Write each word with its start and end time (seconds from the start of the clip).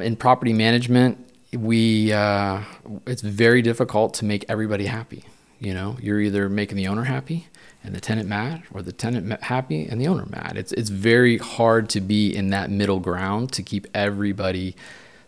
In 0.00 0.16
property 0.16 0.54
management, 0.54 1.18
we 1.52 2.14
uh, 2.14 2.62
it's 3.06 3.20
very 3.20 3.60
difficult 3.60 4.14
to 4.14 4.24
make 4.24 4.42
everybody 4.48 4.86
happy. 4.86 5.26
You 5.60 5.74
know, 5.74 5.98
you're 6.00 6.18
either 6.18 6.48
making 6.48 6.78
the 6.78 6.88
owner 6.88 7.04
happy 7.04 7.48
and 7.84 7.94
the 7.94 8.00
tenant 8.00 8.26
mad, 8.26 8.62
or 8.72 8.80
the 8.80 8.92
tenant 8.92 9.30
happy 9.42 9.84
and 9.86 10.00
the 10.00 10.08
owner 10.08 10.24
mad. 10.30 10.54
It's 10.56 10.72
it's 10.72 10.88
very 10.88 11.36
hard 11.36 11.90
to 11.90 12.00
be 12.00 12.34
in 12.34 12.48
that 12.48 12.70
middle 12.70 13.00
ground 13.00 13.52
to 13.52 13.62
keep 13.62 13.86
everybody 13.92 14.76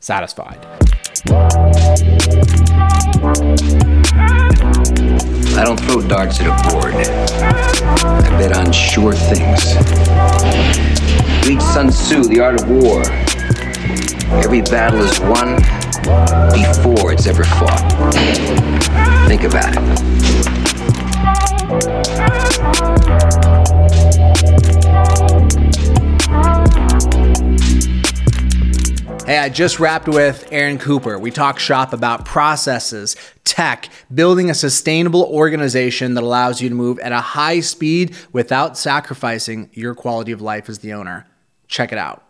satisfied. 0.01 0.65
I 5.59 5.63
don't 5.63 5.79
throw 5.81 6.01
darts 6.09 6.41
at 6.41 6.47
a 6.47 6.71
board. 6.71 6.95
I 6.95 8.39
bet 8.39 8.57
on 8.57 8.73
sure 8.73 9.13
things. 9.13 9.75
Read 11.47 11.61
Sun 11.61 11.91
Tzu, 11.91 12.25
The 12.25 12.41
Art 12.41 12.63
of 12.63 12.71
War. 12.71 13.34
Every 14.33 14.63
battle 14.63 15.01
is 15.01 15.21
won 15.21 15.57
before 16.53 17.13
it's 17.13 17.27
ever 17.27 17.45
fought. 17.45 18.15
Think 19.29 19.45
about 19.45 19.77
it. 19.77 20.15
Hey, 29.27 29.39
I 29.39 29.49
just 29.49 29.81
wrapped 29.81 30.07
with 30.07 30.47
Aaron 30.53 30.79
Cooper. 30.79 31.19
We 31.19 31.31
talk 31.31 31.59
shop 31.59 31.95
about 31.95 32.27
processes, 32.27 33.17
tech, 33.45 33.89
building 34.15 34.51
a 34.51 34.55
sustainable 34.55 35.23
organization 35.23 36.13
that 36.15 36.23
allows 36.23 36.61
you 36.61 36.69
to 36.69 36.75
move 36.75 36.99
at 36.99 37.13
a 37.13 37.21
high 37.21 37.61
speed 37.61 38.15
without 38.33 38.77
sacrificing 38.77 39.71
your 39.73 39.95
quality 39.95 40.33
of 40.33 40.43
life 40.43 40.69
as 40.69 40.81
the 40.81 40.93
owner. 40.93 41.27
Check 41.69 41.91
it 41.91 41.99
out. 41.99 42.23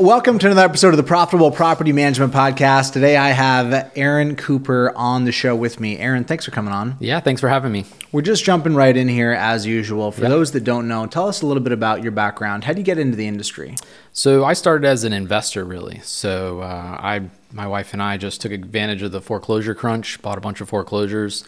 Welcome 0.00 0.38
to 0.38 0.46
another 0.46 0.62
episode 0.62 0.90
of 0.90 0.96
the 0.96 1.02
Profitable 1.02 1.50
Property 1.50 1.90
Management 1.90 2.32
Podcast. 2.32 2.92
Today 2.92 3.16
I 3.16 3.30
have 3.30 3.90
Aaron 3.96 4.36
Cooper 4.36 4.92
on 4.94 5.24
the 5.24 5.32
show 5.32 5.56
with 5.56 5.80
me. 5.80 5.98
Aaron, 5.98 6.22
thanks 6.22 6.44
for 6.44 6.52
coming 6.52 6.72
on. 6.72 6.96
Yeah, 7.00 7.18
thanks 7.18 7.40
for 7.40 7.48
having 7.48 7.72
me. 7.72 7.84
We're 8.12 8.22
just 8.22 8.44
jumping 8.44 8.76
right 8.76 8.96
in 8.96 9.08
here 9.08 9.32
as 9.32 9.66
usual. 9.66 10.12
For 10.12 10.20
those 10.20 10.52
that 10.52 10.62
don't 10.62 10.86
know, 10.86 11.06
tell 11.06 11.26
us 11.26 11.42
a 11.42 11.46
little 11.46 11.64
bit 11.64 11.72
about 11.72 12.04
your 12.04 12.12
background. 12.12 12.62
How 12.62 12.74
did 12.74 12.78
you 12.78 12.84
get 12.84 13.00
into 13.00 13.16
the 13.16 13.26
industry? 13.26 13.74
So 14.12 14.44
I 14.44 14.52
started 14.52 14.86
as 14.86 15.02
an 15.02 15.12
investor, 15.12 15.64
really. 15.64 15.98
So 16.04 16.60
uh, 16.60 16.98
I, 17.00 17.28
my 17.50 17.66
wife 17.66 17.92
and 17.92 18.00
I 18.00 18.18
just 18.18 18.40
took 18.40 18.52
advantage 18.52 19.02
of 19.02 19.10
the 19.10 19.20
foreclosure 19.20 19.74
crunch, 19.74 20.22
bought 20.22 20.38
a 20.38 20.40
bunch 20.40 20.60
of 20.60 20.68
foreclosures, 20.68 21.44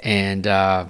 and 0.00 0.44
uh, 0.48 0.86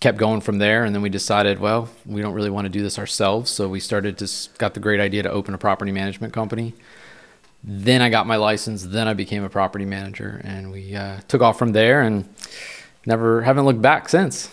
kept 0.00 0.16
going 0.16 0.40
from 0.40 0.58
there 0.58 0.84
and 0.84 0.94
then 0.94 1.02
we 1.02 1.08
decided 1.08 1.58
well 1.58 1.88
we 2.06 2.22
don't 2.22 2.34
really 2.34 2.50
want 2.50 2.64
to 2.64 2.68
do 2.68 2.82
this 2.82 2.98
ourselves 2.98 3.50
so 3.50 3.68
we 3.68 3.80
started 3.80 4.16
to 4.16 4.28
got 4.58 4.74
the 4.74 4.80
great 4.80 5.00
idea 5.00 5.22
to 5.22 5.30
open 5.30 5.54
a 5.54 5.58
property 5.58 5.92
management 5.92 6.32
company. 6.32 6.74
Then 7.64 8.00
i 8.00 8.08
got 8.08 8.26
my 8.26 8.36
license 8.36 8.84
then 8.84 9.08
i 9.08 9.14
became 9.14 9.42
a 9.42 9.48
property 9.48 9.84
manager 9.84 10.40
and 10.44 10.70
we 10.70 10.94
uh, 10.94 11.20
took 11.26 11.42
off 11.42 11.58
from 11.58 11.72
there 11.72 12.02
and 12.02 12.28
never 13.06 13.42
haven't 13.42 13.64
looked 13.64 13.82
back 13.82 14.08
since. 14.08 14.50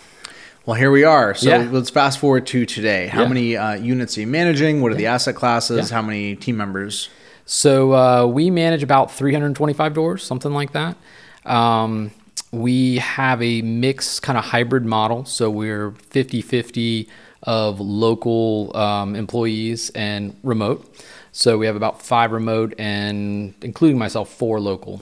Well 0.66 0.76
here 0.76 0.90
we 0.90 1.04
are. 1.04 1.36
So 1.36 1.50
yeah. 1.50 1.70
let's 1.72 1.92
fast 1.92 2.18
forward 2.18 2.48
to 2.48 2.66
today. 2.66 3.06
How 3.06 3.22
yeah. 3.22 3.28
many 3.28 3.56
uh, 3.56 3.74
units 3.76 4.18
are 4.18 4.22
you 4.22 4.28
managing? 4.28 4.82
What 4.82 4.88
are 4.88 4.96
yeah. 4.96 4.98
the 4.98 5.08
asset 5.08 5.36
classes? 5.36 5.92
How 5.92 6.02
many 6.02 6.36
team 6.36 6.58
members? 6.58 7.10
So 7.46 7.94
uh, 7.94 8.26
we 8.26 8.50
manage 8.50 8.82
about 8.82 9.12
325 9.12 9.94
doors 9.94 10.24
something 10.24 10.52
like 10.52 10.72
that. 10.72 10.98
Um, 11.46 12.10
we 12.52 12.98
have 12.98 13.42
a 13.42 13.62
mixed 13.62 14.22
kind 14.22 14.38
of 14.38 14.46
hybrid 14.46 14.86
model. 14.86 15.26
So 15.26 15.50
we're 15.50 15.92
50 15.92 16.42
50 16.42 17.10
of 17.44 17.80
local 17.80 18.76
um, 18.76 19.16
employees 19.16 19.92
and 19.92 20.36
remote. 20.44 20.92
So 21.32 21.58
we 21.58 21.66
have 21.66 21.76
about 21.76 22.02
five 22.02 22.32
remote 22.32 22.74
and, 22.80 23.54
including 23.62 23.98
myself, 23.98 24.30
four 24.30 24.60
local. 24.60 25.02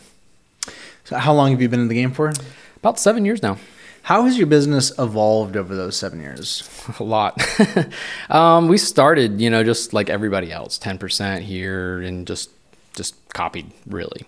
So, 1.06 1.18
how 1.18 1.34
long 1.34 1.52
have 1.52 1.62
you 1.62 1.70
been 1.70 1.82
in 1.82 1.90
the 1.90 1.96
game 1.96 2.12
for? 2.12 2.34
About 2.78 2.98
seven 2.98 3.24
years 3.24 3.44
now. 3.44 3.58
How 4.04 4.24
has 4.24 4.38
your 4.38 4.48
business 4.48 4.92
evolved 4.98 5.56
over 5.56 5.76
those 5.76 5.96
seven 5.96 6.20
years? 6.20 6.68
A 7.00 7.04
lot. 7.04 7.42
um, 8.30 8.68
we 8.68 8.78
started, 8.78 9.40
you 9.40 9.50
know, 9.50 9.64
just 9.64 9.94
like 9.94 10.10
everybody 10.10 10.52
else, 10.52 10.80
10% 10.80 11.42
here 11.42 12.02
and 12.02 12.26
just 12.28 12.50
just 12.96 13.16
copied 13.30 13.72
really. 13.88 14.26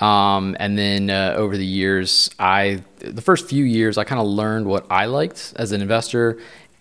Um, 0.00 0.56
and 0.58 0.76
then 0.76 1.10
uh, 1.10 1.34
over 1.36 1.56
the 1.56 1.66
years, 1.66 2.30
I 2.38 2.82
the 2.98 3.22
first 3.22 3.48
few 3.48 3.64
years 3.64 3.96
I 3.96 4.04
kind 4.04 4.20
of 4.20 4.26
learned 4.26 4.66
what 4.66 4.86
I 4.90 5.06
liked 5.06 5.52
as 5.56 5.72
an 5.72 5.80
investor 5.80 6.38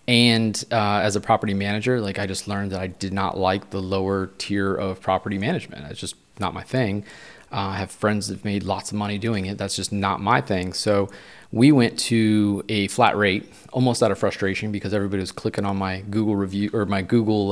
and 0.07 0.61
uh, 0.71 0.99
as 1.03 1.15
a 1.15 1.21
property 1.21 1.53
manager. 1.53 2.01
Like 2.01 2.19
I 2.19 2.25
just 2.25 2.47
learned 2.47 2.71
that 2.71 2.79
I 2.79 2.87
did 2.87 3.13
not 3.13 3.37
like 3.37 3.69
the 3.69 3.81
lower 3.81 4.27
tier 4.37 4.73
of 4.73 5.01
property 5.01 5.37
management. 5.37 5.89
It's 5.91 5.99
just 5.99 6.15
not 6.39 6.53
my 6.53 6.63
thing. 6.63 7.05
Uh, 7.51 7.67
I 7.67 7.77
have 7.77 7.91
friends 7.91 8.27
that 8.27 8.35
have 8.35 8.45
made 8.45 8.63
lots 8.63 8.91
of 8.91 8.97
money 8.97 9.19
doing 9.19 9.45
it. 9.45 9.59
That's 9.59 9.75
just 9.75 9.91
not 9.91 10.19
my 10.19 10.41
thing. 10.41 10.73
So 10.73 11.09
we 11.51 11.71
went 11.71 11.99
to 11.99 12.65
a 12.67 12.87
flat 12.87 13.15
rate, 13.15 13.47
almost 13.71 14.01
out 14.01 14.09
of 14.09 14.17
frustration 14.17 14.71
because 14.71 14.91
everybody 14.91 15.19
was 15.21 15.31
clicking 15.31 15.63
on 15.63 15.77
my 15.77 16.01
Google 16.09 16.35
review 16.35 16.71
or 16.73 16.87
my 16.87 17.03
Google 17.03 17.51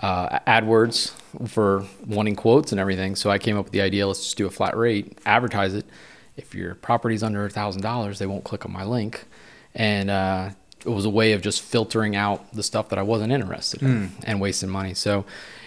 uh, 0.00 0.38
AdWords 0.40 1.12
for 1.48 1.84
wanting 2.06 2.36
quotes 2.36 2.72
and 2.72 2.80
everything. 2.80 3.16
So 3.16 3.30
I 3.30 3.38
came 3.38 3.56
up 3.56 3.64
with 3.64 3.72
the 3.72 3.80
idea 3.80 4.06
let's 4.06 4.20
just 4.20 4.36
do 4.36 4.46
a 4.46 4.50
flat 4.50 4.76
rate, 4.76 5.18
advertise 5.24 5.74
it. 5.74 5.86
If 6.36 6.54
your 6.54 6.74
property's 6.74 7.22
under 7.22 7.44
a 7.46 7.50
$1,000, 7.50 8.18
they 8.18 8.26
won't 8.26 8.44
click 8.44 8.66
on 8.66 8.72
my 8.72 8.84
link. 8.84 9.24
And 9.74 10.10
uh, 10.10 10.50
it 10.84 10.88
was 10.88 11.04
a 11.04 11.10
way 11.10 11.32
of 11.32 11.42
just 11.42 11.62
filtering 11.62 12.16
out 12.16 12.52
the 12.52 12.62
stuff 12.62 12.88
that 12.88 12.98
I 12.98 13.02
wasn't 13.02 13.32
interested 13.32 13.82
in 13.82 14.08
mm. 14.08 14.10
and 14.24 14.40
wasting 14.40 14.68
money. 14.68 14.94
So, 14.94 15.24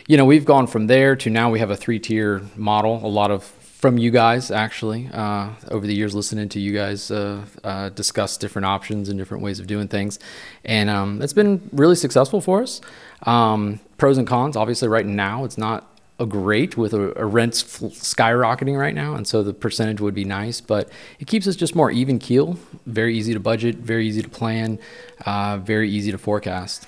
you 0.07 0.17
know, 0.17 0.25
we've 0.25 0.45
gone 0.45 0.67
from 0.67 0.88
there 0.88 1.15
to 1.17 1.29
now 1.29 1.49
we 1.49 1.59
have 1.59 1.71
a 1.71 1.77
three 1.77 1.99
tier 1.99 2.41
model. 2.55 3.05
A 3.05 3.07
lot 3.07 3.31
of 3.31 3.44
from 3.77 3.99
you 3.99 4.09
guys 4.09 4.49
actually 4.49 5.07
uh, 5.13 5.51
over 5.69 5.85
the 5.85 5.93
years 5.93 6.15
listening 6.15 6.49
to 6.49 6.59
you 6.59 6.73
guys 6.73 7.11
uh, 7.11 7.45
uh, 7.63 7.89
discuss 7.89 8.35
different 8.35 8.65
options 8.65 9.07
and 9.07 9.19
different 9.19 9.43
ways 9.43 9.59
of 9.59 9.67
doing 9.67 9.88
things. 9.88 10.17
And 10.65 10.89
um, 10.89 11.21
it's 11.21 11.33
been 11.33 11.69
really 11.71 11.95
successful 11.95 12.41
for 12.41 12.63
us. 12.63 12.81
Um, 13.23 13.79
pros 13.97 14.17
and 14.17 14.27
cons 14.27 14.55
obviously 14.55 14.88
right 14.88 15.05
now 15.05 15.43
it's 15.43 15.57
not 15.57 15.91
a 16.19 16.25
great 16.25 16.77
with 16.77 16.93
a, 16.93 17.19
a 17.19 17.25
rents 17.25 17.63
skyrocketing 17.63 18.77
right 18.77 18.93
now 18.93 19.15
and 19.15 19.27
so 19.27 19.41
the 19.41 19.53
percentage 19.53 19.99
would 19.99 20.13
be 20.13 20.23
nice 20.23 20.61
but 20.61 20.88
it 21.19 21.25
keeps 21.27 21.47
us 21.47 21.55
just 21.55 21.75
more 21.75 21.89
even 21.89 22.19
keel 22.19 22.59
very 22.85 23.17
easy 23.17 23.33
to 23.33 23.39
budget 23.39 23.77
very 23.77 24.07
easy 24.07 24.21
to 24.21 24.29
plan 24.29 24.77
uh, 25.25 25.57
very 25.57 25.89
easy 25.89 26.11
to 26.11 26.17
forecast. 26.17 26.85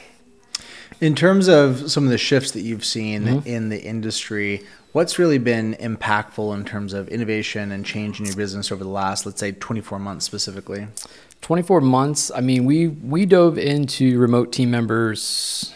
In 1.01 1.15
terms 1.15 1.47
of 1.47 1.89
some 1.89 2.03
of 2.03 2.09
the 2.09 2.17
shifts 2.17 2.51
that 2.51 2.61
you've 2.61 2.83
seen 2.83 3.23
mm-hmm. 3.23 3.47
in 3.47 3.69
the 3.69 3.81
industry 3.81 4.65
What's 4.91 5.19
really 5.19 5.37
been 5.37 5.75
impactful 5.75 6.55
in 6.55 6.65
terms 6.65 6.93
of 6.93 7.07
innovation 7.09 7.71
and 7.71 7.85
change 7.85 8.19
in 8.19 8.25
your 8.25 8.35
business 8.35 8.71
over 8.71 8.83
the 8.83 8.89
last, 8.89 9.25
let's 9.25 9.39
say, 9.39 9.51
24 9.51 9.99
months 9.99 10.25
specifically? 10.25 10.87
24 11.41 11.81
months. 11.81 12.31
I 12.33 12.41
mean, 12.41 12.65
we 12.65 12.87
we 12.87 13.25
dove 13.25 13.57
into 13.57 14.19
remote 14.19 14.51
team 14.51 14.71
members 14.71 15.73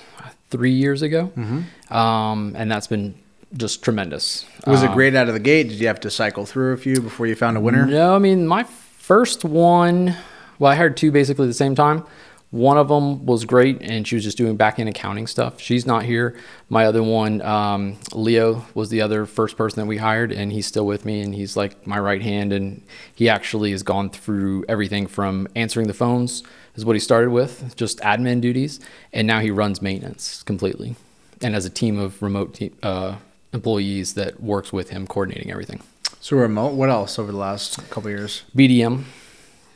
three 0.49 0.71
years 0.71 1.01
ago, 1.01 1.31
mm-hmm. 1.35 1.93
um, 1.93 2.53
and 2.55 2.71
that's 2.71 2.87
been 2.87 3.15
just 3.55 3.83
tremendous. 3.83 4.45
Was 4.65 4.83
um, 4.83 4.91
it 4.91 4.93
great 4.93 5.15
out 5.15 5.27
of 5.27 5.33
the 5.33 5.39
gate? 5.39 5.69
Did 5.69 5.79
you 5.79 5.87
have 5.87 5.99
to 6.01 6.11
cycle 6.11 6.45
through 6.45 6.73
a 6.73 6.77
few 6.77 6.99
before 6.99 7.27
you 7.27 7.35
found 7.35 7.55
a 7.55 7.59
winner? 7.59 7.85
No, 7.85 8.15
I 8.15 8.19
mean 8.19 8.47
my 8.47 8.63
first 8.63 9.45
one. 9.45 10.15
Well, 10.59 10.71
I 10.71 10.75
hired 10.75 10.97
two 10.97 11.11
basically 11.11 11.45
at 11.45 11.47
the 11.49 11.53
same 11.53 11.75
time. 11.75 12.03
One 12.53 12.77
of 12.77 12.87
them 12.87 13.25
was 13.25 13.45
great, 13.45 13.81
and 13.81 14.07
she 14.07 14.13
was 14.13 14.23
just 14.23 14.37
doing 14.37 14.57
back 14.57 14.77
end 14.77 14.87
accounting 14.87 15.25
stuff. 15.25 15.59
She's 15.59 15.87
not 15.87 16.03
here. 16.05 16.37
My 16.69 16.85
other 16.85 17.01
one, 17.01 17.41
um, 17.41 17.97
Leo, 18.13 18.63
was 18.75 18.91
the 18.91 19.01
other 19.01 19.25
first 19.25 19.57
person 19.57 19.79
that 19.79 19.87
we 19.87 19.97
hired, 19.97 20.31
and 20.31 20.51
he's 20.51 20.67
still 20.67 20.85
with 20.85 21.03
me, 21.03 21.21
and 21.21 21.33
he's 21.33 21.57
like 21.57 21.87
my 21.87 21.97
right 21.97 22.21
hand. 22.21 22.53
And 22.53 22.83
he 23.15 23.27
actually 23.27 23.71
has 23.71 23.81
gone 23.81 24.11
through 24.11 24.65
everything 24.69 25.07
from 25.07 25.47
answering 25.55 25.87
the 25.87 25.95
phones, 25.95 26.43
is 26.75 26.85
what 26.85 26.95
he 26.95 26.99
started 26.99 27.31
with, 27.31 27.75
just 27.75 27.97
admin 28.01 28.39
duties, 28.39 28.79
and 29.11 29.25
now 29.25 29.39
he 29.39 29.49
runs 29.49 29.81
maintenance 29.81 30.43
completely, 30.43 30.95
and 31.41 31.55
has 31.55 31.65
a 31.65 31.71
team 31.71 31.97
of 31.97 32.21
remote 32.21 32.53
te- 32.53 32.71
uh, 32.83 33.15
employees 33.51 34.13
that 34.13 34.39
works 34.43 34.71
with 34.71 34.91
him, 34.91 35.07
coordinating 35.07 35.49
everything. 35.49 35.81
So 36.19 36.37
remote. 36.37 36.75
What 36.75 36.91
else 36.91 37.17
over 37.17 37.31
the 37.31 37.37
last 37.39 37.89
couple 37.89 38.11
years? 38.11 38.43
BDM. 38.55 39.05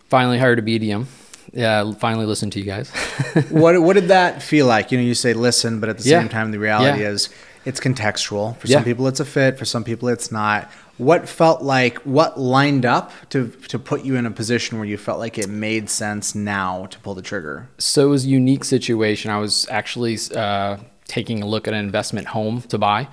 Finally 0.10 0.38
hired 0.38 0.60
a 0.60 0.62
BDM 0.62 1.08
yeah, 1.54 1.92
finally 1.94 2.26
listen 2.26 2.50
to 2.52 2.60
you 2.60 2.66
guys. 2.66 2.90
what 3.50 3.82
what 3.82 3.94
did 3.94 4.10
that 4.10 4.42
feel 4.42 4.66
like? 4.66 4.92
You 4.92 4.98
know, 4.98 5.04
you 5.04 5.16
say 5.16 5.34
listen, 5.34 5.80
but 5.80 5.90
at 5.90 5.98
the 5.98 6.10
yeah. 6.10 6.20
same 6.20 6.30
time, 6.30 6.52
the 6.52 6.60
reality 6.60 7.02
yeah. 7.02 7.10
is 7.10 7.30
it's 7.66 7.80
contextual. 7.80 8.56
For 8.58 8.68
yeah. 8.68 8.78
some 8.78 8.84
people, 8.84 9.08
it's 9.08 9.20
a 9.20 9.26
fit. 9.26 9.58
For 9.58 9.66
some 9.66 9.84
people, 9.84 10.08
it's 10.08 10.32
not. 10.32 10.70
What 10.98 11.28
felt 11.28 11.62
like 11.62 12.00
what 12.00 12.40
lined 12.40 12.86
up 12.86 13.12
to 13.30 13.50
to 13.68 13.78
put 13.78 14.04
you 14.04 14.16
in 14.16 14.26
a 14.26 14.32
position 14.32 14.78
where 14.78 14.88
you 14.88 14.98
felt 14.98 15.20
like 15.20 15.38
it 15.38 15.50
made 15.50 15.90
sense 15.90 16.34
now 16.34 16.86
to 16.88 17.00
pull 17.00 17.14
the 17.14 17.22
trigger? 17.22 17.70
So 17.78 18.08
it 18.08 18.10
was 18.10 18.26
a 18.26 18.30
unique 18.30 18.64
situation. 18.64 19.30
I 19.30 19.38
was 19.38 19.68
actually 19.70 20.18
uh, 20.36 20.78
taking 21.08 21.44
a 21.44 21.46
look 21.46 21.68
at 21.68 21.74
an 21.74 21.80
investment 21.84 22.28
home 22.28 22.62
to 22.64 22.78
buy. 22.78 23.08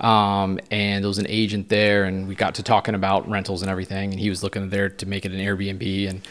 Um, 0.00 0.58
and 0.70 1.04
there 1.04 1.08
was 1.08 1.18
an 1.18 1.26
agent 1.28 1.68
there, 1.68 2.04
and 2.04 2.26
we 2.26 2.34
got 2.34 2.56
to 2.56 2.62
talking 2.62 2.94
about 2.94 3.28
rentals 3.28 3.62
and 3.62 3.70
everything. 3.70 4.10
And 4.10 4.20
he 4.20 4.28
was 4.28 4.42
looking 4.42 4.68
there 4.70 4.88
to 4.88 5.06
make 5.06 5.24
it 5.24 5.32
an 5.32 5.38
Airbnb, 5.38 6.10
and 6.10 6.28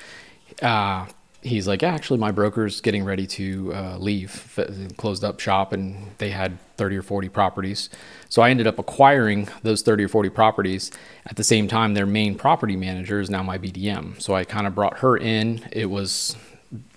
uh, 0.62 1.06
he's 1.44 1.68
like, 1.68 1.84
actually, 1.84 2.20
my 2.20 2.32
broker's 2.32 2.82
getting 2.82 3.04
ready 3.04 3.28
to 3.28 3.74
uh, 3.74 3.98
leave, 3.98 4.60
closed 4.98 5.24
up 5.24 5.40
shop, 5.40 5.74
and 5.74 6.12
they 6.18 6.30
had 6.30 6.58
30 6.78 6.98
or 6.98 7.02
40 7.02 7.30
properties. 7.30 7.90
So 8.30 8.42
I 8.42 8.50
ended 8.50 8.68
up 8.68 8.80
acquiring 8.80 9.48
those 9.62 9.82
30 9.82 10.06
or 10.06 10.08
40 10.08 10.30
properties. 10.30 10.92
At 11.26 11.36
the 11.36 11.44
same 11.44 11.68
time, 11.68 11.94
their 11.94 12.06
main 12.06 12.36
property 12.36 12.76
manager 12.76 13.20
is 13.20 13.30
now 13.30 13.44
my 13.44 13.58
BDM. 13.58 14.22
So 14.22 14.34
I 14.34 14.44
kind 14.44 14.66
of 14.66 14.74
brought 14.74 15.00
her 15.00 15.18
in. 15.18 15.68
It 15.72 15.88
was 15.88 16.36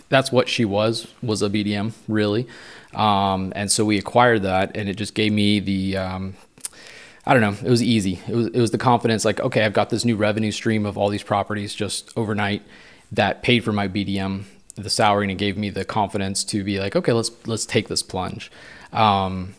that's 0.09 0.31
what 0.31 0.49
she 0.49 0.65
was 0.65 1.09
was 1.21 1.43
a 1.43 1.51
BDM 1.51 1.93
really, 2.07 2.47
um, 2.95 3.53
and 3.57 3.71
so 3.71 3.85
we 3.85 3.99
acquired 3.99 4.43
that, 4.43 4.77
and 4.77 4.89
it 4.89 4.95
just 4.95 5.15
gave 5.15 5.33
me 5.33 5.59
the 5.59 5.97
um, 5.97 6.37
I 7.27 7.35
don't 7.35 7.43
know. 7.43 7.67
It 7.67 7.71
was 7.71 7.83
easy. 7.83 8.21
It 8.29 8.35
was 8.35 8.47
it 8.49 8.61
was 8.61 8.71
the 8.71 8.79
confidence 8.79 9.25
like 9.25 9.41
okay, 9.41 9.65
I've 9.65 9.73
got 9.73 9.91
this 9.91 10.05
new 10.05 10.17
revenue 10.17 10.53
stream 10.53 10.87
of 10.87 10.97
all 10.97 11.09
these 11.09 11.25
properties 11.25 11.75
just 11.75 12.13
overnight 12.17 12.63
that 13.13 13.43
paid 13.43 13.65
for 13.65 13.73
my 13.73 13.89
BDM 13.89 14.45
the 14.77 14.91
salary 14.91 15.25
and 15.25 15.33
it 15.33 15.39
gave 15.39 15.57
me 15.57 15.71
the 15.71 15.85
confidence 15.85 16.45
to 16.45 16.63
be 16.63 16.79
like 16.79 16.95
okay, 16.95 17.13
let's 17.13 17.31
let's 17.47 17.67
take 17.67 17.89
this 17.89 18.03
plunge. 18.03 18.51
Um, 18.93 19.55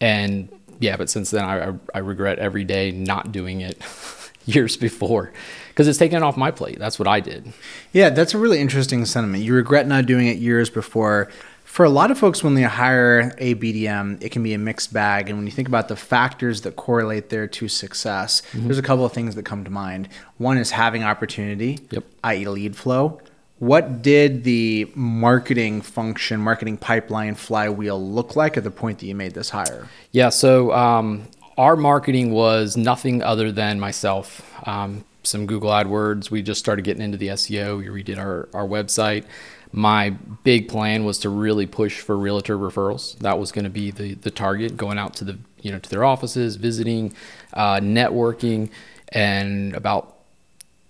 and 0.00 0.48
yeah, 0.80 0.96
but 0.96 1.10
since 1.10 1.30
then 1.30 1.44
I, 1.44 1.74
I, 1.94 1.98
regret 2.00 2.38
every 2.38 2.64
day 2.64 2.92
not 2.92 3.32
doing 3.32 3.60
it 3.60 3.82
years 4.46 4.76
before 4.76 5.32
because 5.68 5.88
it's 5.88 5.98
taken 5.98 6.22
off 6.22 6.36
my 6.36 6.50
plate. 6.50 6.78
That's 6.78 6.98
what 6.98 7.08
I 7.08 7.20
did. 7.20 7.52
Yeah, 7.92 8.10
that's 8.10 8.34
a 8.34 8.38
really 8.38 8.60
interesting 8.60 9.04
sentiment. 9.04 9.42
You 9.42 9.54
regret 9.54 9.86
not 9.86 10.06
doing 10.06 10.26
it 10.26 10.38
years 10.38 10.70
before 10.70 11.30
for 11.68 11.84
a 11.84 11.90
lot 11.90 12.10
of 12.10 12.18
folks, 12.18 12.42
when 12.42 12.54
they 12.54 12.62
hire 12.62 13.34
a 13.36 13.54
BDM, 13.54 14.20
it 14.22 14.30
can 14.30 14.42
be 14.42 14.54
a 14.54 14.58
mixed 14.58 14.90
bag. 14.90 15.28
And 15.28 15.38
when 15.38 15.46
you 15.46 15.52
think 15.52 15.68
about 15.68 15.88
the 15.88 15.96
factors 15.96 16.62
that 16.62 16.76
correlate 16.76 17.28
there 17.28 17.46
to 17.46 17.68
success, 17.68 18.40
mm-hmm. 18.40 18.64
there's 18.64 18.78
a 18.78 18.82
couple 18.82 19.04
of 19.04 19.12
things 19.12 19.34
that 19.34 19.44
come 19.44 19.64
to 19.64 19.70
mind. 19.70 20.08
One 20.38 20.56
is 20.56 20.70
having 20.70 21.04
opportunity, 21.04 21.78
yep. 21.90 22.04
i.e., 22.24 22.48
lead 22.48 22.74
flow. 22.74 23.20
What 23.58 24.00
did 24.00 24.44
the 24.44 24.90
marketing 24.94 25.82
function, 25.82 26.40
marketing 26.40 26.78
pipeline 26.78 27.34
flywheel 27.34 28.02
look 28.02 28.34
like 28.34 28.56
at 28.56 28.64
the 28.64 28.70
point 28.70 29.00
that 29.00 29.06
you 29.06 29.14
made 29.14 29.34
this 29.34 29.50
hire? 29.50 29.88
Yeah, 30.10 30.30
so 30.30 30.72
um, 30.72 31.28
our 31.58 31.76
marketing 31.76 32.32
was 32.32 32.78
nothing 32.78 33.22
other 33.22 33.52
than 33.52 33.78
myself. 33.78 34.40
Um, 34.66 35.04
some 35.22 35.44
Google 35.44 35.70
AdWords. 35.70 36.30
We 36.30 36.40
just 36.40 36.60
started 36.60 36.82
getting 36.82 37.02
into 37.02 37.18
the 37.18 37.28
SEO. 37.28 37.78
We 37.78 38.02
redid 38.02 38.16
our, 38.16 38.48
our 38.54 38.66
website 38.66 39.26
my 39.72 40.10
big 40.44 40.68
plan 40.68 41.04
was 41.04 41.18
to 41.20 41.28
really 41.28 41.66
push 41.66 42.00
for 42.00 42.16
realtor 42.16 42.56
referrals. 42.56 43.18
That 43.18 43.38
was 43.38 43.52
going 43.52 43.64
to 43.64 43.70
be 43.70 43.90
the 43.90 44.14
the 44.14 44.30
target, 44.30 44.76
going 44.76 44.98
out 44.98 45.14
to 45.16 45.24
the 45.24 45.38
you 45.60 45.70
know 45.70 45.78
to 45.78 45.90
their 45.90 46.04
offices, 46.04 46.56
visiting, 46.56 47.14
uh, 47.52 47.76
networking, 47.76 48.70
and 49.08 49.74
about 49.74 50.16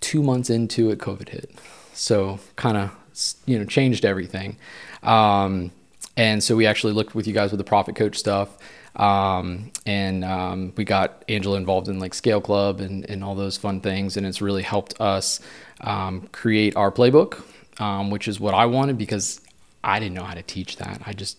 two 0.01 0.23
months 0.23 0.49
into 0.49 0.89
it, 0.91 0.99
COVID 0.99 1.29
hit. 1.29 1.51
So 1.93 2.39
kind 2.55 2.77
of 2.77 2.91
you 3.45 3.59
know 3.59 3.65
changed 3.65 4.05
everything. 4.05 4.57
Um, 5.03 5.71
and 6.15 6.43
so 6.43 6.55
we 6.55 6.65
actually 6.65 6.93
looked 6.93 7.15
with 7.15 7.27
you 7.27 7.33
guys 7.33 7.51
with 7.51 7.59
the 7.59 7.63
profit 7.63 7.95
coach 7.95 8.17
stuff. 8.17 8.57
Um, 8.95 9.71
and 9.85 10.25
um, 10.25 10.73
we 10.75 10.83
got 10.83 11.23
Angela 11.29 11.55
involved 11.55 11.87
in 11.87 11.99
like 11.99 12.13
Scale 12.13 12.41
Club 12.41 12.81
and, 12.81 13.09
and 13.09 13.23
all 13.23 13.35
those 13.35 13.55
fun 13.55 13.79
things. 13.79 14.17
And 14.17 14.25
it's 14.25 14.41
really 14.41 14.63
helped 14.63 14.99
us 14.99 15.39
um, 15.79 16.27
create 16.33 16.75
our 16.75 16.91
playbook 16.91 17.41
um, 17.79 18.09
which 18.09 18.27
is 18.27 18.39
what 18.39 18.53
I 18.53 18.65
wanted 18.65 18.97
because 18.97 19.41
I 19.83 19.99
didn't 19.99 20.15
know 20.15 20.23
how 20.23 20.33
to 20.33 20.43
teach 20.43 20.77
that. 20.77 21.01
I 21.05 21.13
just 21.13 21.37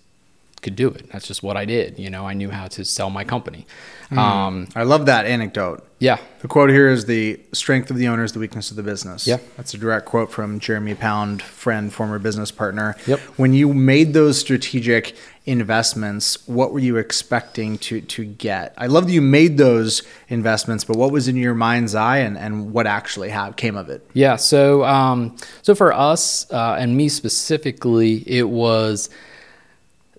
could 0.62 0.76
do 0.76 0.88
it. 0.88 1.10
That's 1.10 1.26
just 1.26 1.42
what 1.42 1.56
I 1.56 1.64
did. 1.64 1.98
You 1.98 2.10
know, 2.10 2.26
I 2.26 2.34
knew 2.34 2.50
how 2.50 2.68
to 2.68 2.84
sell 2.84 3.10
my 3.10 3.24
company. 3.24 3.66
Mm. 4.10 4.18
Um, 4.18 4.68
I 4.74 4.82
love 4.82 5.06
that 5.06 5.26
anecdote. 5.26 5.86
Yeah. 5.98 6.18
The 6.40 6.48
quote 6.48 6.70
here 6.70 6.88
is 6.88 7.04
the 7.04 7.38
strength 7.52 7.90
of 7.90 7.96
the 7.96 8.08
owner 8.08 8.24
is 8.24 8.32
the 8.32 8.38
weakness 8.38 8.70
of 8.70 8.76
the 8.76 8.82
business. 8.82 9.26
Yeah. 9.26 9.38
That's 9.56 9.74
a 9.74 9.78
direct 9.78 10.06
quote 10.06 10.32
from 10.32 10.58
Jeremy 10.58 10.94
Pound, 10.94 11.42
friend, 11.42 11.92
former 11.92 12.18
business 12.18 12.50
partner. 12.50 12.96
Yep. 13.06 13.20
When 13.36 13.52
you 13.52 13.72
made 13.72 14.14
those 14.14 14.38
strategic 14.38 15.14
investments, 15.46 16.46
what 16.48 16.72
were 16.72 16.78
you 16.78 16.96
expecting 16.96 17.76
to 17.78 18.00
to 18.00 18.24
get? 18.24 18.74
I 18.78 18.86
love 18.86 19.06
that 19.06 19.12
you 19.12 19.20
made 19.22 19.58
those 19.58 20.02
investments, 20.28 20.84
but 20.84 20.96
what 20.96 21.12
was 21.12 21.28
in 21.28 21.36
your 21.36 21.54
mind's 21.54 21.94
eye 21.94 22.18
and, 22.18 22.36
and 22.38 22.72
what 22.72 22.86
actually 22.86 23.30
have, 23.30 23.56
came 23.56 23.76
of 23.76 23.90
it? 23.90 24.06
Yeah. 24.14 24.36
So 24.36 24.84
um, 24.84 25.36
so 25.62 25.74
for 25.74 25.92
us 25.92 26.50
uh, 26.50 26.76
and 26.78 26.96
me 26.96 27.08
specifically, 27.08 28.24
it 28.26 28.48
was 28.48 29.10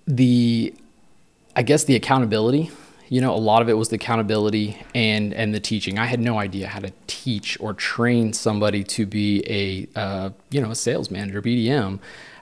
the 0.06 0.74
I 1.54 1.62
guess 1.62 1.84
the 1.84 1.96
accountability 1.96 2.70
you 3.12 3.20
know 3.20 3.34
a 3.34 3.36
lot 3.36 3.60
of 3.60 3.68
it 3.68 3.74
was 3.74 3.90
the 3.90 3.96
accountability 3.96 4.74
and 4.94 5.34
and 5.34 5.54
the 5.54 5.60
teaching 5.60 5.98
i 5.98 6.06
had 6.06 6.18
no 6.18 6.38
idea 6.38 6.66
how 6.66 6.80
to 6.80 6.90
teach 7.06 7.60
or 7.60 7.74
train 7.74 8.32
somebody 8.32 8.82
to 8.82 9.04
be 9.04 9.44
a 9.46 10.00
uh, 10.00 10.30
you 10.50 10.62
know 10.62 10.70
a 10.70 10.74
sales 10.74 11.10
manager 11.10 11.42
bdm 11.42 11.98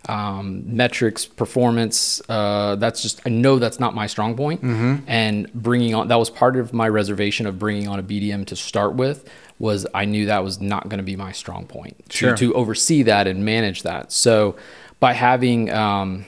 um, 0.08 0.62
metrics 0.64 1.26
performance 1.26 2.22
uh, 2.28 2.76
that's 2.76 3.02
just 3.02 3.20
i 3.26 3.28
know 3.28 3.58
that's 3.58 3.80
not 3.80 3.96
my 3.96 4.06
strong 4.06 4.36
point. 4.36 4.62
Mm-hmm. 4.62 5.04
and 5.08 5.52
bringing 5.52 5.92
on 5.96 6.06
that 6.06 6.20
was 6.20 6.30
part 6.30 6.56
of 6.56 6.72
my 6.72 6.88
reservation 6.88 7.46
of 7.46 7.58
bringing 7.58 7.88
on 7.88 7.98
a 7.98 8.02
bdm 8.04 8.46
to 8.46 8.54
start 8.54 8.94
with 8.94 9.28
was 9.58 9.88
i 9.92 10.04
knew 10.04 10.26
that 10.26 10.44
was 10.44 10.60
not 10.60 10.88
going 10.88 10.98
to 10.98 11.04
be 11.04 11.16
my 11.16 11.32
strong 11.32 11.66
point 11.66 11.96
sure. 12.10 12.36
to, 12.36 12.46
to 12.46 12.54
oversee 12.54 13.02
that 13.02 13.26
and 13.26 13.44
manage 13.44 13.82
that 13.82 14.12
so 14.12 14.54
by 15.00 15.14
having 15.14 15.68
um, 15.70 16.24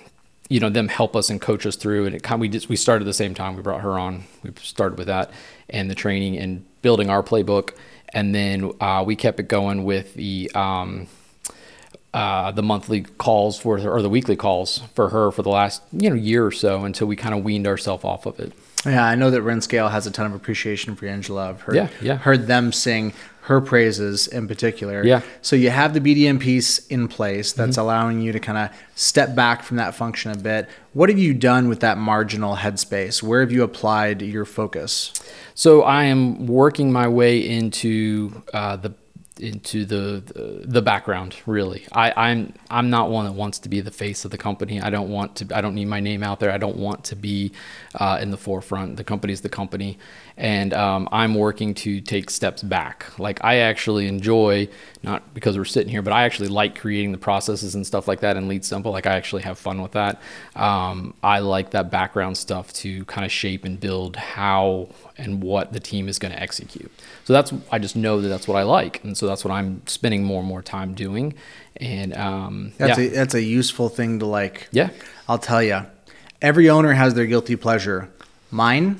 you 0.52 0.60
know 0.60 0.68
them 0.68 0.88
help 0.88 1.16
us 1.16 1.30
and 1.30 1.40
coach 1.40 1.64
us 1.64 1.76
through. 1.76 2.06
And 2.06 2.14
it 2.14 2.22
kind 2.22 2.40
we 2.40 2.48
just 2.48 2.68
we 2.68 2.76
started 2.76 3.04
at 3.04 3.06
the 3.06 3.14
same 3.14 3.34
time 3.34 3.56
we 3.56 3.62
brought 3.62 3.80
her 3.80 3.98
on. 3.98 4.24
We 4.42 4.50
started 4.60 4.98
with 4.98 5.06
that 5.06 5.30
and 5.70 5.90
the 5.90 5.94
training 5.94 6.36
and 6.36 6.64
building 6.82 7.08
our 7.08 7.22
playbook. 7.22 7.74
And 8.10 8.34
then 8.34 8.72
uh, 8.78 9.02
we 9.06 9.16
kept 9.16 9.40
it 9.40 9.48
going 9.48 9.84
with 9.84 10.12
the 10.14 10.50
um, 10.54 11.06
uh, 12.12 12.52
the 12.52 12.62
monthly 12.62 13.02
calls 13.02 13.58
for 13.58 13.78
her, 13.78 13.90
or 13.90 14.02
the 14.02 14.10
weekly 14.10 14.36
calls 14.36 14.82
for 14.94 15.08
her 15.08 15.30
for 15.30 15.42
the 15.42 15.48
last 15.48 15.82
you 15.92 16.10
know 16.10 16.16
year 16.16 16.44
or 16.44 16.52
so 16.52 16.84
until 16.84 17.06
we 17.06 17.16
kind 17.16 17.34
of 17.34 17.42
weaned 17.42 17.66
ourselves 17.66 18.04
off 18.04 18.26
of 18.26 18.38
it. 18.38 18.52
Yeah, 18.84 19.04
I 19.04 19.14
know 19.14 19.30
that 19.30 19.42
Renscale 19.42 19.90
has 19.90 20.06
a 20.06 20.10
ton 20.10 20.26
of 20.26 20.34
appreciation 20.34 20.96
for 20.96 21.06
Angela. 21.06 21.50
I've 21.50 21.60
heard, 21.62 21.76
yeah, 21.76 21.88
yeah. 22.00 22.16
heard 22.16 22.46
them 22.46 22.72
sing 22.72 23.12
her 23.42 23.60
praises 23.60 24.28
in 24.28 24.46
particular. 24.46 25.04
Yeah. 25.04 25.22
So 25.40 25.56
you 25.56 25.70
have 25.70 25.94
the 25.94 26.00
BDM 26.00 26.40
piece 26.40 26.86
in 26.86 27.08
place 27.08 27.52
that's 27.52 27.72
mm-hmm. 27.72 27.80
allowing 27.80 28.20
you 28.20 28.30
to 28.30 28.38
kind 28.38 28.56
of 28.56 28.70
step 28.94 29.34
back 29.34 29.64
from 29.64 29.78
that 29.78 29.96
function 29.96 30.30
a 30.30 30.36
bit. 30.36 30.68
What 30.92 31.08
have 31.08 31.18
you 31.18 31.34
done 31.34 31.68
with 31.68 31.80
that 31.80 31.98
marginal 31.98 32.56
headspace? 32.56 33.20
Where 33.20 33.40
have 33.40 33.50
you 33.50 33.64
applied 33.64 34.22
your 34.22 34.44
focus? 34.44 35.12
So 35.54 35.82
I 35.82 36.04
am 36.04 36.46
working 36.46 36.92
my 36.92 37.08
way 37.08 37.38
into 37.38 38.42
uh, 38.54 38.76
the 38.76 38.94
into 39.40 39.84
the, 39.84 40.22
the, 40.24 40.62
the 40.64 40.82
background 40.82 41.36
really. 41.46 41.86
I, 41.92 42.12
I'm 42.16 42.54
I'm 42.70 42.90
not 42.90 43.10
one 43.10 43.24
that 43.24 43.32
wants 43.32 43.58
to 43.60 43.68
be 43.68 43.80
the 43.80 43.90
face 43.90 44.24
of 44.24 44.30
the 44.30 44.38
company. 44.38 44.80
I 44.80 44.90
don't 44.90 45.08
want 45.08 45.36
to 45.36 45.56
I 45.56 45.60
don't 45.60 45.74
need 45.74 45.86
my 45.86 46.00
name 46.00 46.22
out 46.22 46.40
there. 46.40 46.50
I 46.50 46.58
don't 46.58 46.76
want 46.76 47.04
to 47.04 47.16
be 47.16 47.52
uh, 47.94 48.18
in 48.20 48.30
the 48.30 48.36
forefront. 48.36 48.96
The 48.96 49.04
company's 49.04 49.40
the 49.40 49.48
company. 49.48 49.98
And 50.36 50.72
um, 50.74 51.08
I'm 51.12 51.34
working 51.34 51.74
to 51.74 52.00
take 52.00 52.30
steps 52.30 52.62
back. 52.62 53.18
Like 53.18 53.42
I 53.44 53.58
actually 53.58 54.06
enjoy 54.06 54.68
not 55.02 55.34
because 55.34 55.56
we're 55.56 55.64
sitting 55.64 55.90
here 55.90 56.02
but 56.02 56.12
I 56.12 56.24
actually 56.24 56.48
like 56.48 56.78
creating 56.78 57.12
the 57.12 57.18
processes 57.18 57.74
and 57.74 57.86
stuff 57.86 58.06
like 58.06 58.20
that 58.20 58.36
and 58.36 58.50
LeadSimple. 58.50 58.92
Like 58.92 59.06
I 59.06 59.14
actually 59.14 59.42
have 59.42 59.58
fun 59.58 59.82
with 59.82 59.92
that. 59.92 60.20
Um, 60.56 61.14
I 61.22 61.38
like 61.38 61.70
that 61.70 61.90
background 61.90 62.36
stuff 62.36 62.72
to 62.74 63.04
kind 63.06 63.24
of 63.24 63.32
shape 63.32 63.64
and 63.64 63.80
build 63.80 64.16
how 64.16 64.88
and 65.18 65.42
what 65.42 65.72
the 65.72 65.80
team 65.80 66.08
is 66.08 66.18
going 66.18 66.32
to 66.32 66.40
execute. 66.40 66.90
So 67.24 67.32
that's 67.32 67.52
I 67.70 67.78
just 67.78 67.96
know 67.96 68.20
that 68.20 68.28
that's 68.28 68.48
what 68.48 68.56
I 68.56 68.62
like, 68.62 69.02
and 69.04 69.16
so 69.16 69.26
that's 69.26 69.44
what 69.44 69.52
I'm 69.52 69.86
spending 69.86 70.24
more 70.24 70.40
and 70.40 70.48
more 70.48 70.62
time 70.62 70.94
doing. 70.94 71.34
And 71.76 72.16
um, 72.16 72.72
that's 72.78 72.98
yeah. 72.98 73.04
a 73.04 73.08
that's 73.10 73.34
a 73.34 73.42
useful 73.42 73.88
thing 73.88 74.18
to 74.18 74.26
like. 74.26 74.68
Yeah, 74.72 74.90
I'll 75.28 75.38
tell 75.38 75.62
you, 75.62 75.86
every 76.40 76.68
owner 76.68 76.92
has 76.92 77.14
their 77.14 77.26
guilty 77.26 77.56
pleasure. 77.56 78.10
Mine, 78.50 78.98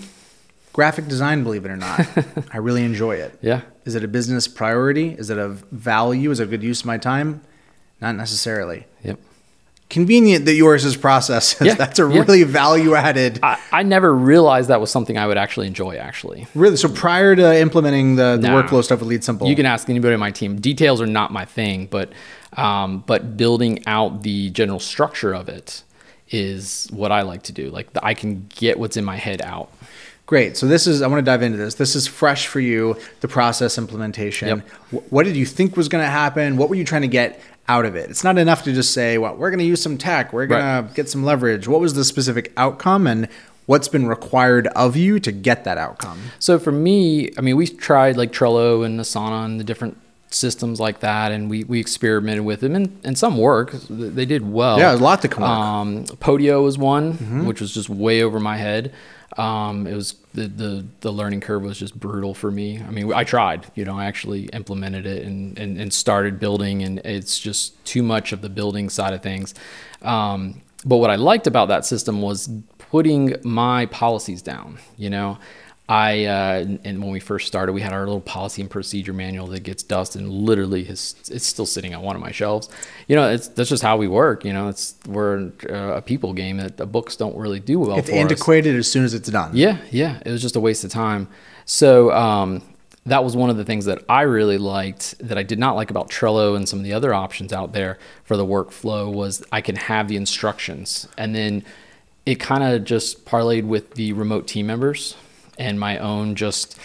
graphic 0.72 1.08
design, 1.08 1.42
believe 1.42 1.64
it 1.64 1.70
or 1.70 1.76
not, 1.76 2.06
I 2.52 2.58
really 2.58 2.84
enjoy 2.84 3.16
it. 3.16 3.38
Yeah. 3.42 3.62
Is 3.84 3.94
it 3.94 4.04
a 4.04 4.08
business 4.08 4.48
priority? 4.48 5.10
Is 5.10 5.28
it 5.28 5.36
a 5.36 5.48
value? 5.48 6.30
Is 6.30 6.40
it 6.40 6.44
a 6.44 6.46
good 6.46 6.62
use 6.62 6.80
of 6.80 6.86
my 6.86 6.98
time? 6.98 7.42
Not 8.00 8.16
necessarily. 8.16 8.86
Yep 9.02 9.18
convenient 9.92 10.46
that 10.46 10.54
yours 10.54 10.84
is 10.84 10.96
processes. 10.96 11.52
Yeah, 11.62 11.74
That's 11.74 11.98
a 12.00 12.08
yeah. 12.08 12.18
really 12.18 12.42
value 12.42 12.94
added. 12.94 13.38
I, 13.42 13.60
I, 13.70 13.82
never 13.84 14.12
realized 14.12 14.68
that 14.68 14.80
was 14.80 14.90
something 14.90 15.16
I 15.16 15.26
would 15.26 15.36
actually 15.36 15.68
enjoy. 15.68 15.96
Actually, 15.96 16.46
really. 16.54 16.76
So 16.76 16.88
prior 16.88 17.36
to 17.36 17.56
implementing 17.60 18.16
the, 18.16 18.38
the 18.40 18.48
nah, 18.48 18.62
workflow 18.62 18.82
stuff 18.82 19.00
with 19.00 19.10
LeadSimple, 19.10 19.48
you 19.48 19.54
can 19.54 19.66
ask 19.66 19.88
anybody 19.88 20.14
on 20.14 20.20
my 20.20 20.30
team. 20.30 20.60
Details 20.60 21.00
are 21.00 21.06
not 21.06 21.30
my 21.30 21.44
thing, 21.44 21.86
but 21.86 22.12
um, 22.54 23.04
but 23.06 23.36
building 23.36 23.84
out 23.86 24.22
the 24.22 24.50
general 24.50 24.80
structure 24.80 25.32
of 25.34 25.48
it 25.48 25.84
is 26.30 26.88
what 26.92 27.12
I 27.12 27.22
like 27.22 27.44
to 27.44 27.52
do. 27.52 27.70
Like 27.70 27.88
I 28.02 28.14
can 28.14 28.46
get 28.48 28.78
what's 28.78 28.96
in 28.96 29.04
my 29.04 29.16
head 29.16 29.42
out. 29.42 29.70
Great. 30.26 30.56
So 30.56 30.66
this 30.66 30.86
is 30.86 31.02
I 31.02 31.08
want 31.08 31.18
to 31.18 31.30
dive 31.30 31.42
into 31.42 31.58
this. 31.58 31.74
This 31.74 31.94
is 31.94 32.06
fresh 32.06 32.46
for 32.46 32.60
you, 32.60 32.96
the 33.20 33.28
process 33.28 33.76
implementation. 33.76 34.48
Yep. 34.48 35.02
What 35.10 35.24
did 35.24 35.36
you 35.36 35.44
think 35.44 35.76
was 35.76 35.88
going 35.88 36.04
to 36.04 36.10
happen? 36.10 36.56
What 36.56 36.68
were 36.70 36.74
you 36.74 36.84
trying 36.84 37.02
to 37.02 37.08
get 37.08 37.40
out 37.68 37.84
of 37.84 37.94
it. 37.94 38.10
It's 38.10 38.24
not 38.24 38.38
enough 38.38 38.64
to 38.64 38.72
just 38.72 38.92
say, 38.92 39.18
well, 39.18 39.36
we're 39.36 39.50
going 39.50 39.60
to 39.60 39.64
use 39.64 39.82
some 39.82 39.98
tech, 39.98 40.32
we're 40.32 40.46
going 40.46 40.64
right. 40.64 40.88
to 40.88 40.94
get 40.94 41.08
some 41.08 41.24
leverage. 41.24 41.68
What 41.68 41.80
was 41.80 41.94
the 41.94 42.04
specific 42.04 42.52
outcome 42.56 43.06
and 43.06 43.28
what's 43.66 43.88
been 43.88 44.06
required 44.06 44.66
of 44.68 44.96
you 44.96 45.20
to 45.20 45.32
get 45.32 45.64
that 45.64 45.78
outcome? 45.78 46.20
So 46.38 46.58
for 46.58 46.72
me, 46.72 47.30
I 47.38 47.40
mean, 47.40 47.56
we 47.56 47.66
tried 47.66 48.16
like 48.16 48.32
Trello 48.32 48.84
and 48.84 48.98
Asana 48.98 49.44
and 49.44 49.60
the 49.60 49.64
different 49.64 49.96
systems 50.30 50.80
like 50.80 51.00
that, 51.00 51.30
and 51.30 51.48
we, 51.50 51.64
we 51.64 51.78
experimented 51.78 52.44
with 52.44 52.60
them, 52.60 52.74
and, 52.74 52.98
and 53.04 53.18
some 53.18 53.36
work. 53.38 53.72
They 53.88 54.24
did 54.24 54.50
well. 54.50 54.78
Yeah, 54.78 54.88
there's 54.88 55.00
a 55.00 55.04
lot 55.04 55.22
to 55.22 55.28
come. 55.28 55.44
Um, 55.44 56.04
Podio 56.04 56.64
was 56.64 56.78
one, 56.78 57.44
which 57.46 57.60
was 57.60 57.72
just 57.72 57.88
way 57.88 58.22
over 58.22 58.40
my 58.40 58.56
head. 58.56 58.92
Um, 59.36 59.86
it 59.86 59.94
was 59.94 60.14
the, 60.34 60.48
the 60.48 60.86
the 61.00 61.12
learning 61.12 61.40
curve 61.40 61.62
was 61.62 61.78
just 61.78 61.98
brutal 61.98 62.34
for 62.34 62.50
me. 62.50 62.80
I 62.80 62.90
mean, 62.90 63.12
I 63.12 63.24
tried, 63.24 63.66
you 63.74 63.84
know, 63.84 63.98
I 63.98 64.06
actually 64.06 64.46
implemented 64.46 65.06
it 65.06 65.24
and, 65.24 65.58
and, 65.58 65.78
and 65.78 65.92
started 65.92 66.40
building, 66.40 66.82
and 66.82 66.98
it's 67.00 67.38
just 67.38 67.82
too 67.84 68.02
much 68.02 68.32
of 68.32 68.40
the 68.40 68.48
building 68.48 68.88
side 68.90 69.12
of 69.12 69.22
things. 69.22 69.54
Um, 70.00 70.62
but 70.84 70.96
what 70.96 71.10
I 71.10 71.16
liked 71.16 71.46
about 71.46 71.68
that 71.68 71.84
system 71.84 72.22
was 72.22 72.48
putting 72.78 73.36
my 73.42 73.86
policies 73.86 74.42
down. 74.42 74.78
You 74.96 75.10
know, 75.10 75.38
I 75.88 76.24
uh, 76.26 76.64
and 76.84 77.02
when 77.02 77.10
we 77.10 77.20
first 77.20 77.46
started, 77.46 77.72
we 77.72 77.80
had 77.80 77.92
our 77.92 78.00
little 78.00 78.20
policy 78.20 78.62
and 78.62 78.70
procedure 78.70 79.12
manual 79.12 79.48
that 79.48 79.64
gets 79.64 79.82
dust 79.82 80.14
and 80.16 80.30
literally 80.30 80.84
has, 80.84 81.16
it's 81.30 81.44
still 81.46 81.66
sitting 81.66 81.94
on 81.94 82.02
one 82.02 82.14
of 82.14 82.22
my 82.22 82.30
shelves. 82.30 82.68
You 83.08 83.16
know, 83.16 83.28
it's 83.28 83.48
that's 83.48 83.68
just 83.68 83.82
how 83.82 83.96
we 83.96 84.06
work. 84.06 84.44
You 84.44 84.52
know, 84.52 84.68
it's 84.68 84.94
we're 85.06 85.50
uh, 85.68 85.96
a 85.96 86.02
people 86.02 86.32
game 86.32 86.58
that 86.58 86.76
the 86.76 86.86
books 86.86 87.16
don't 87.16 87.36
really 87.36 87.60
do 87.60 87.80
well. 87.80 87.98
It's 87.98 88.08
for 88.08 88.14
us. 88.14 88.20
antiquated 88.20 88.76
as 88.76 88.90
soon 88.90 89.04
as 89.04 89.12
it's 89.12 89.28
done. 89.28 89.50
Yeah, 89.54 89.78
yeah. 89.90 90.20
It 90.24 90.30
was 90.30 90.40
just 90.40 90.56
a 90.56 90.60
waste 90.60 90.84
of 90.84 90.90
time. 90.90 91.28
So 91.64 92.12
um, 92.12 92.62
that 93.06 93.24
was 93.24 93.36
one 93.36 93.50
of 93.50 93.56
the 93.56 93.64
things 93.64 93.84
that 93.86 94.04
I 94.08 94.22
really 94.22 94.58
liked 94.58 95.18
that 95.18 95.36
I 95.36 95.42
did 95.42 95.58
not 95.58 95.74
like 95.74 95.90
about 95.90 96.08
Trello 96.08 96.56
and 96.56 96.68
some 96.68 96.78
of 96.78 96.84
the 96.84 96.92
other 96.92 97.12
options 97.12 97.52
out 97.52 97.72
there 97.72 97.98
for 98.24 98.36
the 98.36 98.46
workflow 98.46 99.12
was 99.12 99.42
I 99.50 99.60
can 99.60 99.76
have 99.76 100.08
the 100.08 100.16
instructions 100.16 101.08
and 101.18 101.34
then 101.34 101.64
it 102.24 102.36
kind 102.36 102.62
of 102.62 102.84
just 102.84 103.24
parlayed 103.24 103.64
with 103.64 103.94
the 103.94 104.12
remote 104.12 104.46
team 104.46 104.66
members 104.68 105.16
and 105.58 105.78
my 105.78 105.98
own 105.98 106.34
just 106.34 106.78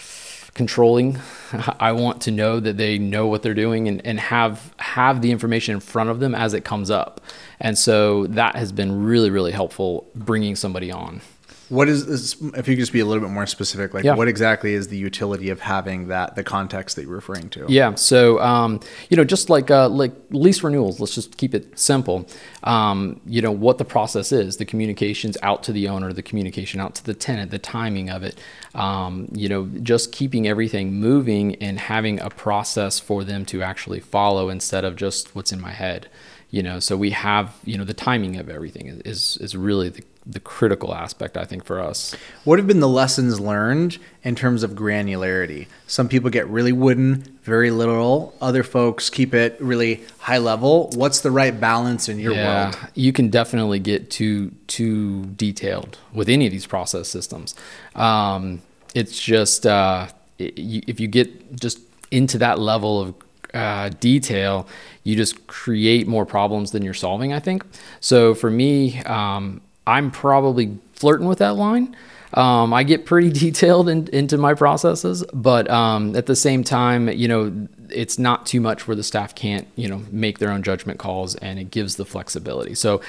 controlling. 0.54 1.18
I 1.80 1.92
want 1.92 2.20
to 2.22 2.30
know 2.30 2.60
that 2.60 2.76
they 2.76 2.98
know 2.98 3.26
what 3.26 3.42
they're 3.42 3.54
doing 3.54 3.88
and, 3.88 4.04
and 4.04 4.18
have 4.20 4.74
have 4.78 5.22
the 5.22 5.30
information 5.30 5.74
in 5.74 5.80
front 5.80 6.10
of 6.10 6.20
them 6.20 6.34
as 6.34 6.52
it 6.52 6.64
comes 6.64 6.90
up. 6.90 7.20
And 7.60 7.78
so 7.78 8.26
that 8.26 8.56
has 8.56 8.72
been 8.72 9.04
really, 9.04 9.30
really 9.30 9.52
helpful 9.52 10.08
bringing 10.14 10.56
somebody 10.56 10.90
on. 10.90 11.20
What 11.68 11.88
is, 11.88 12.06
is 12.08 12.36
if 12.54 12.66
you 12.66 12.74
could 12.74 12.80
just 12.80 12.92
be 12.92 13.00
a 13.00 13.04
little 13.04 13.22
bit 13.22 13.30
more 13.30 13.46
specific, 13.46 13.92
like 13.92 14.04
Yeah. 14.04 14.14
what 14.14 14.28
exactly 14.28 14.72
is 14.72 14.88
the 14.88 14.96
utility 14.96 15.50
of 15.50 15.60
having 15.60 16.08
that 16.08 16.34
the 16.34 16.42
context 16.42 16.96
that 16.96 17.02
you're 17.02 17.14
referring 17.14 17.50
to? 17.50 17.66
Yeah. 17.68 17.94
So, 17.94 18.40
um, 18.40 18.80
you 19.10 19.16
know, 19.16 19.24
just 19.24 19.50
like 19.50 19.70
uh, 19.70 19.88
like 19.88 20.12
lease 20.30 20.62
renewals, 20.62 20.98
let's 21.00 21.14
just 21.14 21.36
keep 21.36 21.54
it 21.54 21.78
simple. 21.78 22.26
Um, 22.64 23.20
you 23.26 23.42
know 23.42 23.52
what 23.52 23.78
the 23.78 23.84
process 23.84 24.32
is: 24.32 24.56
the 24.56 24.64
communications 24.64 25.36
out 25.42 25.62
to 25.64 25.72
the 25.72 25.88
owner, 25.88 26.12
the 26.12 26.22
communication 26.22 26.80
out 26.80 26.94
to 26.96 27.04
the 27.04 27.14
tenant, 27.14 27.50
the 27.50 27.58
timing 27.58 28.08
of 28.08 28.22
it. 28.22 28.38
Um, 28.74 29.28
you 29.32 29.48
know, 29.48 29.66
just 29.82 30.12
keeping 30.12 30.48
everything 30.48 30.94
moving 30.94 31.54
and 31.56 31.78
having 31.78 32.20
a 32.20 32.30
process 32.30 32.98
for 32.98 33.24
them 33.24 33.44
to 33.46 33.62
actually 33.62 34.00
follow 34.00 34.48
instead 34.48 34.84
of 34.84 34.96
just 34.96 35.34
what's 35.34 35.52
in 35.52 35.60
my 35.60 35.72
head. 35.72 36.08
You 36.50 36.62
know, 36.62 36.80
so 36.80 36.96
we 36.96 37.10
have 37.10 37.54
you 37.66 37.76
know 37.76 37.84
the 37.84 37.92
timing 37.92 38.36
of 38.36 38.48
everything 38.48 38.86
is 38.86 39.00
is, 39.00 39.38
is 39.42 39.56
really 39.56 39.90
the, 39.90 40.02
the 40.28 40.38
critical 40.38 40.94
aspect 40.94 41.38
I 41.38 41.44
think 41.44 41.64
for 41.64 41.80
us. 41.80 42.14
What 42.44 42.58
have 42.58 42.66
been 42.66 42.80
the 42.80 42.88
lessons 42.88 43.40
learned 43.40 43.98
in 44.22 44.34
terms 44.34 44.62
of 44.62 44.72
granularity? 44.72 45.66
Some 45.86 46.08
people 46.08 46.28
get 46.28 46.46
really 46.48 46.70
wooden, 46.70 47.38
very 47.42 47.70
literal. 47.70 48.34
Other 48.40 48.62
folks 48.62 49.08
keep 49.08 49.32
it 49.32 49.56
really 49.58 50.04
high 50.18 50.38
level. 50.38 50.90
What's 50.94 51.22
the 51.22 51.30
right 51.30 51.58
balance 51.58 52.10
in 52.10 52.18
your 52.18 52.34
world? 52.34 52.78
You 52.94 53.12
can 53.12 53.30
definitely 53.30 53.78
get 53.78 54.10
too 54.10 54.52
too 54.66 55.24
detailed 55.24 55.98
with 56.12 56.28
any 56.28 56.44
of 56.44 56.52
these 56.52 56.66
process 56.66 57.08
systems. 57.08 57.54
Um, 57.94 58.60
it's 58.94 59.18
just 59.18 59.66
uh, 59.66 60.08
if 60.38 61.00
you 61.00 61.08
get 61.08 61.56
just 61.56 61.80
into 62.10 62.36
that 62.38 62.58
level 62.58 63.00
of 63.00 63.14
uh, 63.54 63.88
detail, 64.00 64.68
you 65.04 65.16
just 65.16 65.46
create 65.46 66.06
more 66.06 66.26
problems 66.26 66.70
than 66.72 66.82
you're 66.82 66.92
solving. 66.92 67.32
I 67.32 67.40
think. 67.40 67.64
So 68.00 68.34
for 68.34 68.50
me, 68.50 69.02
um, 69.04 69.62
I'm 69.88 70.10
probably 70.10 70.78
flirting 70.92 71.26
with 71.26 71.38
that 71.38 71.56
line. 71.56 71.96
Um, 72.34 72.74
I 72.74 72.82
get 72.82 73.06
pretty 73.06 73.30
detailed 73.32 73.88
in, 73.88 74.06
into 74.08 74.36
my 74.36 74.54
processes, 74.54 75.24
but 75.32 75.70
um, 75.70 76.14
at 76.14 76.26
the 76.26 76.36
same 76.36 76.62
time, 76.62 77.08
you 77.08 77.26
know, 77.26 77.68
it's 77.90 78.18
not 78.18 78.44
too 78.44 78.60
much 78.60 78.86
where 78.86 78.94
the 78.94 79.02
staff 79.02 79.34
can't, 79.34 79.66
you 79.76 79.88
know, 79.88 80.02
make 80.10 80.38
their 80.38 80.50
own 80.50 80.62
judgment 80.62 80.98
calls, 80.98 81.34
and 81.36 81.58
it 81.58 81.70
gives 81.70 81.96
the 81.96 82.04
flexibility. 82.04 82.74
So, 82.74 83.00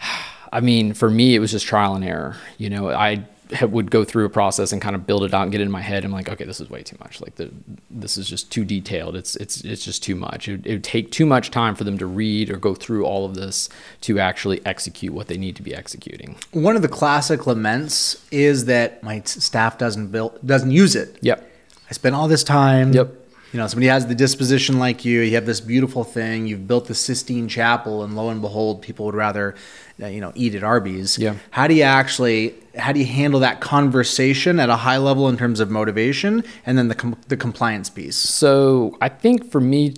I 0.52 0.60
mean, 0.60 0.92
for 0.92 1.08
me, 1.08 1.34
it 1.34 1.38
was 1.38 1.52
just 1.52 1.66
trial 1.66 1.94
and 1.94 2.04
error. 2.04 2.36
You 2.58 2.68
know, 2.68 2.90
I 2.90 3.24
would 3.60 3.90
go 3.90 4.04
through 4.04 4.24
a 4.24 4.30
process 4.30 4.72
and 4.72 4.80
kind 4.80 4.94
of 4.94 5.06
build 5.06 5.24
it 5.24 5.34
out 5.34 5.42
and 5.42 5.52
get 5.52 5.60
it 5.60 5.64
in 5.64 5.70
my 5.70 5.80
head. 5.80 6.04
I'm 6.04 6.12
like, 6.12 6.28
okay, 6.28 6.44
this 6.44 6.60
is 6.60 6.70
way 6.70 6.82
too 6.82 6.96
much. 7.00 7.20
Like 7.20 7.36
the, 7.36 7.50
this 7.90 8.16
is 8.16 8.28
just 8.28 8.50
too 8.50 8.64
detailed. 8.64 9.16
It's 9.16 9.36
it's 9.36 9.62
it's 9.62 9.84
just 9.84 10.02
too 10.02 10.14
much. 10.14 10.48
It, 10.48 10.66
it 10.66 10.72
would 10.72 10.84
take 10.84 11.10
too 11.10 11.26
much 11.26 11.50
time 11.50 11.74
for 11.74 11.84
them 11.84 11.98
to 11.98 12.06
read 12.06 12.50
or 12.50 12.56
go 12.56 12.74
through 12.74 13.04
all 13.04 13.24
of 13.24 13.34
this 13.34 13.68
to 14.02 14.18
actually 14.18 14.64
execute 14.64 15.12
what 15.12 15.28
they 15.28 15.36
need 15.36 15.56
to 15.56 15.62
be 15.62 15.74
executing. 15.74 16.36
One 16.52 16.76
of 16.76 16.82
the 16.82 16.88
classic 16.88 17.46
laments 17.46 18.24
is 18.30 18.64
that 18.66 19.02
my 19.02 19.22
staff 19.24 19.78
doesn't 19.78 20.08
build 20.08 20.38
doesn't 20.46 20.70
use 20.70 20.96
it. 20.96 21.18
Yep. 21.20 21.48
I 21.90 21.92
spent 21.92 22.14
all 22.14 22.28
this 22.28 22.44
time. 22.44 22.92
Yep. 22.92 23.21
You 23.52 23.58
know, 23.58 23.66
somebody 23.66 23.88
has 23.88 24.06
the 24.06 24.14
disposition 24.14 24.78
like 24.78 25.04
you. 25.04 25.20
You 25.20 25.34
have 25.34 25.44
this 25.44 25.60
beautiful 25.60 26.04
thing. 26.04 26.46
You've 26.46 26.66
built 26.66 26.86
the 26.86 26.94
Sistine 26.94 27.48
Chapel, 27.48 28.02
and 28.02 28.16
lo 28.16 28.30
and 28.30 28.40
behold, 28.40 28.80
people 28.80 29.04
would 29.06 29.14
rather, 29.14 29.54
uh, 30.02 30.06
you 30.06 30.22
know, 30.22 30.32
eat 30.34 30.54
at 30.54 30.64
Arby's. 30.64 31.18
Yeah. 31.18 31.34
How 31.50 31.66
do 31.66 31.74
you 31.74 31.82
actually? 31.82 32.54
How 32.78 32.92
do 32.92 33.00
you 33.00 33.04
handle 33.04 33.40
that 33.40 33.60
conversation 33.60 34.58
at 34.58 34.70
a 34.70 34.76
high 34.76 34.96
level 34.96 35.28
in 35.28 35.36
terms 35.36 35.60
of 35.60 35.70
motivation, 35.70 36.42
and 36.64 36.78
then 36.78 36.88
the 36.88 36.94
com- 36.94 37.16
the 37.28 37.36
compliance 37.36 37.90
piece? 37.90 38.16
So 38.16 38.96
I 39.02 39.10
think 39.10 39.50
for 39.50 39.60
me, 39.60 39.96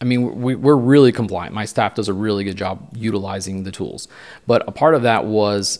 I 0.00 0.04
mean, 0.04 0.40
we, 0.40 0.54
we're 0.54 0.74
really 0.74 1.12
compliant. 1.12 1.54
My 1.54 1.66
staff 1.66 1.94
does 1.94 2.08
a 2.08 2.14
really 2.14 2.42
good 2.42 2.56
job 2.56 2.88
utilizing 2.96 3.64
the 3.64 3.70
tools. 3.70 4.08
But 4.46 4.66
a 4.66 4.72
part 4.72 4.94
of 4.94 5.02
that 5.02 5.26
was 5.26 5.78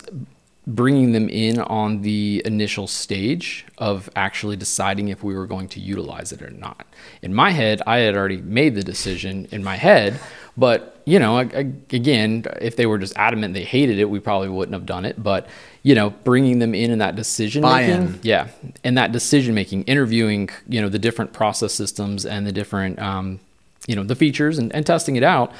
bringing 0.67 1.11
them 1.13 1.29
in 1.29 1.59
on 1.59 2.03
the 2.03 2.41
initial 2.45 2.87
stage 2.87 3.65
of 3.79 4.09
actually 4.15 4.57
deciding 4.57 5.09
if 5.09 5.23
we 5.25 5.35
were 5.35 5.47
going 5.47 5.69
to 5.69 5.81
utilize 5.81 6.31
it 6.33 6.41
or 6.41 6.51
not. 6.51 6.87
In 7.21 7.35
my 7.35 7.51
head, 7.51 7.83
I 7.87 7.99
had 7.99 8.17
already 8.17 8.37
made 8.37 8.77
the 8.77 8.85
decision 8.85 9.49
in 9.51 9.65
my 9.65 9.75
head, 9.77 10.21
but 10.57 11.01
you 11.05 11.19
know, 11.19 11.37
I, 11.37 11.41
I- 11.43 11.73
again, 11.91 12.45
if 12.61 12.77
they 12.77 12.87
were 12.87 12.99
just 12.99 13.17
adamant 13.17 13.55
they 13.55 13.65
hated 13.65 13.99
it, 13.99 14.09
we 14.09 14.21
probably 14.21 14.49
wouldn't 14.51 14.75
have 14.75 14.87
done 14.87 15.05
it. 15.05 15.21
But 15.21 15.49
you 15.83 15.97
know, 15.97 16.11
bringing 16.11 16.61
them 16.61 16.77
in 16.77 16.93
in 16.93 17.01
that 17.01 17.17
decision 17.17 17.65
making, 17.65 18.21
yeah, 18.23 18.47
and 18.85 18.97
that 18.97 19.11
decision 19.11 19.57
making, 19.57 19.83
interviewing, 19.85 20.49
you 20.69 20.81
know, 20.81 20.89
the 20.89 21.01
different 21.01 21.33
process 21.33 21.75
systems 21.75 22.25
and 22.25 22.47
the 22.47 22.53
different, 22.53 23.01
um, 23.01 23.41
you 23.89 23.97
know, 23.97 24.05
the 24.05 24.15
features 24.15 24.59
and, 24.61 24.73
and 24.73 24.87
testing 24.87 25.17
it 25.17 25.25
out. 25.25 25.51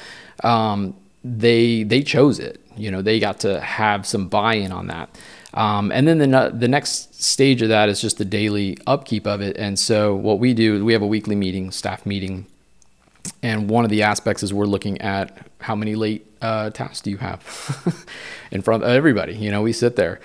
Um, 0.45 0.95
they 1.25 1.83
they 1.83 2.03
chose 2.03 2.39
it. 2.39 2.61
You 2.75 2.91
know, 2.91 3.01
they 3.01 3.19
got 3.19 3.39
to 3.41 3.59
have 3.59 4.05
some 4.05 4.27
buy-in 4.27 4.71
on 4.71 4.87
that. 4.87 5.09
Um, 5.53 5.91
and 5.91 6.07
then 6.07 6.17
the 6.17 6.51
the 6.53 6.67
next 6.67 7.21
stage 7.21 7.61
of 7.61 7.69
that 7.69 7.87
is 7.89 8.01
just 8.01 8.17
the 8.17 8.25
daily 8.25 8.77
upkeep 8.87 9.27
of 9.27 9.41
it. 9.41 9.55
And 9.57 9.77
so 9.77 10.15
what 10.15 10.39
we 10.39 10.53
do, 10.53 10.83
we 10.83 10.93
have 10.93 11.01
a 11.01 11.07
weekly 11.07 11.35
meeting, 11.35 11.71
staff 11.71 12.05
meeting, 12.05 12.47
and 13.41 13.69
one 13.69 13.83
of 13.83 13.91
the 13.91 14.03
aspects 14.03 14.43
is 14.43 14.53
we're 14.53 14.65
looking 14.65 14.99
at 15.01 15.47
how 15.59 15.75
many 15.75 15.95
late 15.95 16.25
uh, 16.41 16.69
tasks 16.71 17.01
do 17.01 17.11
you 17.11 17.17
have 17.17 18.05
in 18.51 18.61
front 18.61 18.83
of 18.83 18.89
everybody. 18.89 19.35
You 19.35 19.51
know, 19.51 19.61
we 19.61 19.73
sit 19.73 19.95
there. 19.95 20.19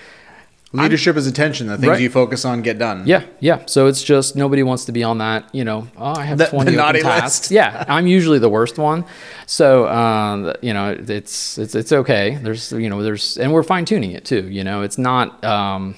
Leadership 0.73 1.17
is 1.17 1.27
attention. 1.27 1.67
The 1.67 1.79
things 1.79 1.89
Right. 1.89 2.01
you 2.03 2.11
focus 2.11 2.45
on 2.45 2.61
get 2.61 2.79
done. 2.79 3.05
Yeah, 3.07 3.23
yeah. 3.41 3.61
So 3.67 3.87
it's 3.87 4.03
just 4.03 4.37
nobody 4.37 4.63
wants 4.63 4.85
to 4.85 4.93
be 4.93 5.03
on 5.03 5.17
that. 5.19 5.49
You 5.55 5.65
know, 5.65 5.89
oh, 5.97 6.13
I 6.19 6.25
have 6.25 6.37
The- 6.37 6.45
the 6.45 6.51
twenty 6.51 6.69
open 6.73 6.77
naughty 6.77 7.01
tasks. 7.01 7.47
list. 7.47 7.51
Yeah, 7.53 7.85
I'm 7.89 8.07
usually 8.07 8.39
the 8.39 8.51
worst 8.51 8.77
one. 8.77 9.05
So 9.47 9.89
um, 9.89 10.53
you 10.61 10.75
know, 10.75 10.91
it's 11.09 11.57
it's 11.57 11.75
it's 11.75 11.91
okay. 11.93 12.39
There's 12.43 12.71
you 12.73 12.91
know, 12.91 13.03
there's 13.03 13.39
and 13.39 13.53
we're 13.53 13.63
fine 13.63 13.87
tuning 13.87 14.11
it 14.13 14.27
too. 14.27 14.47
You 14.51 14.63
know, 14.63 14.83
it's 14.83 14.99
not 14.99 15.43
um, 15.43 15.95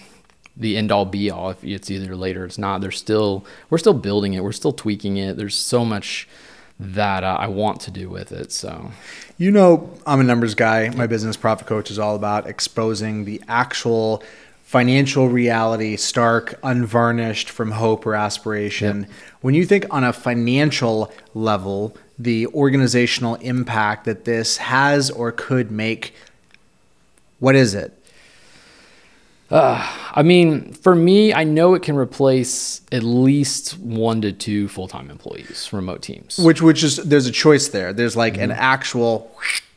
the 0.57 0.77
end 0.77 0.93
all 0.93 1.05
be 1.05 1.31
all. 1.33 1.51
If 1.51 1.65
it's 1.65 1.91
either 1.91 2.15
later 2.15 2.45
it's 2.45 2.59
not, 2.59 2.81
there's 2.81 2.99
still 2.99 3.45
we're 3.71 3.79
still 3.79 3.95
building 3.95 4.35
it. 4.35 4.45
We're 4.45 4.53
still 4.53 4.73
tweaking 4.73 5.17
it. 5.17 5.37
There's 5.37 5.57
so 5.57 5.85
much 5.85 6.29
that 6.79 7.25
uh, 7.25 7.37
I 7.41 7.49
want 7.49 7.81
to 7.83 7.91
do 7.91 8.09
with 8.09 8.31
it. 8.33 8.53
So 8.53 8.93
You 9.37 9.51
know, 9.51 9.91
I'm 10.07 10.21
a 10.21 10.25
numbers 10.25 10.55
guy. 10.55 10.91
My 10.91 11.07
business 11.09 11.37
profit 11.37 11.67
coach 11.67 11.91
is 11.91 11.99
all 11.99 12.15
about 12.15 12.47
exposing 12.47 13.25
the 13.25 13.43
actual 13.49 14.23
financial 14.71 15.29
reality, 15.29 15.97
stark, 15.97 16.57
unvarnished 16.63 17.51
from 17.51 17.73
hope 17.73 18.07
or 18.07 18.15
aspiration. 18.15 19.05
When 19.41 19.53
you 19.53 19.67
think 19.67 19.85
on 19.91 20.05
a 20.05 20.13
financial 20.13 21.13
level, 21.35 21.97
the 22.21 22.47
organizational 22.47 23.35
impact 23.35 24.05
that 24.05 24.27
this 24.27 24.59
has 24.59 25.11
or 25.11 25.33
could 25.33 25.73
make, 25.73 26.15
what 27.41 27.57
is 27.57 27.75
it? 27.75 27.93
Uh, 29.51 29.85
I 30.13 30.23
mean, 30.23 30.73
for 30.73 30.95
me, 30.95 31.35
I 31.35 31.43
know 31.43 31.75
it 31.75 31.83
can 31.83 31.97
replace 31.97 32.83
at 32.93 33.03
least 33.03 33.77
one 33.81 34.21
to 34.21 34.31
two 34.31 34.69
full 34.69 34.87
time 34.87 35.11
employees, 35.11 35.69
remote 35.73 36.01
teams. 36.01 36.39
Which, 36.39 36.63
which 36.63 36.85
is 36.85 36.99
there's 36.99 37.27
a 37.27 37.33
choice 37.33 37.71
there. 37.71 37.93
There's 37.93 38.15
like 38.15 38.37
an 38.37 38.51
mm-hmm. 38.51 38.61
actual 38.61 39.33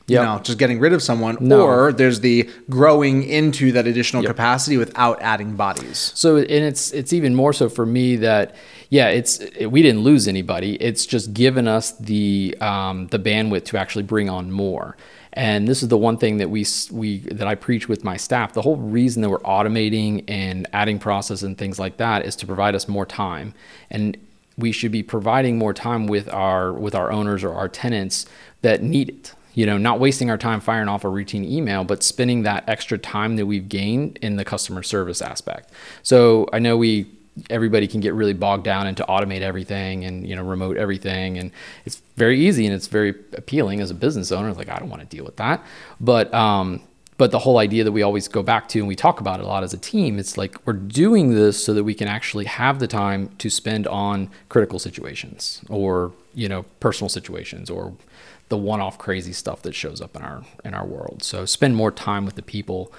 you 0.08 0.16
Yep. 0.16 0.26
know, 0.26 0.40
just 0.44 0.58
getting 0.58 0.80
rid 0.80 0.92
of 0.92 1.02
someone, 1.02 1.38
No. 1.40 1.62
or 1.62 1.94
there's 1.94 2.20
the 2.20 2.50
growing 2.70 3.24
into 3.24 3.72
that 3.72 3.88
additional 3.88 4.22
capacity 4.24 4.76
without 4.78 5.22
adding 5.22 5.56
bodies. 5.56 6.12
So 6.14 6.38
and 6.38 6.50
it's 6.50 6.92
it's 6.92 7.14
even 7.14 7.36
more 7.36 7.54
so 7.54 7.70
for 7.70 7.86
me 7.86 8.18
that 8.18 8.54
yeah 8.90 9.08
it's 9.08 9.40
it, 9.40 9.68
we 9.68 9.82
didn't 9.82 10.02
lose 10.02 10.28
anybody. 10.28 10.76
It's 10.76 11.06
just 11.06 11.34
given 11.34 11.68
us 11.70 11.92
the 11.94 12.56
um, 12.60 13.08
the 13.08 13.20
bandwidth 13.20 13.64
to 13.66 13.78
actually 13.78 14.04
bring 14.04 14.30
on 14.30 14.52
more. 14.52 14.98
And 15.36 15.68
this 15.68 15.82
is 15.82 15.90
the 15.90 15.98
one 15.98 16.18
thing 16.18 16.38
that 16.38 16.50
we 16.50 16.66
we 16.92 17.20
that 17.20 17.48
I 17.48 17.56
preach 17.56 17.88
with 17.88 18.04
my 18.04 18.18
staff. 18.18 18.52
The 18.54 18.62
whole 18.62 18.76
reason 18.76 19.22
that 19.22 19.30
we're 19.30 19.40
automating 19.40 20.26
and 20.28 20.68
adding 20.74 21.00
process 21.00 21.44
and 21.44 21.58
things 21.58 21.80
like 21.80 21.96
that 21.98 22.26
is 22.26 22.36
to 22.38 22.46
provide 22.46 22.76
us 22.76 22.88
more 22.90 23.06
time. 23.06 23.54
And 23.90 24.18
we 24.58 24.72
should 24.74 24.92
be 24.92 25.02
providing 25.02 25.58
more 25.58 25.74
time 25.74 26.08
with 26.08 26.28
our 26.32 26.74
with 26.74 26.94
our 26.94 27.10
owners 27.10 27.44
or 27.44 27.54
our 27.54 27.70
tenants 27.70 28.26
that 28.64 28.84
need 28.84 29.10
it 29.10 29.34
you 29.54 29.66
know, 29.66 29.78
not 29.78 30.00
wasting 30.00 30.30
our 30.30 30.38
time 30.38 30.60
firing 30.60 30.90
off 30.90 31.04
a 31.04 31.10
routine 31.10 31.46
email, 31.46 31.84
but 31.84 32.04
spending 32.04 32.44
that 32.44 32.64
extra 32.68 32.98
time 32.98 33.36
that 33.36 33.46
we've 33.46 33.70
gained 33.70 34.18
in 34.22 34.36
the 34.36 34.46
customer 34.46 34.84
service 34.84 35.22
aspect. 35.22 35.72
So 36.02 36.48
I 36.54 36.60
know 36.60 36.78
we 36.78 37.08
everybody 37.50 37.88
can 37.88 38.00
get 38.00 38.14
really 38.14 38.34
bogged 38.34 38.64
down 38.64 38.86
into 38.86 39.04
automate 39.10 39.42
everything 39.42 40.06
and 40.06 40.28
you 40.28 40.36
know 40.36 40.44
remote 40.44 40.78
everything 40.78 41.38
and 41.40 41.52
it's 41.84 42.02
very 42.16 42.40
easy 42.40 42.66
and 42.66 42.76
it's 42.76 42.86
very 42.86 43.16
appealing 43.34 43.82
as 43.82 43.90
a 43.90 43.94
business 43.96 44.32
owner 44.32 44.54
like 44.54 44.70
i 44.70 44.78
don't 44.78 44.90
want 44.90 45.02
to 45.02 45.08
deal 45.08 45.26
with 45.26 45.36
that 45.38 45.64
but 46.00 46.32
um 46.32 46.80
but 47.18 47.32
the 47.32 47.40
whole 47.40 47.58
idea 47.58 47.84
that 47.84 47.92
we 47.92 48.02
always 48.02 48.28
go 48.28 48.44
back 48.44 48.68
to 48.70 48.80
and 48.80 48.88
we 48.88 48.96
talk 48.96 49.20
about 49.20 49.40
it 49.40 49.44
a 49.44 49.48
lot 49.48 49.64
as 49.64 49.74
a 49.74 49.78
team 49.78 50.20
it's 50.20 50.38
like 50.38 50.56
we're 50.66 50.74
doing 50.74 51.34
this 51.34 51.64
so 51.64 51.74
that 51.74 51.84
we 51.84 51.94
can 51.94 52.08
actually 52.08 52.46
have 52.46 52.80
the 52.80 52.88
time 52.88 53.30
to 53.38 53.50
spend 53.50 53.88
on 53.88 54.30
critical 54.50 54.80
situations 54.80 55.62
or 55.70 56.12
you 56.34 56.50
know 56.50 56.64
personal 56.80 57.10
situations 57.10 57.70
or 57.70 57.94
the 58.50 58.58
one-off 58.58 59.00
crazy 59.00 59.34
stuff 59.34 59.64
that 59.64 59.74
shows 59.74 60.00
up 60.00 60.16
in 60.16 60.22
our 60.22 60.44
in 60.64 60.76
our 60.76 60.86
world. 60.86 61.24
So 61.24 61.44
spend 61.46 61.76
more 61.76 61.92
time 61.92 62.24
with 62.24 62.36
the 62.36 62.44
people, 62.44 62.94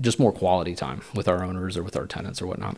just 0.00 0.18
more 0.18 0.32
quality 0.32 0.74
time 0.74 1.02
with 1.14 1.26
our 1.26 1.42
owners 1.42 1.76
or 1.76 1.82
with 1.82 1.96
our 1.96 2.06
tenants 2.06 2.40
or 2.40 2.46
whatnot. 2.46 2.76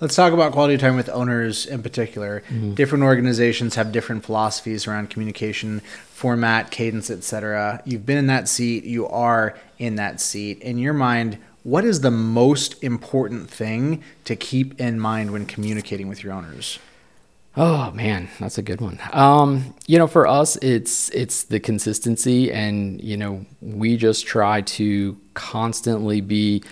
Let's 0.00 0.14
talk 0.14 0.32
about 0.32 0.52
quality 0.52 0.78
time 0.78 0.96
with 0.96 1.08
owners 1.10 1.66
in 1.66 1.82
particular. 1.82 2.42
Mm-hmm. 2.48 2.74
Different 2.74 3.04
organizations 3.04 3.74
have 3.74 3.92
different 3.92 4.24
philosophies 4.24 4.86
around 4.86 5.10
communication, 5.10 5.80
format, 6.08 6.70
cadence, 6.70 7.10
etc. 7.10 7.82
You've 7.84 8.06
been 8.06 8.18
in 8.18 8.26
that 8.28 8.48
seat, 8.48 8.84
you 8.84 9.06
are 9.08 9.58
in 9.78 9.96
that 9.96 10.20
seat. 10.20 10.60
In 10.60 10.78
your 10.78 10.94
mind, 10.94 11.38
what 11.62 11.84
is 11.84 12.00
the 12.00 12.10
most 12.10 12.82
important 12.82 13.50
thing 13.50 14.02
to 14.24 14.36
keep 14.36 14.80
in 14.80 15.00
mind 15.00 15.32
when 15.32 15.46
communicating 15.46 16.08
with 16.08 16.22
your 16.22 16.32
owners? 16.32 16.78
Oh 17.56 17.90
man, 17.92 18.28
that's 18.38 18.58
a 18.58 18.62
good 18.62 18.82
one. 18.82 18.98
Um, 19.12 19.74
you 19.86 19.98
know, 19.98 20.06
for 20.06 20.26
us, 20.26 20.56
it's 20.56 21.08
it's 21.10 21.44
the 21.44 21.58
consistency, 21.58 22.52
and 22.52 23.00
you 23.02 23.16
know, 23.16 23.46
we 23.62 23.96
just 23.96 24.26
try 24.26 24.60
to 24.62 25.18
constantly 25.32 26.20
be 26.20 26.62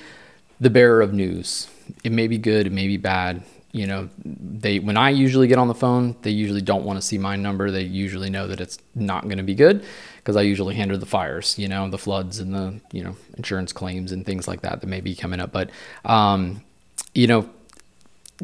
the 0.61 0.69
bearer 0.69 1.00
of 1.00 1.14
news. 1.14 1.69
It 2.03 2.12
may 2.12 2.26
be 2.29 2.37
good, 2.37 2.67
it 2.67 2.73
may 2.73 2.87
be 2.87 2.99
bad. 2.99 3.43
You 3.73 3.87
know, 3.87 4.09
they 4.25 4.79
when 4.79 4.99
I 4.99 5.09
usually 5.09 5.49
get 5.49 5.59
on 5.59 5.69
the 5.69 5.75
phone, 5.75 6.17
they 6.21 6.31
usually 6.31 6.61
don't 6.61 6.85
want 6.85 6.99
to 6.99 7.03
see 7.03 7.17
my 7.17 7.35
number. 7.35 7.71
They 7.71 7.83
usually 7.83 8.29
know 8.29 8.47
that 8.47 8.61
it's 8.61 8.79
not 8.95 9.25
going 9.25 9.38
to 9.38 9.43
be 9.43 9.55
good 9.55 9.85
because 10.19 10.37
I 10.37 10.43
usually 10.43 10.75
handle 10.75 10.99
the 10.99 11.07
fires, 11.07 11.59
you 11.59 11.67
know, 11.67 11.88
the 11.88 11.99
floods 11.99 12.41
and 12.41 12.55
the 12.55 12.79
you 12.93 13.03
know 13.03 13.17
insurance 13.38 13.73
claims 13.73 14.12
and 14.12 14.25
things 14.26 14.47
like 14.47 14.61
that 14.61 14.83
that 14.83 14.87
may 14.87 15.00
be 15.00 15.14
coming 15.14 15.41
up. 15.41 15.50
But 15.50 15.71
um, 16.05 16.62
you 17.14 17.26
know, 17.26 17.49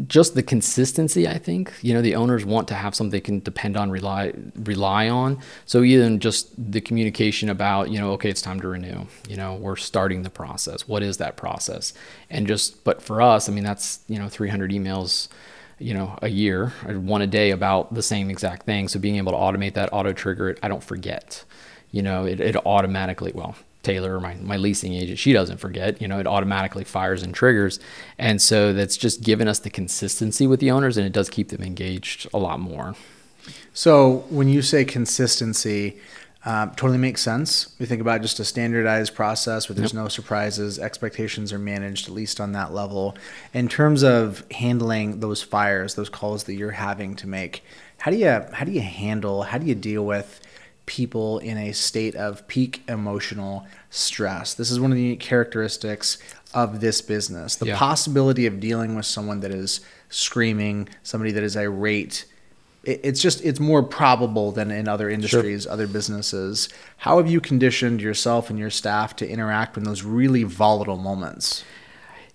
just 0.06 0.34
the 0.34 0.42
consistency 0.42 1.26
i 1.26 1.36
think. 1.38 1.72
You 1.82 1.94
know 1.94 2.02
the 2.02 2.14
owners 2.14 2.44
want 2.44 2.68
to 2.68 2.74
have 2.74 2.94
something 2.94 3.10
they 3.10 3.20
can 3.20 3.40
depend 3.40 3.76
on 3.76 3.90
rely 3.90 4.32
rely 4.54 5.08
on. 5.08 5.38
So 5.66 5.82
even 5.82 6.20
just 6.20 6.50
the 6.72 6.80
communication 6.80 7.48
about 7.48 7.90
you 7.90 7.98
know 7.98 8.12
okay 8.12 8.30
it's 8.30 8.42
time 8.42 8.60
to 8.60 8.68
renew. 8.68 9.06
You 9.28 9.36
know 9.36 9.54
we're 9.54 9.76
starting 9.76 10.22
the 10.22 10.30
process. 10.30 10.86
What 10.86 11.02
is 11.02 11.16
that 11.18 11.36
process? 11.36 11.92
And 12.30 12.46
just 12.46 12.84
but 12.84 13.02
for 13.02 13.20
us 13.20 13.48
i 13.48 13.52
mean 13.52 13.64
that's 13.64 14.00
you 14.08 14.18
know 14.18 14.28
300 14.28 14.70
emails 14.70 15.28
you 15.78 15.94
know 15.94 16.18
a 16.22 16.28
year 16.28 16.68
one 16.86 17.22
a 17.22 17.26
day 17.26 17.50
about 17.50 17.92
the 17.94 18.02
same 18.02 18.30
exact 18.30 18.66
thing. 18.66 18.86
So 18.88 19.00
being 19.00 19.16
able 19.16 19.32
to 19.32 19.38
automate 19.38 19.74
that 19.74 19.92
auto 19.92 20.12
trigger 20.12 20.50
it 20.50 20.58
i 20.62 20.68
don't 20.68 20.84
forget. 20.84 21.44
You 21.90 22.02
know 22.02 22.26
it, 22.26 22.40
it 22.40 22.56
automatically 22.64 23.32
well 23.34 23.56
Taylor, 23.82 24.20
my, 24.20 24.34
my 24.34 24.56
leasing 24.56 24.94
agent, 24.94 25.18
she 25.18 25.32
doesn't 25.32 25.58
forget, 25.58 26.00
you 26.02 26.08
know, 26.08 26.18
it 26.18 26.26
automatically 26.26 26.84
fires 26.84 27.22
and 27.22 27.34
triggers. 27.34 27.80
And 28.18 28.40
so 28.40 28.72
that's 28.72 28.96
just 28.96 29.22
given 29.22 29.48
us 29.48 29.58
the 29.58 29.70
consistency 29.70 30.46
with 30.46 30.60
the 30.60 30.70
owners 30.70 30.96
and 30.96 31.06
it 31.06 31.12
does 31.12 31.30
keep 31.30 31.48
them 31.48 31.62
engaged 31.62 32.28
a 32.34 32.38
lot 32.38 32.60
more. 32.60 32.94
So 33.72 34.24
when 34.28 34.48
you 34.48 34.60
say 34.62 34.84
consistency, 34.84 35.98
um, 36.44 36.70
totally 36.70 36.98
makes 36.98 37.20
sense. 37.20 37.74
We 37.78 37.84
think 37.84 38.00
about 38.00 38.22
just 38.22 38.40
a 38.40 38.44
standardized 38.44 39.14
process 39.14 39.68
where 39.68 39.76
there's 39.76 39.92
no 39.92 40.08
surprises, 40.08 40.78
expectations 40.78 41.52
are 41.52 41.58
managed 41.58 42.08
at 42.08 42.14
least 42.14 42.40
on 42.40 42.52
that 42.52 42.72
level. 42.72 43.14
In 43.52 43.68
terms 43.68 44.02
of 44.02 44.44
handling 44.50 45.20
those 45.20 45.42
fires, 45.42 45.96
those 45.96 46.08
calls 46.08 46.44
that 46.44 46.54
you're 46.54 46.70
having 46.70 47.14
to 47.16 47.26
make, 47.26 47.62
how 47.98 48.10
do 48.10 48.16
you 48.16 48.42
how 48.52 48.64
do 48.64 48.72
you 48.72 48.80
handle, 48.80 49.42
how 49.42 49.58
do 49.58 49.66
you 49.66 49.74
deal 49.74 50.04
with 50.06 50.40
people 50.90 51.38
in 51.38 51.56
a 51.56 51.70
state 51.70 52.16
of 52.16 52.46
peak 52.48 52.82
emotional 52.88 53.64
stress? 53.90 54.54
This 54.54 54.72
is 54.72 54.80
one 54.80 54.90
of 54.90 54.96
the 54.96 55.02
unique 55.02 55.20
characteristics 55.20 56.18
of 56.52 56.80
this 56.80 57.00
business. 57.00 57.54
The 57.54 57.66
Yeah. 57.66 57.78
possibility 57.78 58.44
of 58.44 58.58
dealing 58.58 58.96
with 58.96 59.06
someone 59.06 59.38
that 59.40 59.52
is 59.52 59.80
screaming, 60.08 60.88
somebody 61.04 61.30
that 61.30 61.44
is 61.44 61.56
irate, 61.56 62.24
it's 62.82 63.20
just 63.22 63.40
it's 63.44 63.60
more 63.60 63.82
probable 63.84 64.50
than 64.52 64.70
in 64.70 64.88
other 64.88 65.10
industries 65.10 65.66
other 65.66 65.86
businesses 65.86 66.66
how 66.96 67.18
have 67.18 67.30
you 67.30 67.38
conditioned 67.38 68.00
yourself 68.00 68.48
and 68.48 68.58
your 68.58 68.70
staff 68.70 69.14
to 69.14 69.28
interact 69.28 69.76
in 69.76 69.84
those 69.84 70.02
really 70.02 70.44
volatile 70.44 70.96
moments 70.96 71.62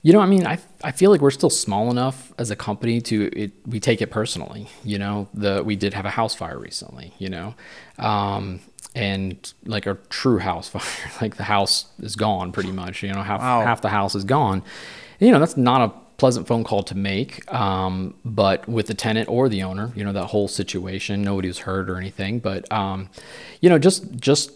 You 0.05 0.13
know, 0.13 0.19
I 0.19 0.27
mean, 0.27 0.45
I, 0.45 0.59
I 0.83 0.91
feel 0.91 1.09
like 1.09 1.19
we're 1.19 1.31
still 1.31 1.49
small 1.49 1.89
enough 1.89 2.31
as 2.37 2.51
a 2.51 2.55
company 2.55 3.01
to 3.01 3.27
it, 3.35 3.53
we 3.65 3.79
take 3.79 4.03
it 4.03 4.11
personally. 4.11 4.67
You 4.83 4.99
know, 4.99 5.27
the 5.33 5.63
we 5.63 5.75
did 5.75 5.95
have 5.95 6.05
a 6.05 6.11
house 6.11 6.35
fire 6.35 6.59
recently. 6.59 7.13
You 7.17 7.29
know, 7.29 7.55
um, 7.97 8.59
and 8.93 9.51
like 9.65 9.87
a 9.87 9.95
true 10.09 10.37
house 10.37 10.69
fire, 10.73 11.11
like 11.21 11.37
the 11.37 11.43
house 11.45 11.87
is 11.97 12.15
gone 12.15 12.51
pretty 12.51 12.71
much. 12.71 13.01
You 13.01 13.13
know, 13.13 13.23
half 13.23 13.39
Wow. 13.41 13.63
half 13.65 13.81
the 13.81 13.89
house 13.89 14.13
is 14.13 14.23
gone. 14.25 14.61
You 15.19 15.31
know, 15.31 15.39
that's 15.39 15.57
not 15.57 15.81
a 15.81 15.91
pleasant 16.17 16.45
phone 16.45 16.63
call 16.63 16.83
to 16.83 16.95
make. 16.95 17.51
Um, 17.51 18.13
but 18.23 18.69
with 18.69 18.85
the 18.85 18.93
tenant 18.93 19.27
or 19.27 19.49
the 19.49 19.63
owner, 19.63 19.91
you 19.95 20.03
know, 20.03 20.13
that 20.13 20.27
whole 20.27 20.47
situation, 20.47 21.23
nobody 21.23 21.47
was 21.47 21.57
hurt 21.57 21.89
or 21.89 21.97
anything. 21.97 22.37
But 22.37 22.71
um, 22.71 23.09
you 23.59 23.71
know, 23.71 23.79
just 23.79 24.11
just 24.17 24.51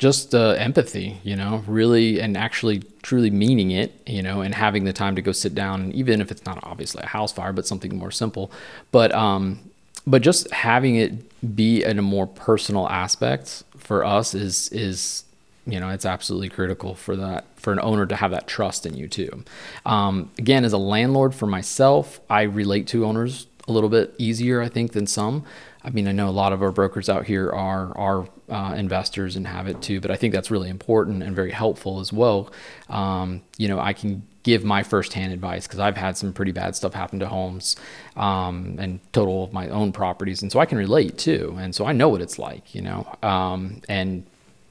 just 0.00 0.34
uh, 0.34 0.52
empathy, 0.52 1.18
you 1.22 1.36
know, 1.36 1.62
really 1.66 2.22
and 2.22 2.34
actually 2.34 2.82
truly 3.02 3.30
meaning 3.30 3.70
it, 3.70 3.92
you 4.06 4.22
know, 4.22 4.40
and 4.40 4.54
having 4.54 4.84
the 4.84 4.94
time 4.94 5.14
to 5.14 5.20
go 5.20 5.30
sit 5.30 5.54
down, 5.54 5.92
even 5.92 6.22
if 6.22 6.30
it's 6.30 6.42
not 6.46 6.58
obviously 6.62 7.02
a 7.02 7.06
house 7.06 7.32
fire, 7.32 7.52
but 7.52 7.66
something 7.66 7.98
more 7.98 8.10
simple, 8.10 8.50
but 8.92 9.12
um, 9.12 9.60
but 10.06 10.22
just 10.22 10.50
having 10.52 10.96
it 10.96 11.54
be 11.54 11.84
in 11.84 11.98
a 11.98 12.02
more 12.02 12.26
personal 12.26 12.88
aspect 12.88 13.62
for 13.76 14.02
us 14.02 14.34
is 14.34 14.70
is 14.70 15.24
you 15.66 15.78
know 15.78 15.90
it's 15.90 16.06
absolutely 16.06 16.48
critical 16.48 16.94
for 16.94 17.14
that 17.14 17.44
for 17.56 17.70
an 17.70 17.80
owner 17.80 18.06
to 18.06 18.16
have 18.16 18.30
that 18.30 18.46
trust 18.46 18.86
in 18.86 18.94
you 18.94 19.06
too. 19.06 19.44
Um, 19.84 20.30
again, 20.38 20.64
as 20.64 20.72
a 20.72 20.78
landlord 20.78 21.34
for 21.34 21.46
myself, 21.46 22.20
I 22.30 22.42
relate 22.42 22.86
to 22.88 23.04
owners 23.04 23.48
a 23.68 23.72
little 23.72 23.90
bit 23.90 24.14
easier, 24.16 24.62
I 24.62 24.70
think, 24.70 24.92
than 24.92 25.06
some. 25.06 25.44
I 25.82 25.90
mean, 25.90 26.06
I 26.06 26.12
know 26.12 26.28
a 26.28 26.30
lot 26.30 26.52
of 26.52 26.62
our 26.62 26.72
brokers 26.72 27.08
out 27.08 27.24
here 27.26 27.50
are 27.50 27.96
are 27.96 28.28
uh, 28.48 28.74
investors 28.76 29.36
and 29.36 29.46
have 29.46 29.66
it 29.66 29.80
too, 29.80 30.00
but 30.00 30.10
I 30.10 30.16
think 30.16 30.34
that's 30.34 30.50
really 30.50 30.68
important 30.68 31.22
and 31.22 31.34
very 31.34 31.52
helpful 31.52 32.00
as 32.00 32.12
well. 32.12 32.52
Um, 32.88 33.42
you 33.56 33.68
know, 33.68 33.80
I 33.80 33.92
can 33.92 34.26
give 34.42 34.64
my 34.64 34.82
firsthand 34.82 35.32
advice 35.32 35.66
because 35.66 35.80
I've 35.80 35.96
had 35.96 36.16
some 36.16 36.32
pretty 36.32 36.52
bad 36.52 36.74
stuff 36.74 36.94
happen 36.94 37.18
to 37.20 37.28
homes 37.28 37.76
um, 38.16 38.76
and 38.78 39.00
total 39.12 39.44
of 39.44 39.52
my 39.52 39.68
own 39.68 39.92
properties, 39.92 40.42
and 40.42 40.52
so 40.52 40.60
I 40.60 40.66
can 40.66 40.78
relate 40.78 41.16
too, 41.16 41.56
and 41.58 41.74
so 41.74 41.86
I 41.86 41.92
know 41.92 42.08
what 42.08 42.20
it's 42.20 42.38
like, 42.38 42.74
you 42.74 42.82
know, 42.82 43.16
um, 43.22 43.80
and 43.88 44.26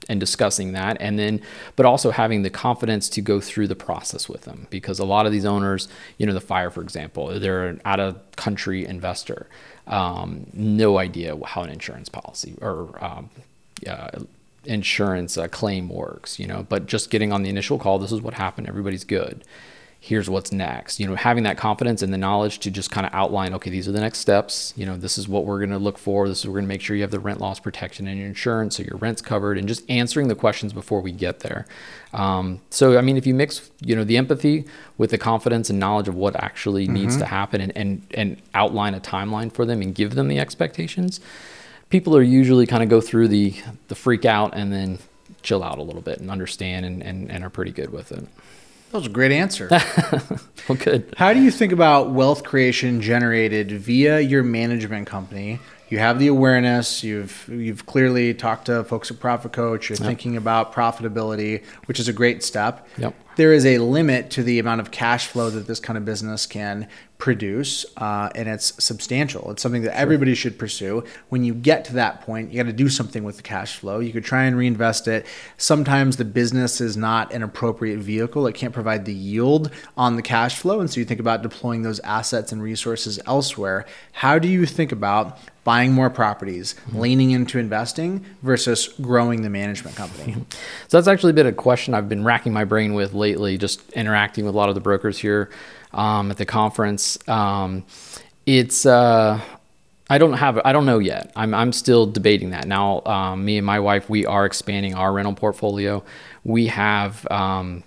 and 0.07 0.19
discussing 0.19 0.71
that 0.71 0.97
and 0.99 1.19
then 1.19 1.39
but 1.75 1.85
also 1.85 2.09
having 2.09 2.41
the 2.41 2.49
confidence 2.49 3.07
to 3.09 3.21
go 3.21 3.39
through 3.39 3.67
the 3.67 3.75
process 3.75 4.27
with 4.27 4.41
them 4.41 4.65
because 4.71 4.97
a 4.97 5.05
lot 5.05 5.27
of 5.27 5.31
these 5.31 5.45
owners 5.45 5.87
you 6.17 6.25
know 6.25 6.33
the 6.33 6.41
fire 6.41 6.71
for 6.71 6.81
example 6.81 7.39
they're 7.39 7.67
an 7.67 7.81
out 7.85 7.99
of 7.99 8.19
country 8.35 8.85
investor 8.85 9.47
um, 9.89 10.45
no 10.53 10.97
idea 10.97 11.37
how 11.45 11.63
an 11.63 11.69
insurance 11.69 12.09
policy 12.09 12.55
or 12.61 12.89
um, 13.03 13.29
uh, 13.87 14.19
insurance 14.65 15.37
uh, 15.37 15.47
claim 15.47 15.89
works 15.89 16.39
you 16.39 16.47
know 16.47 16.65
but 16.69 16.85
just 16.85 17.09
getting 17.09 17.31
on 17.31 17.43
the 17.43 17.49
initial 17.49 17.79
call 17.79 17.99
this 17.99 18.11
is 18.11 18.21
what 18.21 18.33
happened 18.33 18.67
everybody's 18.67 19.03
good 19.03 19.43
here's 20.01 20.29
what's 20.29 20.51
next. 20.51 20.99
You 20.99 21.07
know 21.07 21.15
having 21.15 21.43
that 21.43 21.57
confidence 21.57 22.01
and 22.01 22.13
the 22.13 22.17
knowledge 22.17 22.59
to 22.59 22.71
just 22.71 22.89
kind 22.89 23.05
of 23.05 23.13
outline 23.13 23.53
okay 23.55 23.69
these 23.69 23.87
are 23.87 23.91
the 23.91 23.99
next 23.99 24.19
steps. 24.19 24.73
You 24.75 24.85
know 24.85 24.97
this 24.97 25.17
is 25.17 25.27
what 25.27 25.45
we're 25.45 25.59
going 25.59 25.71
to 25.71 25.77
look 25.77 25.97
for. 25.97 26.27
This 26.27 26.39
is 26.39 26.47
we're 26.47 26.53
going 26.53 26.65
to 26.65 26.69
make 26.69 26.81
sure 26.81 26.95
you 26.95 27.01
have 27.01 27.11
the 27.11 27.19
rent 27.19 27.39
loss 27.39 27.59
protection 27.59 28.07
and 28.07 28.17
your 28.17 28.27
insurance 28.27 28.77
so 28.77 28.83
your 28.83 28.97
rent's 28.97 29.21
covered 29.21 29.57
and 29.57 29.67
just 29.67 29.89
answering 29.89 30.27
the 30.27 30.35
questions 30.35 30.73
before 30.73 31.01
we 31.01 31.11
get 31.11 31.41
there. 31.41 31.65
Um, 32.13 32.61
so 32.69 32.97
i 32.97 33.01
mean 33.01 33.17
if 33.17 33.27
you 33.27 33.35
mix 33.35 33.69
you 33.81 33.95
know 33.95 34.03
the 34.03 34.17
empathy 34.17 34.65
with 34.97 35.11
the 35.11 35.17
confidence 35.17 35.69
and 35.69 35.79
knowledge 35.79 36.07
of 36.07 36.15
what 36.15 36.35
actually 36.35 36.87
needs 36.87 37.17
to 37.17 37.25
happen 37.25 37.61
and, 37.61 37.71
and 37.77 38.01
and 38.15 38.41
outline 38.55 38.95
a 38.95 38.99
timeline 38.99 39.51
for 39.51 39.63
them 39.63 39.81
and 39.81 39.93
give 39.93 40.15
them 40.15 40.27
the 40.27 40.39
expectations 40.39 41.19
people 41.89 42.17
are 42.17 42.23
usually 42.23 42.65
kind 42.65 42.81
of 42.81 42.89
go 42.89 42.99
through 42.99 43.27
the 43.27 43.53
the 43.89 43.95
freak 43.95 44.25
out 44.25 44.55
and 44.55 44.73
then 44.73 44.97
chill 45.41 45.63
out 45.63 45.77
a 45.77 45.81
little 45.81 46.01
bit 46.01 46.19
and 46.19 46.29
understand 46.29 46.85
and, 46.85 47.01
and, 47.01 47.31
and 47.31 47.43
are 47.43 47.49
pretty 47.49 47.71
good 47.71 47.91
with 47.91 48.11
it. 48.11 48.27
That 48.91 48.97
was 48.97 49.05
a 49.05 49.09
great 49.09 49.31
answer. 49.31 49.67
well, 50.67 50.77
good. 50.77 51.13
How 51.15 51.31
do 51.31 51.41
you 51.41 51.51
think 51.51 51.71
about 51.71 52.09
wealth 52.09 52.43
creation 52.43 53.01
generated 53.01 53.71
via 53.71 54.19
your 54.19 54.41
management 54.41 55.05
company? 55.05 55.59
You 55.89 55.99
have 55.99 56.17
the 56.17 56.27
awareness. 56.27 57.03
You've 57.03 57.47
you've 57.51 57.85
clearly 57.85 58.33
talked 58.33 58.65
to 58.65 58.83
folks 58.83 59.11
at 59.11 59.19
Profit 59.19 59.53
Coach. 59.53 59.89
You're 59.89 59.97
yep. 59.97 60.07
thinking 60.07 60.37
about 60.37 60.73
profitability, 60.73 61.63
which 61.85 61.99
is 61.99 62.07
a 62.07 62.13
great 62.13 62.43
step. 62.43 62.87
Yep. 62.97 63.15
There 63.35 63.53
is 63.53 63.65
a 63.65 63.77
limit 63.77 64.29
to 64.31 64.43
the 64.43 64.59
amount 64.59 64.81
of 64.81 64.91
cash 64.91 65.27
flow 65.27 65.49
that 65.49 65.67
this 65.67 65.79
kind 65.79 65.97
of 65.97 66.05
business 66.05 66.45
can 66.45 66.87
produce, 67.19 67.85
uh, 67.97 68.29
and 68.33 68.47
it's 68.47 68.81
substantial. 68.83 69.51
It's 69.51 69.61
something 69.61 69.81
that 69.81 69.95
everybody 69.95 70.33
should 70.33 70.57
pursue. 70.57 71.03
When 71.27 71.43
you 71.43 71.53
get 71.53 71.83
to 71.85 71.93
that 71.95 72.21
point, 72.21 72.49
you 72.49 72.57
got 72.57 72.67
to 72.67 72.73
do 72.73 72.87
something 72.87 73.25
with 73.25 73.35
the 73.35 73.43
cash 73.43 73.75
flow. 73.75 73.99
You 73.99 74.13
could 74.13 74.23
try 74.23 74.45
and 74.45 74.57
reinvest 74.57 75.05
it. 75.07 75.25
Sometimes 75.57 76.15
the 76.15 76.23
business 76.23 76.79
is 76.79 76.95
not 76.95 77.33
an 77.33 77.43
appropriate 77.43 77.99
vehicle, 77.99 78.47
it 78.47 78.55
can't 78.55 78.73
provide 78.73 79.03
the 79.03 79.13
yield 79.13 79.69
on 79.97 80.15
the 80.15 80.21
cash 80.21 80.57
flow. 80.57 80.79
And 80.79 80.89
so 80.89 81.01
you 81.01 81.05
think 81.05 81.19
about 81.19 81.41
deploying 81.41 81.81
those 81.81 81.99
assets 81.99 82.53
and 82.53 82.63
resources 82.63 83.19
elsewhere. 83.25 83.85
How 84.13 84.39
do 84.39 84.47
you 84.47 84.65
think 84.65 84.93
about 84.93 85.37
buying 85.65 85.91
more 85.91 86.09
properties, 86.09 86.73
mm-hmm. 86.73 86.99
leaning 86.99 87.31
into 87.31 87.59
investing 87.59 88.25
versus 88.41 88.87
growing 89.01 89.41
the 89.41 89.49
management 89.49 89.95
company? 89.95 90.35
So 90.87 90.97
that's 90.97 91.07
actually 91.07 91.33
been 91.33 91.45
a 91.45 91.53
question 91.53 91.93
I've 91.93 92.09
been 92.09 92.23
racking 92.23 92.51
my 92.51 92.63
brain 92.63 92.95
with 92.95 93.13
lately, 93.13 93.28
just 93.57 93.89
interacting 93.91 94.45
with 94.45 94.55
a 94.55 94.57
lot 94.57 94.69
of 94.69 94.75
the 94.75 94.81
brokers 94.81 95.17
here 95.17 95.49
um, 95.93 96.31
at 96.31 96.37
the 96.37 96.45
conference. 96.45 97.17
Um, 97.27 97.85
it's 98.45 98.85
uh, 98.85 99.39
I 100.09 100.17
don't 100.17 100.33
have 100.33 100.59
I 100.65 100.73
don't 100.73 100.85
know 100.85 100.99
yet. 100.99 101.31
I'm 101.35 101.53
I'm 101.53 101.71
still 101.71 102.05
debating 102.05 102.51
that 102.51 102.67
now. 102.67 103.01
Um, 103.05 103.45
me 103.45 103.57
and 103.57 103.65
my 103.65 103.79
wife 103.79 104.09
we 104.09 104.25
are 104.25 104.45
expanding 104.45 104.95
our 104.95 105.13
rental 105.13 105.35
portfolio. 105.35 106.03
We 106.43 106.67
have. 106.67 107.29
Um, 107.31 107.83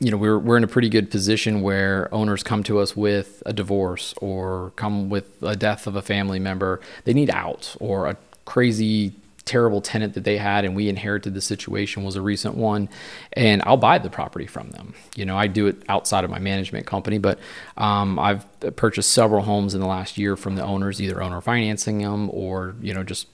you 0.00 0.10
know, 0.10 0.16
we're, 0.16 0.38
we're 0.38 0.56
in 0.56 0.64
a 0.64 0.68
pretty 0.68 0.88
good 0.88 1.10
position 1.10 1.60
where 1.60 2.12
owners 2.12 2.42
come 2.42 2.62
to 2.64 2.78
us 2.78 2.96
with 2.96 3.42
a 3.46 3.52
divorce 3.52 4.14
or 4.20 4.72
come 4.76 5.08
with 5.08 5.40
a 5.42 5.56
death 5.56 5.86
of 5.86 5.96
a 5.96 6.02
family 6.02 6.38
member. 6.38 6.80
They 7.04 7.14
need 7.14 7.30
out 7.30 7.76
or 7.80 8.06
a 8.06 8.16
crazy 8.44 9.12
terrible 9.48 9.80
tenant 9.80 10.12
that 10.12 10.24
they 10.24 10.36
had 10.36 10.64
and 10.66 10.76
we 10.76 10.88
inherited 10.88 11.32
the 11.32 11.40
situation 11.40 12.04
was 12.04 12.16
a 12.16 12.22
recent 12.22 12.54
one 12.54 12.88
and 13.32 13.62
I'll 13.64 13.78
buy 13.78 13.98
the 13.98 14.10
property 14.10 14.46
from 14.46 14.70
them. 14.70 14.94
You 15.16 15.24
know, 15.24 15.36
I 15.36 15.46
do 15.46 15.66
it 15.66 15.82
outside 15.88 16.22
of 16.22 16.30
my 16.30 16.38
management 16.38 16.86
company, 16.86 17.16
but 17.16 17.38
um, 17.78 18.18
I've 18.18 18.44
purchased 18.76 19.10
several 19.10 19.42
homes 19.42 19.74
in 19.74 19.80
the 19.80 19.86
last 19.86 20.18
year 20.18 20.36
from 20.36 20.54
the 20.54 20.62
owners, 20.62 21.00
either 21.00 21.22
owner 21.22 21.40
financing 21.40 21.98
them 21.98 22.28
or, 22.30 22.76
you 22.82 22.92
know, 22.92 23.02
just 23.02 23.26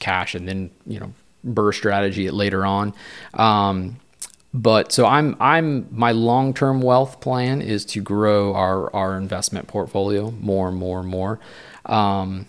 cash 0.00 0.34
and 0.34 0.48
then, 0.48 0.70
you 0.86 0.98
know, 0.98 1.12
BRRRR 1.46 1.74
strategy 1.74 2.26
it 2.26 2.34
later 2.34 2.66
on. 2.66 2.92
Um, 3.34 4.00
but 4.52 4.90
so 4.90 5.06
I'm 5.06 5.36
I'm 5.38 5.86
my 5.92 6.10
long-term 6.10 6.82
wealth 6.82 7.20
plan 7.20 7.62
is 7.62 7.84
to 7.86 8.00
grow 8.00 8.52
our 8.54 8.92
our 8.92 9.16
investment 9.16 9.68
portfolio 9.68 10.32
more 10.32 10.68
and 10.68 10.76
more 10.76 10.98
and 10.98 11.08
more. 11.08 11.38
Um, 11.86 12.46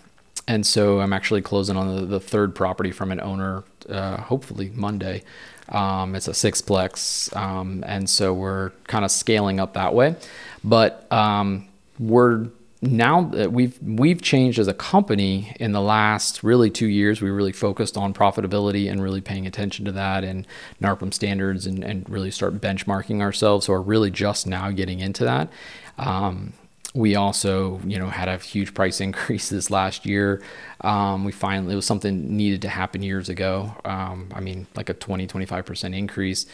and 0.52 0.66
so 0.66 1.00
I'm 1.00 1.14
actually 1.14 1.40
closing 1.40 1.78
on 1.78 1.96
the, 1.96 2.04
the 2.04 2.20
third 2.20 2.54
property 2.54 2.90
from 2.90 3.10
an 3.10 3.22
owner, 3.22 3.64
uh, 3.88 4.18
hopefully 4.18 4.70
Monday. 4.74 5.22
Um, 5.70 6.14
it's 6.14 6.28
a 6.28 6.32
sixplex, 6.32 7.34
um, 7.34 7.82
and 7.86 8.08
so 8.10 8.34
we're 8.34 8.68
kind 8.86 9.02
of 9.02 9.10
scaling 9.10 9.60
up 9.60 9.72
that 9.72 9.94
way. 9.94 10.14
But 10.62 11.10
um, 11.10 11.68
we're 11.98 12.48
now 12.82 13.22
that 13.22 13.50
we've 13.50 13.82
we've 13.82 14.20
changed 14.20 14.58
as 14.58 14.68
a 14.68 14.74
company 14.74 15.56
in 15.58 15.72
the 15.72 15.80
last 15.80 16.42
really 16.42 16.68
two 16.68 16.88
years. 16.88 17.22
We 17.22 17.30
really 17.30 17.52
focused 17.52 17.96
on 17.96 18.12
profitability 18.12 18.90
and 18.90 19.02
really 19.02 19.22
paying 19.22 19.46
attention 19.46 19.86
to 19.86 19.92
that 19.92 20.22
and 20.22 20.46
NARPM 20.82 21.14
standards 21.14 21.64
and, 21.66 21.82
and 21.82 22.06
really 22.10 22.30
start 22.30 22.60
benchmarking 22.60 23.22
ourselves. 23.22 23.64
So 23.64 23.72
we're 23.72 23.80
really 23.80 24.10
just 24.10 24.46
now 24.46 24.70
getting 24.70 25.00
into 25.00 25.24
that. 25.24 25.48
Um, 25.96 26.52
we 26.94 27.16
also, 27.16 27.80
you 27.86 27.98
know, 27.98 28.08
had 28.08 28.28
a 28.28 28.36
huge 28.38 28.74
price 28.74 29.00
increase 29.08 29.48
this 29.48 29.70
last 29.70 30.06
year. 30.06 30.42
Um, 30.80 31.24
we 31.24 31.32
finally, 31.32 31.72
it 31.72 31.76
was 31.76 31.86
something 31.86 32.36
needed 32.36 32.62
to 32.62 32.68
happen 32.68 33.02
years 33.02 33.28
ago. 33.28 33.74
Um, 33.84 34.28
I 34.34 34.40
mean, 34.40 34.66
like 34.74 34.88
a 34.88 34.94
20, 34.94 35.26
25% 35.26 35.96
increase. 35.96 36.46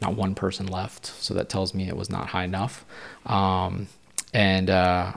Not 0.00 0.14
one 0.14 0.34
person 0.34 0.66
left. 0.66 1.06
So 1.06 1.34
that 1.34 1.48
tells 1.48 1.72
me 1.74 1.88
it 1.88 1.96
was 1.96 2.10
not 2.10 2.28
high 2.28 2.44
enough. 2.44 2.84
Um, 3.26 3.88
and, 4.32 4.68
uh, 4.68 5.12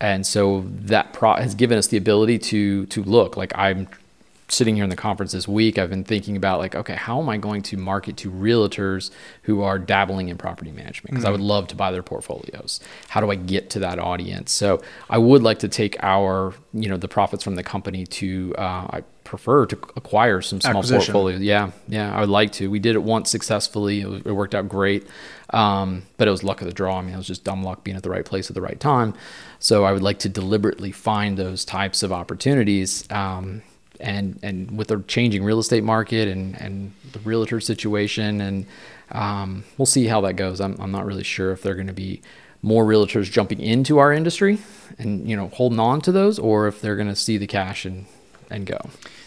and 0.00 0.26
so 0.26 0.64
that 0.66 1.12
pro- 1.12 1.36
has 1.36 1.54
given 1.54 1.78
us 1.78 1.86
the 1.88 1.96
ability 1.96 2.38
to 2.38 2.86
to 2.86 3.02
look 3.02 3.36
like 3.36 3.52
I'm 3.54 3.86
sitting 4.50 4.74
here 4.74 4.84
in 4.84 4.90
the 4.90 4.96
conference 4.96 5.32
this 5.32 5.46
week, 5.46 5.78
I've 5.78 5.90
been 5.90 6.04
thinking 6.04 6.36
about 6.36 6.58
like, 6.58 6.74
okay, 6.74 6.94
how 6.94 7.20
am 7.20 7.28
I 7.28 7.36
going 7.36 7.62
to 7.62 7.76
market 7.76 8.16
to 8.18 8.30
realtors 8.30 9.10
who 9.42 9.62
are 9.62 9.78
dabbling 9.78 10.28
in 10.28 10.36
property 10.36 10.72
management? 10.72 11.12
Because 11.12 11.24
mm-hmm. 11.24 11.28
I 11.28 11.32
would 11.32 11.40
love 11.40 11.68
to 11.68 11.76
buy 11.76 11.90
their 11.90 12.02
portfolios. 12.02 12.80
How 13.08 13.20
do 13.20 13.30
I 13.30 13.36
get 13.36 13.70
to 13.70 13.78
that 13.80 13.98
audience? 13.98 14.52
So 14.52 14.82
I 15.08 15.18
would 15.18 15.42
like 15.42 15.60
to 15.60 15.68
take 15.68 15.96
our, 16.02 16.54
you 16.72 16.88
know, 16.88 16.96
the 16.96 17.08
profits 17.08 17.44
from 17.44 17.54
the 17.54 17.62
company 17.62 18.06
to, 18.06 18.54
uh, 18.58 18.62
I 18.90 19.02
prefer 19.24 19.64
to 19.66 19.76
acquire 19.94 20.40
some 20.40 20.60
small 20.60 20.82
portfolios. 20.82 21.40
Yeah, 21.40 21.70
yeah, 21.86 22.12
I 22.12 22.20
would 22.20 22.28
like 22.28 22.50
to. 22.52 22.68
We 22.68 22.80
did 22.80 22.96
it 22.96 23.02
once 23.02 23.30
successfully. 23.30 24.00
It, 24.00 24.08
was, 24.08 24.22
it 24.22 24.32
worked 24.32 24.54
out 24.56 24.68
great, 24.68 25.06
um, 25.50 26.02
but 26.16 26.26
it 26.26 26.32
was 26.32 26.42
luck 26.42 26.60
of 26.60 26.66
the 26.66 26.72
draw. 26.72 26.98
I 26.98 27.02
mean, 27.02 27.14
it 27.14 27.16
was 27.16 27.28
just 27.28 27.44
dumb 27.44 27.62
luck 27.62 27.84
being 27.84 27.96
at 27.96 28.02
the 28.02 28.10
right 28.10 28.24
place 28.24 28.50
at 28.50 28.54
the 28.54 28.62
right 28.62 28.80
time. 28.80 29.14
So 29.60 29.84
I 29.84 29.92
would 29.92 30.02
like 30.02 30.18
to 30.20 30.28
deliberately 30.28 30.90
find 30.90 31.36
those 31.36 31.64
types 31.64 32.02
of 32.02 32.12
opportunities. 32.12 33.08
Um, 33.10 33.62
and 34.00 34.38
and 34.42 34.76
with 34.76 34.88
the 34.88 35.02
changing 35.06 35.44
real 35.44 35.58
estate 35.58 35.84
market 35.84 36.28
and 36.28 36.60
and 36.60 36.92
the 37.12 37.18
realtor 37.20 37.60
situation 37.60 38.40
and 38.40 38.66
um, 39.12 39.64
we'll 39.76 39.86
see 39.86 40.06
how 40.06 40.20
that 40.22 40.34
goes. 40.34 40.60
I'm 40.60 40.76
I'm 40.80 40.92
not 40.92 41.06
really 41.06 41.24
sure 41.24 41.52
if 41.52 41.62
they're 41.62 41.74
going 41.74 41.86
to 41.86 41.92
be 41.92 42.22
more 42.62 42.84
realtors 42.84 43.30
jumping 43.30 43.60
into 43.60 43.98
our 43.98 44.12
industry 44.12 44.58
and 44.98 45.28
you 45.28 45.36
know 45.36 45.48
holding 45.48 45.80
on 45.80 46.00
to 46.02 46.12
those 46.12 46.38
or 46.38 46.68
if 46.68 46.80
they're 46.80 46.96
going 46.96 47.08
to 47.08 47.16
see 47.16 47.38
the 47.38 47.46
cash 47.46 47.84
and 47.84 48.06
and 48.50 48.66
go. 48.66 48.78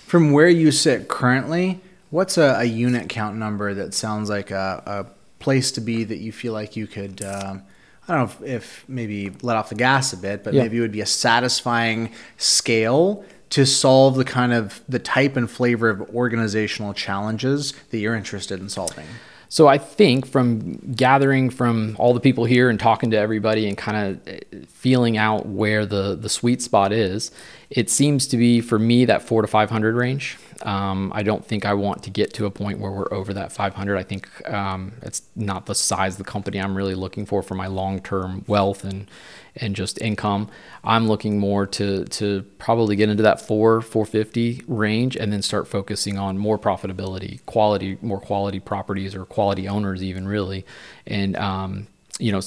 From 0.06 0.32
where 0.32 0.50
you 0.50 0.72
sit 0.72 1.08
currently, 1.08 1.82
what's 2.12 2.38
a, 2.38 2.58
a 2.60 2.66
unit 2.66 3.10
count 3.10 3.38
number 3.38 3.74
that 3.74 3.94
sounds 3.94 4.30
like 4.30 4.52
a, 4.52 4.84
a, 4.86 5.24
place 5.40 5.74
to 5.74 5.82
be 5.82 6.06
that 6.06 6.20
you 6.20 6.32
feel 6.32 6.54
like 6.54 6.78
you 6.78 6.88
could 6.88 7.22
um, 7.22 7.64
I 8.08 8.16
don't 8.16 8.40
know 8.40 8.46
if, 8.46 8.56
if, 8.56 8.86
maybe 8.88 9.32
let 9.42 9.58
off 9.58 9.68
the 9.68 9.76
gas 9.76 10.14
a 10.14 10.18
bit, 10.18 10.44
but 10.44 10.54
yeah. 10.54 10.64
maybe 10.64 10.78
it 10.78 10.82
would 10.82 10.92
be 10.92 11.02
a 11.02 11.06
satisfying 11.06 12.12
scale 12.38 13.26
to 13.54 13.68
solve 13.68 14.16
the 14.16 14.26
kind 14.26 14.52
of 14.52 14.82
the 14.90 14.98
type 14.98 15.38
and 15.38 15.50
flavor 15.50 15.88
of 15.88 16.02
organizational 16.16 16.92
challenges 16.92 17.74
that 17.92 18.00
you're 18.00 18.16
interested 18.16 18.60
in 18.60 18.68
solving? 18.68 19.06
So 19.48 19.68
I 19.68 19.78
think 19.78 20.26
from 20.26 20.78
gathering 20.96 21.52
from 21.52 21.96
all 22.00 22.16
the 22.16 22.20
people 22.20 22.46
here 22.46 22.72
and 22.72 22.80
talking 22.80 23.12
to 23.12 23.18
everybody 23.18 23.68
and 23.68 23.78
kind 23.78 23.98
of 24.18 24.28
eh, 24.28 24.40
feeling 24.68 25.18
out 25.18 25.46
where 25.46 25.86
the 25.86 26.16
the 26.16 26.30
sweet 26.30 26.64
spot 26.64 26.92
is, 26.92 27.30
it 27.70 27.92
seems 27.92 28.26
to 28.28 28.38
be 28.38 28.60
for 28.60 28.80
me 28.80 29.06
that 29.06 29.22
four 29.22 29.44
to 29.44 29.48
five 29.48 29.70
hundred 29.70 29.94
range. 29.94 30.40
Um, 30.62 31.12
I 31.16 31.24
don't 31.24 31.46
think 31.46 31.66
I 31.66 31.74
want 31.74 32.04
to 32.04 32.10
get 32.10 32.34
to 32.36 32.46
a 32.46 32.52
point 32.52 32.80
where 32.80 32.92
we're 32.92 33.12
over 33.14 33.34
that 33.34 33.52
500. 33.52 33.98
I 33.98 34.04
think 34.04 34.50
um, 34.50 34.94
it's 35.02 35.24
not 35.36 35.66
the 35.66 35.76
size 35.76 36.14
of 36.14 36.18
the 36.20 36.24
company 36.24 36.60
I'm 36.60 36.76
really 36.76 36.96
looking 36.96 37.26
for 37.26 37.42
for 37.42 37.56
my 37.56 37.68
long 37.68 38.02
term 38.02 38.46
wealth 38.48 38.84
and 38.84 39.10
and 39.56 39.76
just 39.76 40.02
income. 40.02 40.50
I'm 40.84 41.08
looking 41.08 41.40
more 41.40 41.66
to 41.68 42.06
to 42.06 42.44
probably 42.58 42.96
get 42.96 43.10
into 43.10 43.24
that 43.24 43.40
four 43.42 43.82
450 43.82 44.64
range 44.68 45.16
and 45.16 45.32
then 45.32 45.42
start 45.42 45.68
focusing 45.68 46.18
on 46.18 46.38
more 46.38 46.58
profitability, 46.58 47.46
quality, 47.46 47.98
more 48.02 48.20
quality 48.20 48.60
properties 48.60 49.16
or 49.16 49.26
quality 49.26 49.68
owners 49.68 50.04
even 50.04 50.28
really, 50.28 50.66
and 51.06 51.36
um, 51.38 51.88
you 52.20 52.32
know 52.32 52.42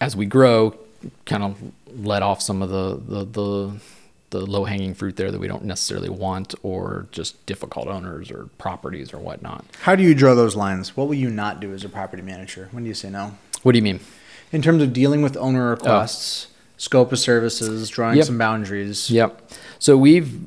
as 0.00 0.16
we 0.16 0.26
grow, 0.26 0.76
kind 1.24 1.42
of 1.42 1.58
let 2.04 2.22
off 2.22 2.42
some 2.42 2.62
of 2.62 2.70
the 2.70 3.00
the, 3.06 3.24
the 3.24 3.80
the 4.30 4.40
low 4.40 4.64
hanging 4.64 4.94
fruit 4.94 5.16
there 5.16 5.30
that 5.30 5.38
we 5.38 5.48
don't 5.48 5.64
necessarily 5.64 6.08
want, 6.08 6.54
or 6.62 7.06
just 7.12 7.44
difficult 7.46 7.86
owners 7.88 8.30
or 8.30 8.48
properties 8.58 9.12
or 9.12 9.18
whatnot. 9.18 9.64
How 9.82 9.94
do 9.94 10.02
you 10.02 10.14
draw 10.14 10.34
those 10.34 10.56
lines? 10.56 10.96
What 10.96 11.08
will 11.08 11.14
you 11.14 11.30
not 11.30 11.60
do 11.60 11.72
as 11.72 11.84
a 11.84 11.88
property 11.88 12.22
manager? 12.22 12.68
When 12.72 12.84
do 12.84 12.88
you 12.88 12.94
say 12.94 13.10
no? 13.10 13.36
What 13.62 13.72
do 13.72 13.78
you 13.78 13.82
mean? 13.82 14.00
In 14.52 14.62
terms 14.62 14.82
of 14.82 14.92
dealing 14.92 15.22
with 15.22 15.36
owner 15.36 15.70
requests, 15.70 16.48
oh. 16.50 16.54
scope 16.76 17.12
of 17.12 17.18
services, 17.18 17.88
drawing 17.88 18.16
yep. 18.16 18.26
some 18.26 18.38
boundaries. 18.38 19.10
Yep. 19.10 19.50
So 19.78 19.96
we've 19.96 20.40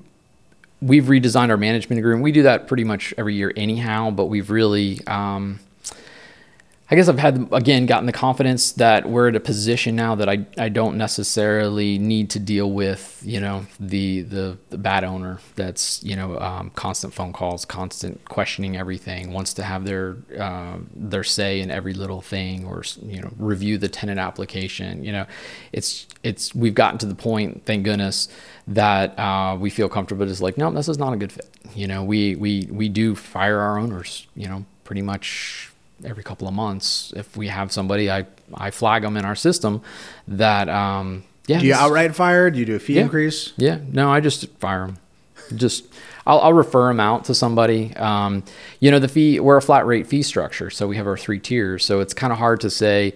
we've 0.81 1.05
redesigned 1.05 1.49
our 1.49 1.57
management 1.57 1.99
agreement. 1.99 2.23
We 2.23 2.31
do 2.31 2.43
that 2.43 2.67
pretty 2.67 2.83
much 2.83 3.13
every 3.17 3.35
year 3.35 3.51
anyhow, 3.55 4.11
but 4.11 4.25
we've 4.25 4.49
really 4.49 5.05
um, 5.07 5.59
I 6.91 6.95
guess 6.95 7.07
I've 7.07 7.19
had 7.19 7.47
again 7.51 7.85
gotten 7.85 8.07
the 8.07 8.11
confidence 8.11 8.71
that 8.73 9.07
we're 9.07 9.27
at 9.27 9.35
a 9.35 9.39
position 9.39 9.95
now 9.95 10.15
that 10.15 10.27
I, 10.27 10.47
I 10.57 10.69
don't 10.69 10.97
necessarily 10.97 11.99
need 11.99 12.31
to 12.31 12.39
deal 12.39 12.71
with 12.71 13.21
you 13.23 13.39
know 13.39 13.67
the 13.79 14.21
the, 14.21 14.57
the 14.71 14.77
bad 14.79 15.03
owner 15.03 15.39
that's 15.55 16.03
you 16.03 16.15
know 16.15 16.39
um, 16.39 16.71
constant 16.71 17.13
phone 17.13 17.31
calls, 17.31 17.63
constant 17.63 18.25
questioning 18.25 18.75
everything, 18.75 19.33
wants 19.33 19.53
to 19.55 19.63
have 19.63 19.85
their 19.85 20.17
uh, 20.39 20.79
their 20.95 21.23
say 21.23 21.59
in 21.59 21.69
every 21.69 21.93
little 21.93 22.21
thing, 22.21 22.65
or 22.65 22.81
you 23.03 23.21
know 23.21 23.31
review 23.37 23.77
the 23.77 23.89
tenant 23.89 24.19
application. 24.19 25.03
You 25.03 25.11
know, 25.11 25.25
it's 25.71 26.07
it's 26.23 26.55
we've 26.55 26.73
gotten 26.73 26.97
to 26.99 27.05
the 27.05 27.15
point, 27.15 27.67
thank 27.67 27.83
goodness, 27.83 28.29
that 28.65 29.17
uh, 29.19 29.55
we 29.59 29.69
feel 29.69 29.89
comfortable. 29.89 30.27
It's 30.27 30.41
like 30.41 30.57
no, 30.57 30.71
this 30.71 30.89
is 30.89 30.97
not 30.97 31.13
a 31.13 31.17
good 31.17 31.31
fit. 31.31 31.49
You 31.75 31.85
know, 31.85 32.03
we 32.03 32.35
we 32.35 32.67
we 32.71 32.89
do 32.89 33.13
fire 33.13 33.59
our 33.59 33.77
owners. 33.77 34.25
You 34.33 34.47
know, 34.47 34.65
pretty 34.83 35.03
much 35.03 35.68
every 36.05 36.23
couple 36.23 36.47
of 36.47 36.53
months 36.53 37.13
if 37.15 37.35
we 37.35 37.47
have 37.47 37.71
somebody 37.71 38.09
i 38.09 38.25
i 38.55 38.71
flag 38.71 39.01
them 39.01 39.17
in 39.17 39.25
our 39.25 39.35
system 39.35 39.81
that 40.27 40.69
um 40.69 41.23
yeah 41.47 41.59
Do 41.59 41.65
you 41.67 41.73
outright 41.73 42.15
fire? 42.15 42.49
Do 42.51 42.59
you 42.59 42.65
do 42.65 42.75
a 42.75 42.79
fee 42.79 42.93
yeah, 42.95 43.01
increase? 43.01 43.53
yeah 43.57 43.79
no 43.91 44.11
i 44.11 44.19
just 44.19 44.47
fire 44.59 44.85
them 44.87 44.97
just 45.55 45.85
I'll, 46.27 46.39
I'll 46.41 46.53
refer 46.53 46.87
them 46.89 46.99
out 46.99 47.25
to 47.25 47.33
somebody 47.35 47.95
um 47.95 48.43
you 48.79 48.91
know 48.91 48.99
the 48.99 49.07
fee 49.07 49.39
we're 49.39 49.57
a 49.57 49.61
flat 49.61 49.85
rate 49.85 50.07
fee 50.07 50.21
structure 50.23 50.69
so 50.69 50.87
we 50.87 50.95
have 50.97 51.07
our 51.07 51.17
three 51.17 51.39
tiers 51.39 51.83
so 51.83 51.99
it's 51.99 52.13
kind 52.13 52.31
of 52.31 52.39
hard 52.39 52.61
to 52.61 52.69
say 52.69 53.13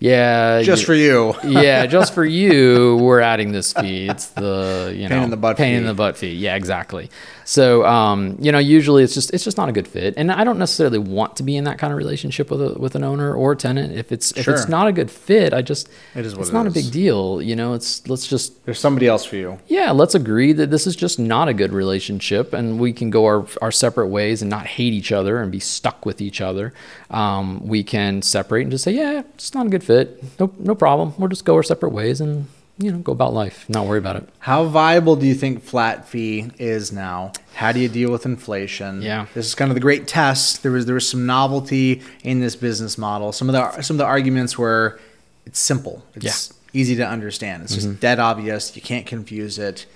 yeah 0.00 0.62
Just 0.62 0.82
you- 0.82 0.86
for 0.86 0.94
you. 0.94 1.34
yeah, 1.60 1.84
just 1.86 2.14
for 2.14 2.24
you, 2.24 2.96
we're 3.02 3.18
adding 3.20 3.50
this 3.50 3.72
fee. 3.72 4.08
It's 4.08 4.26
the 4.26 4.92
you 4.94 5.02
know 5.08 5.16
Pain 5.16 5.24
in 5.24 5.30
the 5.30 5.36
butt 5.36 5.56
pain 5.56 5.74
in 5.74 5.86
the 5.86 5.94
butt 5.94 6.16
fee. 6.16 6.34
Yeah, 6.34 6.54
exactly. 6.54 7.10
So 7.48 7.86
um, 7.86 8.36
you 8.38 8.52
know, 8.52 8.58
usually 8.58 9.02
it's 9.02 9.14
just 9.14 9.32
it's 9.32 9.42
just 9.42 9.56
not 9.56 9.70
a 9.70 9.72
good 9.72 9.88
fit, 9.88 10.12
and 10.18 10.30
I 10.30 10.44
don't 10.44 10.58
necessarily 10.58 10.98
want 10.98 11.36
to 11.36 11.42
be 11.42 11.56
in 11.56 11.64
that 11.64 11.78
kind 11.78 11.94
of 11.94 11.96
relationship 11.96 12.50
with 12.50 12.60
a 12.60 12.78
with 12.78 12.94
an 12.94 13.02
owner 13.02 13.34
or 13.34 13.52
a 13.52 13.56
tenant. 13.56 13.96
If 13.96 14.12
it's 14.12 14.32
if 14.32 14.46
it's 14.48 14.68
not 14.68 14.86
a 14.86 14.92
good 14.92 15.10
fit, 15.10 15.54
I 15.54 15.62
just 15.62 15.88
It 16.14 16.26
is 16.26 16.34
what 16.34 16.42
it's 16.42 16.50
it 16.50 16.52
not 16.52 16.66
a 16.66 16.70
big 16.70 16.90
deal. 16.90 17.40
You 17.40 17.56
know, 17.56 17.72
it's 17.72 18.06
let's 18.06 18.26
just 18.26 18.62
There's 18.66 18.78
somebody 18.78 19.06
else 19.06 19.24
for 19.24 19.36
you. 19.36 19.58
yeah, 19.66 19.92
let's 19.92 20.14
agree 20.14 20.52
that 20.52 20.70
this 20.70 20.86
is 20.86 20.94
just 20.94 21.18
not 21.18 21.48
a 21.48 21.54
good 21.54 21.72
relationship, 21.72 22.52
and 22.52 22.78
we 22.78 22.92
can 22.92 23.08
go 23.08 23.24
our, 23.24 23.46
our 23.62 23.72
separate 23.72 24.08
ways 24.08 24.42
and 24.42 24.50
not 24.50 24.66
hate 24.66 24.92
each 24.92 25.10
other 25.10 25.40
and 25.40 25.50
be 25.50 25.58
stuck 25.60 26.04
with 26.04 26.20
each 26.20 26.42
other. 26.42 26.74
Um, 27.08 27.66
we 27.66 27.82
can 27.82 28.20
separate 28.20 28.64
and 28.64 28.72
just 28.72 28.84
say, 28.84 28.92
yeah, 28.92 29.22
it's 29.34 29.54
not 29.54 29.64
a 29.64 29.70
good 29.70 29.82
fit. 29.82 30.22
No, 30.38 30.52
no 30.58 30.74
problem. 30.74 31.14
We'll 31.16 31.30
just 31.30 31.46
go 31.46 31.54
our 31.54 31.62
separate 31.62 31.94
ways 31.94 32.20
and 32.20 32.46
you 32.78 32.92
know 32.92 32.98
go 32.98 33.12
about 33.12 33.32
life, 33.34 33.68
not 33.68 33.86
worry 33.86 33.98
about 33.98 34.16
it. 34.16 34.28
How 34.38 34.64
viable 34.64 35.16
do 35.16 35.26
you 35.26 35.34
think 35.34 35.62
flat 35.62 36.06
fee 36.08 36.50
is 36.58 36.92
now? 36.92 37.32
How 37.54 37.72
do 37.72 37.80
you 37.80 37.88
deal 37.88 38.10
with 38.12 38.24
inflation? 38.24 39.02
Yeah. 39.02 39.26
this 39.34 39.46
is 39.46 39.54
kind 39.54 39.70
of 39.70 39.74
the 39.74 39.80
great 39.80 40.06
test. 40.06 40.62
There 40.62 40.72
was 40.72 40.86
there 40.86 40.94
was 40.94 41.08
some 41.08 41.26
novelty 41.26 42.02
in 42.22 42.40
this 42.40 42.54
business 42.56 42.96
model. 42.96 43.32
Some 43.32 43.48
of 43.48 43.52
the 43.54 43.82
some 43.82 43.94
of 43.94 43.98
the 43.98 44.04
arguments 44.06 44.56
were 44.56 44.98
it's 45.46 45.58
simple. 45.58 46.04
It's 46.14 46.52
easy 46.72 46.94
to 46.96 47.06
understand. 47.06 47.62
It's 47.64 47.74
Mm-hmm. 47.76 47.90
just 47.92 48.00
dead 48.00 48.18
obvious. 48.18 48.76
You 48.76 48.82
can't 48.82 49.06
confuse 49.06 49.58
it. 49.58 49.86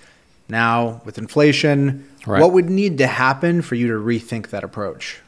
Now 0.49 1.01
with 1.05 1.17
inflation, 1.17 2.07
Right. 2.25 2.41
what 2.41 2.51
would 2.53 2.69
need 2.69 2.97
to 2.99 3.07
happen 3.07 3.61
for 3.61 3.75
you 3.75 3.87
to 3.87 3.93
rethink 3.93 4.49
that 4.49 4.63
approach? 4.63 5.19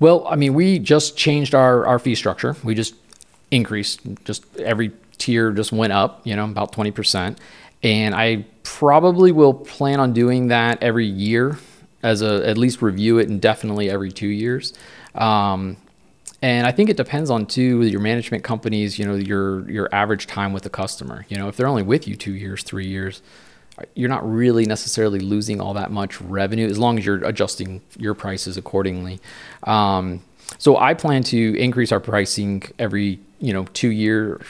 Well, 0.00 0.26
I 0.28 0.36
mean, 0.36 0.54
we 0.54 0.78
just 0.78 1.16
changed 1.16 1.54
our, 1.54 1.86
our 1.86 1.98
fee 1.98 2.14
structure. 2.14 2.56
We 2.64 2.74
just 2.74 2.94
increased, 3.50 4.00
just 4.24 4.44
every 4.58 4.92
tier 5.18 5.52
just 5.52 5.72
went 5.72 5.92
up, 5.92 6.26
you 6.26 6.34
know, 6.36 6.44
about 6.44 6.72
20%. 6.72 7.36
And 7.82 8.14
I 8.14 8.46
probably 8.62 9.32
will 9.32 9.54
plan 9.54 10.00
on 10.00 10.12
doing 10.12 10.48
that 10.48 10.82
every 10.82 11.06
year 11.06 11.58
as 12.02 12.22
a, 12.22 12.46
at 12.46 12.58
least 12.58 12.82
review 12.82 13.18
it 13.18 13.28
and 13.28 13.40
definitely 13.40 13.90
every 13.90 14.10
two 14.10 14.28
years. 14.28 14.74
Um, 15.14 15.76
and 16.42 16.66
I 16.66 16.72
think 16.72 16.90
it 16.90 16.96
depends 16.96 17.30
on 17.30 17.46
too 17.46 17.82
your 17.82 18.00
management 18.00 18.44
companies, 18.44 18.98
you 18.98 19.06
know, 19.06 19.14
your 19.14 19.68
your 19.70 19.88
average 19.94 20.26
time 20.26 20.52
with 20.52 20.62
the 20.62 20.68
customer. 20.68 21.24
You 21.30 21.38
know, 21.38 21.48
if 21.48 21.56
they're 21.56 21.66
only 21.66 21.82
with 21.82 22.06
you 22.06 22.16
two 22.16 22.34
years, 22.34 22.62
three 22.62 22.86
years, 22.86 23.22
you're 23.94 24.10
not 24.10 24.30
really 24.30 24.66
necessarily 24.66 25.20
losing 25.20 25.60
all 25.60 25.72
that 25.74 25.90
much 25.90 26.20
revenue 26.20 26.68
as 26.68 26.78
long 26.78 26.98
as 26.98 27.06
you're 27.06 27.24
adjusting 27.24 27.80
your 27.96 28.12
prices 28.12 28.58
accordingly. 28.58 29.20
Um, 29.62 30.22
so 30.58 30.76
I 30.76 30.94
plan 30.94 31.22
to 31.24 31.58
increase 31.58 31.90
our 31.92 32.00
pricing 32.00 32.62
every 32.78 33.20
you 33.40 33.54
know 33.54 33.64
two 33.72 33.90
years, 33.90 34.42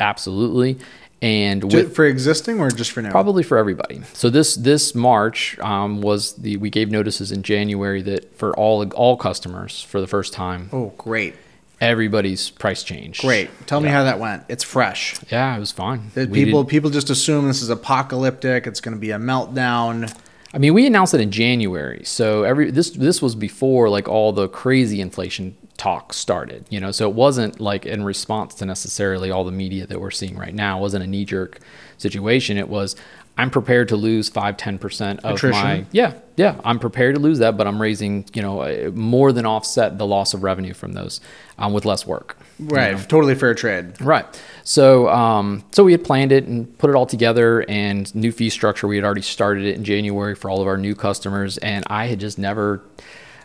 absolutely, 0.00 0.78
and 1.22 1.72
with 1.72 1.94
for 1.94 2.04
existing 2.04 2.60
or 2.60 2.70
just 2.70 2.92
for 2.92 3.02
now? 3.02 3.10
probably 3.10 3.42
for 3.42 3.56
everybody. 3.58 4.02
So 4.12 4.30
this 4.30 4.54
this 4.56 4.94
March 4.94 5.58
um, 5.60 6.00
was 6.02 6.34
the 6.34 6.56
we 6.58 6.70
gave 6.70 6.90
notices 6.90 7.32
in 7.32 7.42
January 7.42 8.02
that 8.02 8.36
for 8.36 8.54
all 8.56 8.86
all 8.92 9.16
customers 9.16 9.80
for 9.82 10.00
the 10.00 10.06
first 10.06 10.32
time 10.32 10.68
Oh, 10.72 10.92
great, 10.98 11.34
everybody's 11.80 12.50
price 12.50 12.82
change. 12.82 13.20
great. 13.20 13.48
Tell 13.66 13.80
me 13.80 13.88
how 13.88 14.04
that 14.04 14.18
went. 14.18 14.44
It's 14.48 14.64
fresh. 14.64 15.14
Yeah, 15.30 15.56
it 15.56 15.60
was 15.60 15.72
fine. 15.72 16.10
That 16.14 16.32
people 16.32 16.62
did- 16.64 16.70
people 16.70 16.90
just 16.90 17.10
assume 17.10 17.46
this 17.48 17.62
is 17.62 17.70
apocalyptic. 17.70 18.66
It's 18.66 18.80
going 18.80 18.94
to 18.96 19.00
be 19.00 19.10
a 19.10 19.18
meltdown. 19.18 20.14
I 20.52 20.58
mean, 20.58 20.72
we 20.72 20.86
announced 20.86 21.14
it 21.14 21.20
in 21.20 21.32
January, 21.32 22.02
so 22.04 22.44
every 22.44 22.70
this 22.70 22.90
this 22.90 23.20
was 23.20 23.34
before 23.34 23.88
like 23.88 24.08
all 24.08 24.32
the 24.32 24.48
crazy 24.48 25.00
inflation 25.00 25.56
talk 25.76 26.12
started. 26.12 26.64
You 26.70 26.80
know, 26.80 26.90
so 26.90 27.08
it 27.08 27.14
wasn't 27.14 27.60
like 27.60 27.86
in 27.86 28.04
response 28.04 28.54
to 28.56 28.66
necessarily 28.66 29.30
all 29.30 29.44
the 29.44 29.52
media 29.52 29.86
that 29.86 30.00
we're 30.00 30.10
seeing 30.10 30.36
right 30.36 30.54
now. 30.54 30.78
It 30.78 30.80
wasn't 30.82 31.04
a 31.04 31.06
knee 31.06 31.24
jerk 31.24 31.60
situation. 31.98 32.56
It 32.56 32.68
was 32.68 32.96
I'm 33.36 33.50
prepared 33.50 33.88
to 33.88 33.96
lose 33.96 34.28
five 34.28 34.56
ten 34.56 34.78
percent 34.78 35.20
of 35.24 35.34
Attrition. 35.36 35.60
my 35.62 35.84
yeah 35.90 36.14
yeah 36.36 36.60
I'm 36.64 36.78
prepared 36.78 37.16
to 37.16 37.20
lose 37.20 37.40
that, 37.40 37.56
but 37.56 37.66
I'm 37.66 37.82
raising 37.82 38.24
you 38.32 38.42
know 38.42 38.60
uh, 38.60 38.90
more 38.94 39.32
than 39.32 39.44
offset 39.44 39.98
the 39.98 40.06
loss 40.06 40.34
of 40.34 40.44
revenue 40.44 40.72
from 40.74 40.92
those 40.92 41.20
um, 41.58 41.72
with 41.72 41.84
less 41.84 42.06
work. 42.06 42.36
you 42.60 42.66
Right, 42.68 42.92
know? 42.96 43.02
totally 43.08 43.34
fair 43.34 43.52
trade. 43.54 44.00
Right. 44.00 44.24
So, 44.62 45.08
um, 45.08 45.64
so 45.72 45.82
we 45.82 45.90
had 45.92 46.04
planned 46.04 46.30
it 46.32 46.44
and 46.44 46.78
put 46.78 46.88
it 46.90 46.96
all 46.96 47.06
together, 47.06 47.64
and 47.68 48.12
new 48.14 48.30
fee 48.30 48.50
structure. 48.50 48.86
We 48.86 48.94
had 48.96 49.04
already 49.04 49.22
started 49.22 49.64
it 49.64 49.74
in 49.74 49.82
January 49.84 50.36
for 50.36 50.48
all 50.48 50.60
of 50.62 50.68
our 50.68 50.78
new 50.78 50.94
customers, 50.94 51.58
and 51.58 51.84
I 51.88 52.06
had 52.06 52.20
just 52.20 52.38
never 52.38 52.82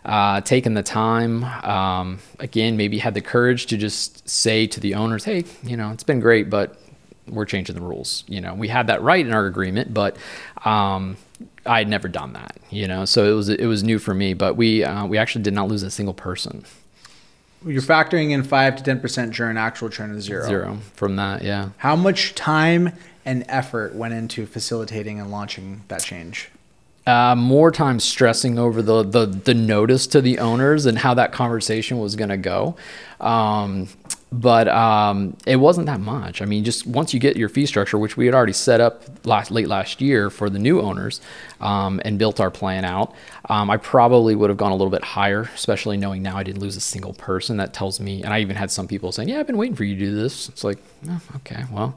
uh, 0.04 0.40
taken 0.40 0.74
the 0.74 0.82
time. 0.82 1.44
Um, 1.44 2.18
again, 2.38 2.76
maybe 2.76 2.98
had 2.98 3.14
the 3.14 3.20
courage 3.20 3.66
to 3.66 3.76
just 3.76 4.28
say 4.28 4.66
to 4.66 4.80
the 4.80 4.94
owners, 4.94 5.24
"Hey, 5.24 5.44
you 5.62 5.76
know, 5.76 5.90
it's 5.90 6.04
been 6.04 6.20
great, 6.20 6.50
but 6.50 6.76
we're 7.28 7.44
changing 7.44 7.76
the 7.76 7.82
rules." 7.82 8.24
You 8.26 8.40
know, 8.40 8.54
we 8.54 8.68
had 8.68 8.86
that 8.88 9.02
right 9.02 9.24
in 9.24 9.32
our 9.32 9.46
agreement, 9.46 9.92
but 9.92 10.16
um, 10.64 11.16
I 11.66 11.78
had 11.78 11.88
never 11.88 12.08
done 12.08 12.32
that. 12.34 12.56
You 12.70 12.88
know, 12.88 13.04
so 13.04 13.30
it 13.30 13.34
was 13.34 13.48
it 13.48 13.66
was 13.66 13.82
new 13.82 13.98
for 13.98 14.14
me. 14.14 14.34
But 14.34 14.56
we 14.56 14.84
uh, 14.84 15.06
we 15.06 15.18
actually 15.18 15.42
did 15.42 15.54
not 15.54 15.68
lose 15.68 15.82
a 15.82 15.90
single 15.90 16.14
person. 16.14 16.64
You're 17.64 17.82
factoring 17.82 18.30
in 18.30 18.42
five 18.42 18.76
to 18.76 18.82
ten 18.82 19.00
percent 19.00 19.34
churn. 19.34 19.56
Actual 19.56 19.90
churn 19.90 20.14
is 20.14 20.24
zero. 20.24 20.46
Zero 20.46 20.78
from 20.94 21.16
that. 21.16 21.42
Yeah. 21.42 21.70
How 21.76 21.94
much 21.94 22.34
time 22.34 22.92
and 23.26 23.44
effort 23.48 23.94
went 23.94 24.14
into 24.14 24.46
facilitating 24.46 25.20
and 25.20 25.30
launching 25.30 25.82
that 25.88 26.02
change? 26.02 26.50
Uh, 27.06 27.34
more 27.34 27.70
time 27.70 27.98
stressing 27.98 28.58
over 28.58 28.82
the, 28.82 29.02
the 29.02 29.26
the 29.26 29.54
notice 29.54 30.06
to 30.08 30.20
the 30.20 30.38
owners 30.38 30.86
and 30.86 30.98
how 30.98 31.14
that 31.14 31.32
conversation 31.32 31.98
was 31.98 32.16
going 32.16 32.28
to 32.28 32.36
go. 32.36 32.76
Um, 33.20 33.88
but 34.32 34.68
um, 34.68 35.36
it 35.44 35.56
wasn't 35.56 35.86
that 35.86 35.98
much. 35.98 36.40
I 36.40 36.44
mean, 36.44 36.62
just 36.62 36.86
once 36.86 37.12
you 37.12 37.18
get 37.18 37.36
your 37.36 37.48
fee 37.48 37.66
structure, 37.66 37.98
which 37.98 38.16
we 38.16 38.26
had 38.26 38.34
already 38.34 38.52
set 38.52 38.80
up 38.80 39.02
last 39.26 39.50
late 39.50 39.66
last 39.66 40.00
year 40.00 40.30
for 40.30 40.48
the 40.48 40.58
new 40.58 40.80
owners, 40.80 41.20
um, 41.60 42.00
and 42.04 42.16
built 42.16 42.38
our 42.38 42.50
plan 42.50 42.84
out, 42.84 43.12
um, 43.48 43.70
I 43.70 43.76
probably 43.76 44.36
would 44.36 44.48
have 44.48 44.56
gone 44.56 44.70
a 44.70 44.76
little 44.76 44.90
bit 44.90 45.02
higher, 45.02 45.50
especially 45.54 45.96
knowing 45.96 46.22
now 46.22 46.36
I 46.36 46.44
didn't 46.44 46.60
lose 46.60 46.76
a 46.76 46.80
single 46.80 47.14
person. 47.14 47.56
That 47.56 47.74
tells 47.74 47.98
me, 47.98 48.22
and 48.22 48.32
I 48.32 48.40
even 48.40 48.54
had 48.54 48.70
some 48.70 48.86
people 48.86 49.10
saying, 49.10 49.28
"Yeah, 49.28 49.40
I've 49.40 49.48
been 49.48 49.56
waiting 49.56 49.74
for 49.74 49.84
you 49.84 49.96
to 49.96 50.00
do 50.00 50.14
this." 50.14 50.48
It's 50.48 50.62
like, 50.62 50.78
oh, 51.08 51.20
okay, 51.36 51.64
well 51.72 51.96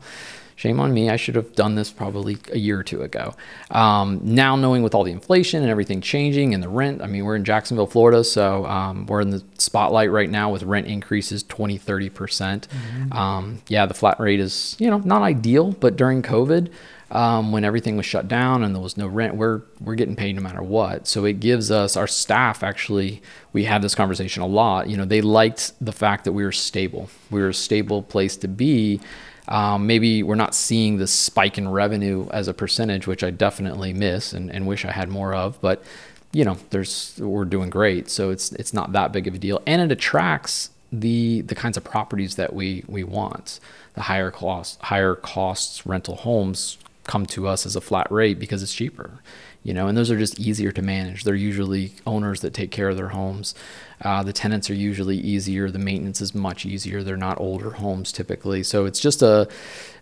shame 0.56 0.80
on 0.80 0.94
me. 0.94 1.10
I 1.10 1.16
should 1.16 1.36
have 1.36 1.54
done 1.56 1.76
this 1.76 1.92
probably 1.92 2.38
a 2.52 2.58
year 2.58 2.80
or 2.80 2.84
two 2.84 3.02
ago. 3.02 3.36
Um, 3.72 4.20
now, 4.24 4.56
knowing 4.56 4.84
with 4.84 4.94
all 4.94 5.04
the 5.04 5.12
inflation 5.12 5.62
and 5.62 5.72
everything 5.72 6.02
changing 6.02 6.54
and 6.54 6.62
the 6.62 6.70
rent, 6.70 7.02
I 7.02 7.08
mean, 7.08 7.26
we're 7.26 7.36
in 7.36 7.44
Jacksonville, 7.44 7.88
Florida, 7.88 8.24
so 8.24 8.66
um, 8.66 9.06
we're 9.06 9.22
in 9.22 9.30
the 9.30 9.44
spotlight 9.58 10.12
right 10.12 10.30
now 10.30 10.52
with 10.52 10.64
rent 10.64 10.88
increases 10.88 11.44
20, 11.44 11.80
30%. 11.80 12.14
percent 12.14 12.68
Um, 13.12 13.62
yeah, 13.68 13.86
the 13.86 13.94
flat 13.94 14.20
rate 14.20 14.40
is, 14.40 14.76
you 14.80 14.90
know, 14.90 15.00
not 15.00 15.22
ideal, 15.22 15.72
but 15.72 15.96
during 15.96 16.22
COVID, 16.22 16.70
um, 17.14 17.52
when 17.52 17.64
everything 17.64 17.96
was 17.96 18.08
shut 18.08 18.28
down 18.28 18.64
and 18.64 18.74
there 18.74 18.82
was 18.82 18.98
no 18.98 19.08
rent, 19.08 19.36
we're 19.36 19.62
we're 19.80 19.94
getting 19.94 20.16
paid 20.16 20.36
no 20.36 20.42
matter 20.42 20.64
what. 20.64 21.08
So 21.08 21.26
it 21.26 21.40
gives 21.40 21.70
us 21.70 21.96
our 21.96 22.08
staff 22.08 22.64
actually. 22.64 23.22
We 23.54 23.66
had 23.66 23.84
this 23.84 23.94
conversation 23.94 24.42
a 24.42 24.48
lot. 24.48 24.90
You 24.90 24.98
know, 24.98 25.06
they 25.06 25.22
liked 25.22 25.74
the 25.80 25.92
fact 25.92 26.24
that 26.24 26.32
we 26.32 26.44
were 26.44 26.52
stable. 26.52 27.10
We 27.30 27.42
were 27.42 27.50
a 27.50 27.54
stable 27.54 28.02
place 28.02 28.36
to 28.38 28.48
be. 28.48 29.00
Um, 29.48 29.88
maybe 29.88 30.24
we're 30.24 30.36
not 30.36 30.56
seeing 30.56 30.98
the 30.98 31.08
spike 31.08 31.58
in 31.58 31.68
revenue 31.70 32.28
as 32.32 32.48
a 32.48 32.54
percentage, 32.54 33.08
which 33.08 33.24
I 33.24 33.30
definitely 33.30 33.94
miss 33.94 34.34
and, 34.34 34.50
and 34.50 34.66
wish 34.66 34.86
I 34.86 34.92
had 34.92 35.10
more 35.10 35.34
of. 35.34 35.60
But 35.62 35.84
you 36.32 36.46
know, 36.46 36.58
there's 36.72 37.20
we're 37.20 37.46
doing 37.46 37.70
great, 37.70 38.10
so 38.10 38.32
it's 38.32 38.52
it's 38.54 38.74
not 38.74 38.92
that 38.94 39.12
big 39.12 39.28
of 39.28 39.36
a 39.36 39.38
deal, 39.38 39.62
and 39.68 39.82
it 39.82 39.92
attracts 39.92 40.70
the 40.92 41.42
the 41.42 41.56
kinds 41.56 41.78
of 41.78 41.84
properties 41.84 42.36
that 42.36 42.54
we 42.54 42.84
we 42.88 43.04
want. 43.04 43.60
The 43.94 44.04
higher 44.04 44.32
cost 44.32 44.82
higher 44.82 45.16
costs 45.16 45.86
rental 45.86 46.16
homes 46.16 46.78
come 47.04 47.26
to 47.28 47.48
us 47.48 47.66
as 47.66 47.76
a 47.76 47.82
flat 47.82 48.10
rate 48.10 48.40
because 48.40 48.64
it's 48.64 48.74
cheaper 48.74 49.20
you 49.64 49.74
know 49.74 49.88
and 49.88 49.98
those 49.98 50.12
are 50.12 50.18
just 50.18 50.40
easier 50.40 50.72
to 50.72 50.82
manage 50.82 51.24
they're 51.24 51.36
usually 51.36 51.94
owners 52.06 52.42
that 52.42 52.54
take 52.54 52.72
care 52.72 52.90
of 52.90 52.98
their 52.98 53.10
homes 53.10 53.56
uh, 54.02 54.22
the 54.22 54.34
tenants 54.34 54.70
are 54.70 54.76
usually 54.76 55.18
easier 55.18 55.72
the 55.72 55.80
maintenance 55.80 56.22
is 56.22 56.36
much 56.36 56.66
easier 56.66 57.04
they're 57.04 57.18
not 57.18 57.40
older 57.40 57.72
homes 57.72 58.12
typically 58.12 58.64
so 58.64 58.86
it's 58.86 59.00
just 59.00 59.22
a 59.22 59.48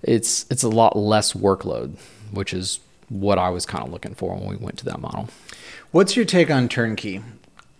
it's 0.03 0.45
it's 0.49 0.63
a 0.63 0.69
lot 0.69 0.97
less 0.97 1.33
workload 1.33 1.95
which 2.31 2.53
is 2.53 2.79
what 3.09 3.37
i 3.37 3.49
was 3.49 3.65
kind 3.65 3.85
of 3.85 3.91
looking 3.91 4.15
for 4.15 4.35
when 4.35 4.47
we 4.47 4.55
went 4.55 4.77
to 4.77 4.85
that 4.85 4.99
model 4.99 5.29
What's 5.91 6.15
your 6.15 6.23
take 6.23 6.49
on 6.49 6.69
turnkey? 6.69 7.21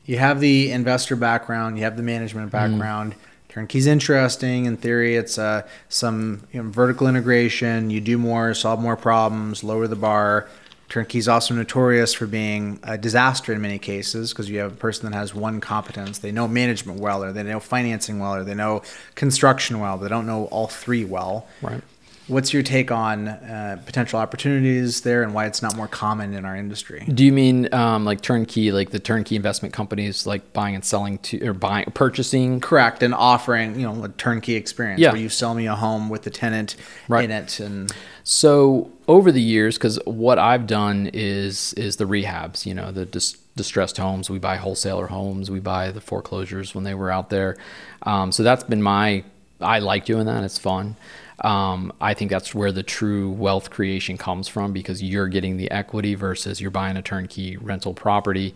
You 0.06 0.18
have 0.18 0.42
the 0.42 0.70
investor 0.70 1.16
background, 1.16 1.78
you 1.78 1.86
have 1.86 1.96
the 1.96 2.04
management 2.04 2.52
background. 2.52 3.16
Turnkey's 3.48 3.88
interesting. 3.88 4.66
In 4.66 4.76
theory, 4.76 5.16
it's 5.16 5.38
uh, 5.38 5.66
some 5.88 6.46
you 6.52 6.62
know, 6.62 6.70
vertical 6.70 7.08
integration. 7.08 7.90
You 7.90 8.02
do 8.02 8.18
more, 8.18 8.54
solve 8.54 8.82
more 8.82 8.98
problems, 8.98 9.64
lower 9.64 9.88
the 9.88 9.96
bar. 9.96 10.50
Turnkey's 10.92 11.30
also 11.30 11.54
notorious 11.54 12.14
for 12.14 12.28
being 12.28 12.78
a 12.84 12.98
disaster 12.98 13.54
in 13.54 13.62
many 13.62 13.80
cases 13.80 14.34
because 14.34 14.50
you 14.50 14.60
have 14.60 14.74
a 14.74 14.76
person 14.76 15.10
that 15.10 15.18
has 15.18 15.34
one 15.34 15.62
competence. 15.62 16.20
They 16.20 16.34
know 16.34 16.50
management 16.50 17.00
well, 17.00 17.24
or 17.24 17.32
they 17.32 17.44
know 17.44 17.62
financing 17.62 18.20
well, 18.20 18.36
or 18.36 18.44
they 18.44 18.56
know 18.56 18.82
construction 19.16 19.80
well. 19.80 19.96
But 19.96 20.04
they 20.04 20.10
don't 20.10 20.28
know 20.28 20.46
all 20.48 20.68
three 20.68 21.06
well. 21.06 21.48
right 21.62 21.82
What's 22.28 22.54
your 22.54 22.64
take 22.64 22.92
on 22.92 23.28
uh, 23.28 23.82
potential 23.86 24.20
opportunities 24.20 25.02
there 25.02 25.24
and 25.24 25.34
why 25.34 25.48
it's 25.48 25.62
not 25.62 25.76
more 25.76 25.88
common 25.88 26.34
in 26.34 26.46
our 26.46 26.56
industry? 26.56 27.04
Do 27.14 27.26
you 27.26 27.32
mean 27.34 27.74
um, 27.74 28.06
like 28.06 28.22
turnkey, 28.22 28.72
like 28.72 28.92
the 28.92 29.00
turnkey 29.00 29.36
investment 29.36 29.74
companies, 29.74 30.26
like 30.26 30.54
buying 30.54 30.76
and 30.76 30.86
selling 30.86 31.18
to 31.20 31.46
or 31.46 31.54
buying, 31.54 31.86
purchasing? 31.94 32.62
Correct, 32.62 33.04
and 33.04 33.14
offering 33.14 33.78
you 33.80 33.92
know 33.92 34.04
a 34.04 34.10
turnkey 34.10 34.56
experience 34.56 35.02
Yeah. 35.02 35.12
where 35.12 35.20
you 35.20 35.30
sell 35.30 35.56
me 35.56 35.66
a 35.68 35.76
home 35.76 36.10
with 36.10 36.22
the 36.22 36.30
tenant 36.30 36.76
Right. 37.08 37.26
in 37.26 37.32
it, 37.32 37.60
and 37.60 37.92
So 38.24 38.92
over 39.08 39.32
the 39.32 39.42
years, 39.42 39.78
because 39.78 40.00
what 40.06 40.38
I've 40.40 40.68
done 40.68 41.10
is 41.14 41.74
is 41.74 41.96
the 41.98 42.06
rehabs, 42.06 42.66
you 42.66 42.74
know, 42.76 42.92
the 42.92 43.06
dis- 43.06 43.36
distressed 43.58 43.98
homes. 43.98 44.30
We 44.30 44.40
buy 44.40 44.56
wholesaler 44.58 45.08
homes. 45.08 45.50
We 45.52 45.60
buy 45.60 45.92
the 45.92 46.02
foreclosures 46.02 46.74
when 46.76 46.84
they 46.86 46.94
were 46.94 47.12
out 47.12 47.30
there. 47.32 47.58
Um, 48.04 48.32
so 48.32 48.44
that's 48.44 48.64
been 48.64 48.82
my. 48.84 49.24
I 49.60 49.80
like 49.80 50.06
doing 50.06 50.26
that. 50.28 50.44
It's 50.44 50.58
fun. 50.58 50.96
Um, 51.42 51.92
I 52.00 52.14
think 52.14 52.30
that's 52.30 52.54
where 52.54 52.72
the 52.72 52.84
true 52.84 53.32
wealth 53.32 53.70
creation 53.70 54.18
comes 54.18 54.48
from 54.48 54.74
because 54.74 55.02
you're 55.02 55.28
getting 55.28 55.58
the 55.58 55.70
equity 55.72 56.16
versus 56.16 56.62
you're 56.62 56.72
buying 56.72 56.98
a 56.98 57.02
turnkey 57.02 57.58
rental 57.58 57.94
property. 57.94 58.54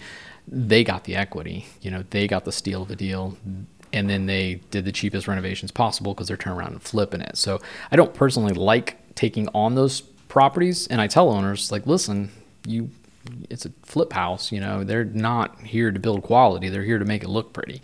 They 0.48 0.84
got 0.84 1.06
the 1.06 1.15
equity. 1.15 1.65
You 1.82 1.91
know, 1.91 2.04
they 2.12 2.28
got 2.28 2.45
the 2.45 2.52
steal 2.52 2.84
of 2.84 2.88
the 2.88 2.95
deal 2.95 3.38
and 3.95 4.10
then 4.10 4.26
they 4.26 4.56
did 4.71 4.84
the 4.86 4.91
cheapest 4.91 5.28
renovations 5.28 5.71
possible 5.71 6.13
because 6.13 6.28
they're 6.28 6.38
turning 6.38 6.60
around 6.60 6.74
and 6.74 6.84
flipping 6.84 7.21
it. 7.21 7.38
So 7.38 7.62
I 7.91 7.95
don't 7.95 8.13
personally 8.13 8.54
like 8.54 8.98
taking 9.15 9.48
on 9.56 9.76
those 9.76 10.02
properties, 10.02 10.86
and 10.88 11.00
I 11.00 11.08
tell 11.08 11.32
owners 11.32 11.71
like, 11.71 11.88
listen, 11.88 12.30
you, 12.67 12.89
it's 13.49 13.65
a 13.65 13.71
flip 13.83 14.13
house. 14.13 14.51
You 14.51 14.59
know, 14.59 14.83
they're 14.83 15.05
not 15.05 15.59
here 15.61 15.91
to 15.91 15.99
build 15.99 16.23
quality; 16.23 16.69
they're 16.69 16.83
here 16.83 16.99
to 16.99 17.05
make 17.05 17.23
it 17.23 17.29
look 17.29 17.53
pretty. 17.53 17.81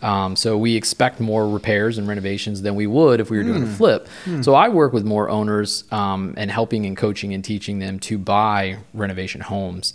Um, 0.00 0.36
so 0.36 0.56
we 0.56 0.76
expect 0.76 1.20
more 1.20 1.48
repairs 1.48 1.98
and 1.98 2.08
renovations 2.08 2.62
than 2.62 2.74
we 2.74 2.86
would 2.86 3.20
if 3.20 3.30
we 3.30 3.38
were 3.38 3.44
doing 3.44 3.62
a 3.64 3.66
flip. 3.76 4.08
So 4.42 4.54
I 4.54 4.68
work 4.68 4.92
with 4.92 5.04
more 5.04 5.28
owners 5.28 5.84
um, 5.92 6.34
and 6.36 6.50
helping 6.50 6.86
and 6.86 6.96
coaching 6.96 7.34
and 7.34 7.44
teaching 7.44 7.78
them 7.78 7.98
to 8.00 8.18
buy 8.18 8.78
renovation 8.94 9.40
homes 9.40 9.94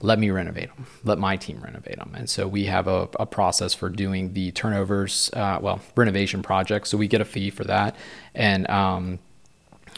let 0.00 0.18
me 0.18 0.30
renovate 0.30 0.74
them. 0.74 0.86
Let 1.04 1.18
my 1.18 1.36
team 1.36 1.60
renovate 1.60 1.98
them. 1.98 2.12
And 2.16 2.30
so 2.30 2.46
we 2.46 2.66
have 2.66 2.86
a, 2.86 3.08
a 3.18 3.26
process 3.26 3.74
for 3.74 3.88
doing 3.88 4.32
the 4.32 4.52
turnovers, 4.52 5.30
uh, 5.32 5.58
well, 5.60 5.80
renovation 5.96 6.42
projects. 6.42 6.90
So 6.90 6.98
we 6.98 7.08
get 7.08 7.20
a 7.20 7.24
fee 7.24 7.50
for 7.50 7.64
that. 7.64 7.96
And 8.34 8.68
um, 8.70 9.18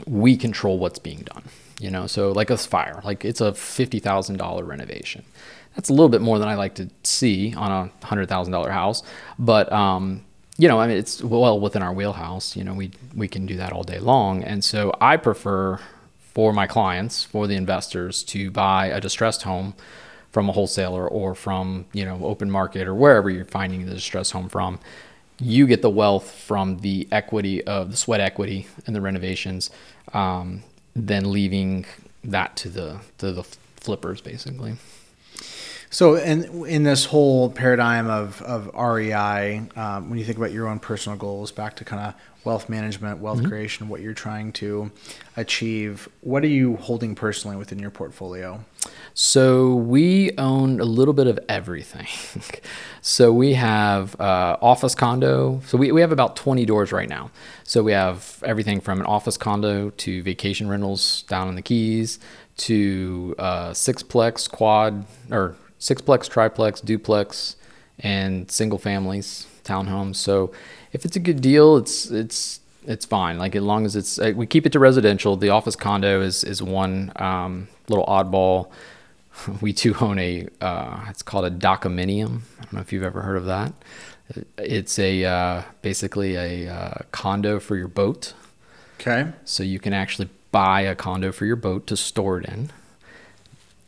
we 0.07 0.37
control 0.37 0.79
what's 0.79 0.99
being 0.99 1.21
done. 1.21 1.45
You 1.81 1.91
know, 1.91 2.07
so 2.07 2.33
like 2.33 2.51
a 2.51 2.57
fire, 2.57 3.01
like 3.05 3.25
it's 3.25 3.41
a 3.41 3.53
$50,000 3.53 4.67
renovation. 4.67 5.25
That's 5.75 5.89
a 5.89 5.93
little 5.93 6.09
bit 6.09 6.21
more 6.21 6.39
than 6.39 6.49
I 6.49 6.55
like 6.55 6.75
to 6.77 6.91
see 7.05 7.55
on 7.55 7.71
a 7.71 8.07
$100,000 8.07 8.71
house. 8.71 9.03
But, 9.39 9.73
um, 9.73 10.25
you 10.59 10.69
know, 10.69 10.79
I 10.79 10.87
mean, 10.87 10.99
it's 10.99 11.23
well 11.23 11.59
within 11.59 11.83
our 11.83 11.93
wheelhouse. 11.93 12.57
You 12.57 12.65
know, 12.65 12.75
we, 12.75 12.91
we 13.15 13.29
can 13.29 13.47
do 13.47 13.57
that 13.57 13.73
all 13.73 13.83
day 13.83 13.99
long. 13.99 14.45
And 14.45 14.63
so 14.63 14.93
I 15.01 15.17
prefer 15.17 15.79
for 16.35 16.53
my 16.53 16.67
clients, 16.67 17.25
for 17.25 17.47
the 17.47 17.57
investors, 17.57 18.23
to 18.25 18.51
buy 18.51 18.87
a 18.87 19.01
distressed 19.01 19.43
home 19.43 19.75
from 20.31 20.49
a 20.49 20.53
wholesaler 20.53 21.09
or 21.09 21.35
from 21.35 21.87
you 21.93 22.05
know 22.05 22.25
open 22.25 22.51
market 22.51 22.87
or 22.87 22.95
wherever 22.95 23.29
you're 23.29 23.45
finding 23.45 23.87
the 23.87 23.95
distressed 23.95 24.33
home 24.33 24.49
from. 24.49 24.79
You 25.39 25.67
get 25.67 25.83
the 25.83 25.91
wealth 25.91 26.31
from 26.31 26.79
the 26.79 27.09
equity 27.11 27.65
of 27.65 27.91
the 27.91 27.97
sweat 27.97 28.21
equity 28.21 28.69
and 28.87 28.95
the 28.95 29.01
renovations, 29.01 29.71
um, 30.13 30.63
then 30.95 31.31
leaving 31.33 31.87
that 32.25 32.57
to 32.57 32.69
the 32.69 33.01
to 33.19 33.33
the 33.33 33.45
flippers 33.77 34.21
basically. 34.21 34.77
So 35.91 36.15
in 36.15 36.67
in 36.67 36.85
this 36.85 37.05
whole 37.05 37.51
paradigm 37.51 38.09
of 38.09 38.41
of 38.43 38.71
REI, 38.75 39.63
um, 39.77 40.09
when 40.09 40.19
you 40.19 40.25
think 40.25 40.39
about 40.39 40.53
your 40.53 40.69
own 40.69 40.79
personal 40.79 41.19
goals, 41.19 41.53
back 41.53 41.77
to 41.77 41.85
kind 41.85 42.03
of 42.03 42.15
wealth 42.45 42.69
management, 42.69 43.19
wealth 43.19 43.45
creation, 43.45 43.89
what 43.89 44.01
you're 44.01 44.15
trying 44.15 44.53
to 44.53 44.91
achieve, 45.37 46.09
what 46.23 46.43
are 46.43 46.49
you 46.49 46.77
holding 46.77 47.15
personally 47.15 47.57
within 47.57 47.79
your 47.79 47.91
portfolio? 47.91 48.65
So 49.13 49.75
we 49.75 50.33
own 50.39 50.81
a 50.81 50.85
little 50.85 51.13
bit 51.13 51.27
of 51.27 51.39
everything. 51.49 52.07
so 53.03 53.33
we 53.33 53.55
have 53.55 54.19
uh, 54.21 54.57
office 54.63 54.95
condo. 54.95 55.61
So 55.67 55.77
we, 55.77 55.93
we 55.93 56.01
have 56.01 56.13
about 56.13 56.37
20 56.37 56.65
doors 56.65 56.93
right 56.93 57.09
now. 57.09 57.31
So 57.65 57.83
we 57.83 57.93
have 57.93 58.43
everything 58.47 58.81
from 58.81 59.01
an 59.01 59.07
office 59.07 59.37
condo 59.37 59.91
to 59.91 60.23
vacation 60.23 60.69
rentals 60.69 61.23
down 61.23 61.49
in 61.49 61.57
the 61.57 61.63
Keys 61.63 62.19
to 62.59 63.35
uh, 63.39 63.71
sixplex, 63.71 64.51
quad, 64.51 65.05
or 65.31 65.57
sixplex, 65.81 66.29
triplex, 66.29 66.81
duplex, 66.81 67.57
and 67.99 68.51
single 68.51 68.79
families, 68.79 69.47
townhomes. 69.65 70.17
So 70.17 70.53
if 70.93 71.05
it's 71.05 71.17
a 71.17 71.21
good 71.21 71.41
deal, 71.41 71.77
it's 71.77 72.11
it's 72.11 72.61
it's 72.87 73.05
fine. 73.05 73.39
Like 73.39 73.57
as 73.57 73.63
long 73.63 73.85
as 73.85 73.97
it's 73.97 74.19
uh, 74.19 74.33
we 74.37 74.47
keep 74.47 74.67
it 74.67 74.73
to 74.73 74.79
residential. 74.79 75.37
The 75.37 75.51
office 75.51 75.77
condo 75.77 76.21
is 76.21 76.45
is 76.45 76.63
one 76.63 77.13
um, 77.17 77.69
little 77.89 78.07
oddball. 78.07 78.71
We 79.63 79.73
too 79.73 79.95
own 80.03 80.19
a 80.19 80.49
uh, 80.61 81.07
it's 81.09 81.23
called 81.23 81.47
a 81.47 81.51
dockominium. 81.51 82.41
I 82.59 82.65
don't 82.65 82.73
know 82.75 82.81
if 82.81 82.93
you've 82.93 83.05
ever 83.05 83.23
heard 83.23 83.39
of 83.39 83.47
that. 83.47 83.73
It's 84.59 84.99
a 84.99 85.25
uh, 85.25 85.63
basically 85.81 86.35
a 86.37 86.69
uh, 86.69 86.95
condo 87.11 87.59
for 87.59 87.77
your 87.77 87.89
boat. 87.89 88.35
Okay. 89.01 89.33
So 89.47 89.63
you 89.63 89.79
can 89.79 89.95
actually 89.95 90.29
buy 90.53 90.83
a 90.83 90.95
condo 90.95 91.33
for 91.33 91.47
your 91.47 91.57
boat 91.57 91.87
to 91.87 91.97
store 91.97 92.39
it 92.39 92.47
in. 92.47 92.71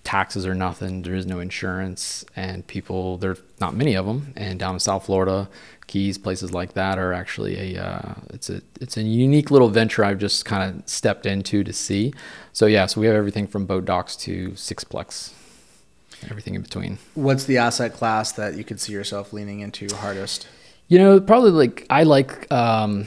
Taxes 0.05 0.47
are 0.47 0.55
nothing. 0.55 1.03
There 1.03 1.15
is 1.15 1.27
no 1.27 1.39
insurance, 1.39 2.25
and 2.35 2.67
people 2.67 3.19
there 3.19 3.33
are 3.33 3.39
not 3.61 3.77
many 3.77 3.95
of 3.95 4.05
them. 4.05 4.33
And 4.37 4.59
down 4.59 4.75
in 4.75 4.81
South 4.81 5.07
Florida, 5.07 5.49
Keys, 5.87 6.19
places 6.19 6.53
like 6.53 6.73
that 6.73 6.99
are 6.99 7.13
actually 7.13 7.77
a 7.77 7.83
uh, 7.83 8.15
it's 8.31 8.51
a 8.51 8.63
it's 8.81 8.97
a 8.97 9.03
unique 9.03 9.51
little 9.51 9.69
venture 9.69 10.05
I've 10.05 10.19
just 10.19 10.45
kind 10.45 10.63
of 10.75 10.89
stepped 10.89 11.25
into 11.25 11.63
to 11.63 11.73
see. 11.73 12.13
So 12.53 12.67
yeah, 12.67 12.87
so 12.87 13.01
we 13.01 13.07
have 13.07 13.15
everything 13.15 13.47
from 13.47 13.65
boat 13.65 13.85
docks 13.85 14.17
to 14.17 14.51
sixplex, 14.51 15.33
everything 16.29 16.55
in 16.55 16.63
between. 16.63 16.99
What's 17.15 17.45
the 17.45 17.59
asset 17.59 17.95
class 17.95 18.33
that 18.33 18.57
you 18.57 18.65
could 18.65 18.81
see 18.81 18.93
yourself 18.93 19.33
leaning 19.33 19.61
into 19.61 19.95
hardest? 19.95 20.49
You 20.89 20.99
know, 20.99 21.21
probably 21.21 21.53
like 21.53 21.87
I 21.91 22.03
like 22.03 22.51
um, 22.51 23.07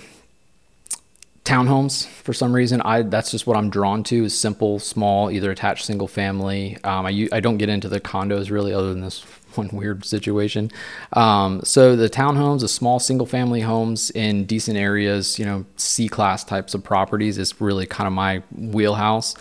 townhomes 1.46 2.08
for 2.08 2.34
some 2.34 2.54
reason. 2.54 2.82
I 2.82 3.04
that's 3.04 3.32
just 3.32 3.48
what 3.48 3.56
I'm 3.56 3.70
drawn 3.70 4.04
to 4.06 4.26
is 4.26 4.38
simple, 4.38 4.80
small, 4.80 5.32
either 5.32 5.52
attached 5.52 5.86
single 5.86 6.08
family. 6.08 6.78
Um, 6.84 7.06
I 7.06 7.30
I 7.32 7.40
don't 7.40 7.58
get 7.58 7.70
into 7.70 7.88
the 7.88 8.02
condos 8.02 8.50
really, 8.50 8.74
other 8.74 8.90
than 8.90 9.02
this 9.02 9.22
one 9.56 9.70
weird 9.70 10.04
situation. 10.04 10.72
Um, 11.14 11.62
so 11.64 11.96
the 11.96 12.10
townhomes, 12.10 12.60
the 12.62 12.68
small 12.68 13.00
single 13.00 13.28
family 13.28 13.62
homes 13.62 14.10
in 14.10 14.46
decent 14.46 14.78
areas, 14.78 15.40
you 15.40 15.46
know, 15.46 15.66
C 15.78 16.10
class 16.10 16.44
types 16.44 16.74
of 16.74 16.84
properties 16.84 17.38
is 17.38 17.62
really 17.62 17.86
kind 17.86 18.08
of 18.08 18.14
my 18.14 18.42
wheelhouse. 18.52 19.36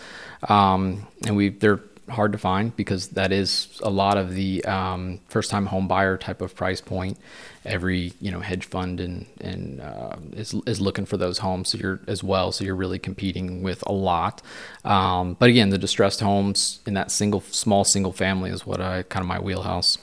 Um, 0.47 1.05
and 1.25 1.35
we 1.35 1.49
they're 1.49 1.81
hard 2.09 2.31
to 2.31 2.37
find 2.37 2.75
because 2.75 3.09
that 3.09 3.31
is 3.31 3.79
a 3.83 3.89
lot 3.89 4.17
of 4.17 4.33
the 4.33 4.63
um, 4.65 5.19
first 5.27 5.49
time 5.49 5.65
home 5.67 5.87
buyer 5.87 6.17
type 6.17 6.41
of 6.41 6.55
price 6.55 6.81
point. 6.81 7.17
Every 7.65 8.13
you 8.21 8.31
know 8.31 8.41
hedge 8.41 8.65
fund 8.65 8.99
and 8.99 9.25
and 9.41 9.81
uh, 9.81 10.15
is 10.33 10.53
is 10.65 10.79
looking 10.79 11.05
for 11.05 11.17
those 11.17 11.39
homes 11.39 11.69
so 11.69 11.77
you're 11.77 11.99
as 12.07 12.23
well. 12.23 12.51
So 12.51 12.63
you're 12.63 12.75
really 12.75 12.99
competing 12.99 13.63
with 13.63 13.83
a 13.87 13.91
lot. 13.91 14.41
Um, 14.83 15.35
but 15.39 15.49
again, 15.49 15.69
the 15.69 15.77
distressed 15.77 16.19
homes 16.19 16.79
in 16.85 16.93
that 16.93 17.11
single 17.11 17.41
small 17.41 17.83
single 17.83 18.13
family 18.13 18.51
is 18.51 18.65
what 18.65 18.81
I 18.81 19.03
kind 19.03 19.21
of 19.21 19.27
my 19.27 19.39
wheelhouse. 19.39 19.97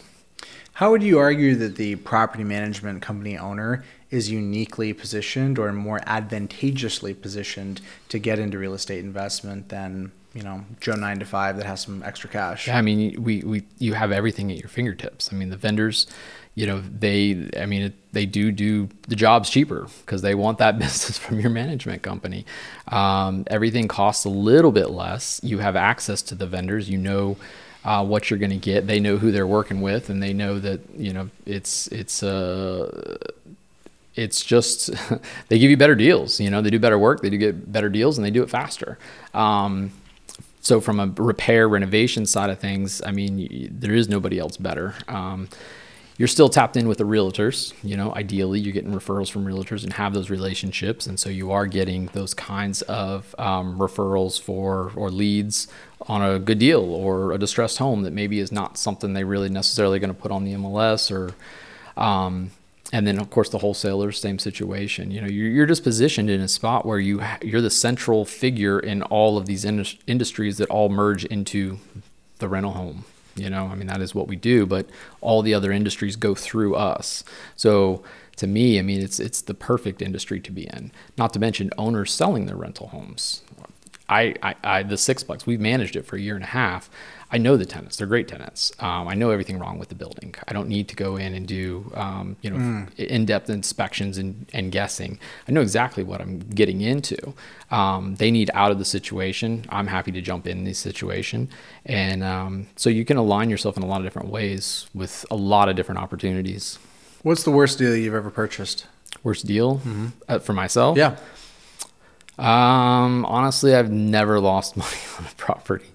How 0.75 0.91
would 0.91 1.03
you 1.03 1.19
argue 1.19 1.55
that 1.57 1.77
the 1.77 1.97
property 1.97 2.45
management 2.45 3.03
company 3.03 3.37
owner 3.37 3.85
is 4.11 4.31
uniquely 4.31 4.93
positioned 4.93 5.59
or 5.59 5.73
more 5.73 6.01
advantageously 6.07 7.15
positioned 7.15 7.81
to 8.09 8.19
get 8.19 8.39
into 8.39 8.59
real 8.59 8.75
estate 8.75 9.05
investment 9.05 9.69
than 9.69 10.13
you 10.35 10.43
know 10.43 10.65
Joe 10.81 10.95
nine 10.95 11.19
to 11.19 11.25
five 11.25 11.57
that 11.57 11.67
has 11.67 11.81
some 11.81 12.03
extra 12.03 12.29
cash. 12.29 12.69
Yeah, 12.69 12.79
I 12.79 12.83
mean, 12.83 13.23
we, 13.23 13.41
we 13.41 13.65
you 13.79 13.95
have 13.95 14.13
everything 14.13 14.51
at 14.51 14.59
your 14.59 14.69
fingertips. 14.69 15.31
I 15.33 15.37
mean, 15.37 15.51
the 15.51 15.57
vendors, 15.57 16.07
you 16.55 16.67
know, 16.67 16.81
they 16.81 17.51
I 17.59 17.67
mean, 17.67 17.93
they 18.13 18.27
do 18.27 18.51
do 18.51 18.89
the 19.09 19.17
jobs 19.17 19.51
cheaper 19.51 19.89
because 20.05 20.23
they 20.23 20.35
want 20.35 20.59
that 20.59 20.79
business 20.79 21.19
from 21.19 21.41
your 21.41 21.51
management 21.51 22.03
company. 22.03 22.47
Um, 22.89 23.45
everything 23.49 23.89
costs 23.89 24.25
a 24.25 24.31
little 24.31 24.73
bit 24.73 24.91
less. 24.91 25.41
You 25.43 25.59
have 25.59 25.77
access 25.77 26.23
to 26.23 26.35
the 26.35 26.47
vendors. 26.47 26.89
You 26.89 26.99
know. 26.99 27.37
Uh, 27.85 28.05
what 28.05 28.31
you're 28.31 28.39
going 28.39 28.49
to 28.49 28.57
get, 28.57 28.87
they 28.87 29.01
know 29.01 29.17
who 29.17 29.33
they're 29.33 29.45
working 29.45 29.81
with, 29.81 30.09
and 30.09 30.23
they 30.23 30.33
know 30.33 30.61
that 30.61 30.81
you 30.97 31.13
know 31.13 31.29
it's 31.47 31.89
it's 31.89 32.23
uh, 32.23 33.19
it's 34.15 34.45
just 34.45 34.91
they 35.49 35.59
give 35.59 35.69
you 35.69 35.77
better 35.77 35.97
deals. 35.97 36.39
You 36.39 36.49
know, 36.49 36.63
they 36.63 36.71
do 36.71 36.79
better 36.79 36.97
work, 36.97 37.23
they 37.23 37.31
do 37.31 37.39
get 37.39 37.73
better 37.73 37.89
deals, 37.89 38.19
and 38.19 38.25
they 38.25 38.31
do 38.31 38.45
it 38.45 38.51
faster. 38.51 38.99
Um, 39.35 39.91
so 40.63 40.81
from 40.81 41.01
a 41.01 41.09
repair 41.21 41.69
renovation 41.69 42.25
side 42.25 42.49
of 42.49 42.61
things, 42.61 43.03
I 43.05 43.11
mean, 43.11 43.69
there 43.79 43.93
is 43.93 44.09
nobody 44.09 44.39
else 44.39 44.57
better. 44.57 44.95
Um, 45.09 45.49
you're 46.19 46.29
still 46.29 46.49
tapped 46.49 46.77
in 46.77 46.87
with 46.87 46.99
the 46.99 47.05
realtors. 47.05 47.75
You 47.83 47.97
know, 47.97 48.15
ideally, 48.15 48.61
you're 48.61 48.73
getting 48.73 48.93
referrals 48.93 49.29
from 49.29 49.45
realtors 49.45 49.83
and 49.83 49.93
have 49.95 50.15
those 50.15 50.31
relationships, 50.31 51.09
and 51.09 51.19
so 51.19 51.29
you 51.31 51.51
are 51.51 51.67
getting 51.67 52.07
those 52.13 52.33
kinds 52.33 52.83
of 52.83 53.35
um, 53.39 53.77
referrals 53.77 54.41
for 54.41 54.93
or 54.95 55.11
leads 55.11 55.67
on 56.03 56.23
a 56.23 56.39
good 56.39 56.61
deal 56.61 56.83
or 56.83 57.33
a 57.33 57.39
distressed 57.39 57.79
home 57.79 58.03
that 58.03 58.13
maybe 58.13 58.39
is 58.39 58.53
not 58.53 58.79
something 58.79 59.15
they 59.15 59.25
really 59.25 59.49
necessarily 59.49 59.99
going 59.99 60.15
to 60.15 60.21
put 60.21 60.31
on 60.31 60.45
the 60.45 60.55
MLS 60.55 61.11
or. 61.11 61.35
Um, 62.01 62.53
and 62.93 63.07
then 63.07 63.19
of 63.19 63.31
course 63.31 63.49
the 63.49 63.59
wholesalers 63.59 64.21
same 64.21 64.39
situation. 64.39 65.11
You 65.11 65.23
know 65.23 65.27
you're, 65.27 65.49
you're 65.49 65.67
just 65.67 65.83
positioned 65.83 66.31
in 66.31 66.41
a 66.41 66.49
spot 66.49 66.85
where 66.87 66.99
you 66.99 67.23
you're 67.41 67.63
the 67.63 67.71
central 67.71 68.25
figure 68.25 68.79
in 68.79 69.03
all 69.05 69.39
of 69.39 69.47
these 69.47 69.65
indus- 69.65 69.97
industries 70.07 70.59
that 70.59 70.69
all 70.69 70.89
merge 70.91 71.25
into 71.25 71.79
the 72.39 72.49
rental 72.49 72.73
home 72.73 73.05
you 73.35 73.49
know? 73.49 73.67
I 73.67 73.75
mean 73.75 73.87
that 73.87 74.03
is 74.03 74.15
what 74.15 74.29
we 74.29 74.37
do 74.37 74.67
but 74.67 74.87
all 75.21 75.43
the 75.43 75.55
other 75.55 75.73
industries 75.73 76.17
go 76.17 76.35
through 76.35 76.75
us. 76.75 77.25
So 77.57 78.03
to 78.37 78.47
me 78.47 78.79
i 78.79 78.83
mean 78.83 79.03
it's 79.03 79.21
it's 79.21 79.43
the 79.43 79.55
perfect 79.55 80.03
industry 80.03 80.41
to 80.41 80.53
be 80.53 80.65
in. 80.65 80.93
Not 81.17 81.33
to 81.33 81.39
mention 81.39 81.71
owners 81.79 82.13
selling 82.13 82.47
their 82.47 82.57
rental 82.57 82.89
homes. 82.89 83.43
I, 84.09 84.35
I, 84.43 84.55
I 84.63 84.83
the 84.83 84.97
sixplex 84.97 85.47
we've 85.47 85.61
managed 85.61 85.97
it 85.97 86.05
for 86.05 86.17
a 86.17 86.21
year 86.21 86.35
and 86.35 86.45
a 86.45 86.49
half 86.49 86.91
I 87.33 87.39
know 87.39 87.57
the 87.57 87.65
tenants; 87.65 87.97
they're 87.97 88.07
great 88.07 88.29
tenants. 88.29 88.73
Um, 88.79 89.09
I 89.09 89.15
know 89.15 89.31
everything 89.31 89.59
wrong 89.59 89.79
with 89.79 89.89
the 89.89 89.95
building. 89.95 90.35
I 90.47 90.53
don't 90.53 90.69
need 90.69 90.87
to 90.89 90.95
go 90.95 91.17
in 91.17 91.33
and 91.33 91.49
do 91.49 91.91
um, 91.95 92.37
you 92.43 92.51
know 92.51 92.57
mm. 92.57 92.95
in-depth 92.97 93.49
inspections 93.49 94.19
and, 94.19 94.47
and 94.53 94.71
guessing. 94.71 95.19
I 95.49 95.53
know 95.53 95.63
exactly 95.63 96.05
what 96.05 96.21
I'm 96.21 96.41
getting 96.41 96.83
into. 96.83 97.33
Um, 97.71 98.17
they 98.17 98.31
need 98.31 98.51
out 98.53 98.71
of 98.71 98.79
the 98.79 98.85
situation. 98.85 99.65
I'm 99.71 99.87
happy 99.87 100.13
to 100.13 100.21
jump 100.21 100.47
in 100.47 100.65
the 100.65 100.75
situation, 100.75 101.49
and 101.87 102.23
um, 102.23 102.67
so 102.77 102.91
you 102.91 103.07
can 103.07 103.17
align 103.17 103.49
yourself 103.49 103.79
in 103.79 103.83
a 103.83 103.87
lot 103.87 103.99
of 103.99 104.05
different 104.05 104.29
ways 104.29 104.91
with 104.93 105.25
a 105.31 105.37
lot 105.37 105.71
of 105.71 105.75
different 105.75 106.03
opportunities. 106.03 106.79
What's 107.23 107.45
the 107.45 107.51
worst 107.51 107.79
deal 107.79 107.97
you've 107.97 108.15
ever 108.15 108.31
purchased? 108.31 108.87
Worst 109.23 109.47
deal 109.47 109.77
mm-hmm. 109.77 110.09
uh, 110.29 110.39
for 110.39 110.53
myself? 110.53 110.99
Yeah. 110.99 111.17
Um, 112.39 113.25
honestly, 113.25 113.75
I've 113.75 113.91
never 113.91 114.39
lost 114.39 114.77
money 114.77 114.99
on 115.19 115.25
a 115.25 115.35
property 115.37 115.87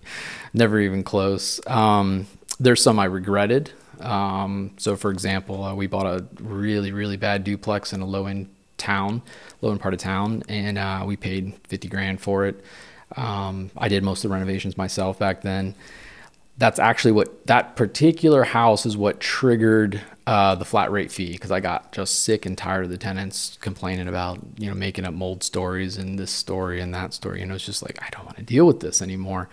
never 0.58 0.80
even 0.80 1.04
close. 1.04 1.66
Um, 1.68 2.28
there's 2.60 2.82
some 2.82 3.00
I 3.00 3.06
regretted. 3.06 3.72
Um, 4.00 4.72
so, 4.78 4.96
for 4.96 5.12
example, 5.12 5.64
uh, 5.64 5.76
we 5.76 5.88
bought 5.88 6.06
a 6.06 6.26
really, 6.42 6.92
really 6.92 7.18
bad 7.18 7.44
duplex 7.44 7.94
in 7.94 8.02
a 8.02 8.06
low 8.06 8.26
end 8.26 8.50
town, 8.78 9.22
low 9.62 9.72
end 9.72 9.80
part 9.80 9.94
of 9.94 10.00
town, 10.00 10.44
and 10.48 10.78
uh, 10.78 11.04
we 11.06 11.16
paid 11.16 11.54
50 11.68 11.88
grand 11.88 12.22
for 12.22 12.46
it. 12.46 12.64
Um, 13.16 13.72
I 13.78 13.88
did 13.88 14.04
most 14.04 14.24
of 14.24 14.30
the 14.30 14.34
renovations 14.34 14.78
myself 14.78 15.18
back 15.18 15.42
then. 15.42 15.76
That's 16.58 16.80
actually 16.80 17.12
what 17.12 17.46
that 17.48 17.76
particular 17.76 18.44
house 18.44 18.86
is 18.86 18.98
what 18.98 19.20
triggered 19.20 20.02
uh, 20.26 20.56
the 20.56 20.66
flat 20.66 20.92
rate 20.92 21.12
fee 21.12 21.32
because 21.32 21.52
I 21.52 21.60
got 21.60 21.94
just 21.94 22.24
sick 22.24 22.46
and 22.46 22.58
tired 22.58 22.86
of 22.86 22.90
the 22.90 22.98
tenants 22.98 23.58
complaining 23.62 24.08
about 24.08 24.40
you 24.58 24.68
know 24.68 24.76
making 24.76 25.06
up 25.06 25.14
mold 25.14 25.44
stories 25.44 25.98
and 25.98 26.18
this 26.20 26.32
story 26.32 26.82
and 26.82 26.94
that 26.94 27.14
story. 27.14 27.40
You 27.40 27.46
know, 27.46 27.56
it's 27.56 27.66
just 27.66 27.84
like 27.84 28.02
I 28.02 28.10
don't 28.10 28.26
want 28.26 28.38
to 28.38 28.44
deal 28.44 28.66
with 28.66 28.80
this 28.80 29.02
anymore. 29.02 29.50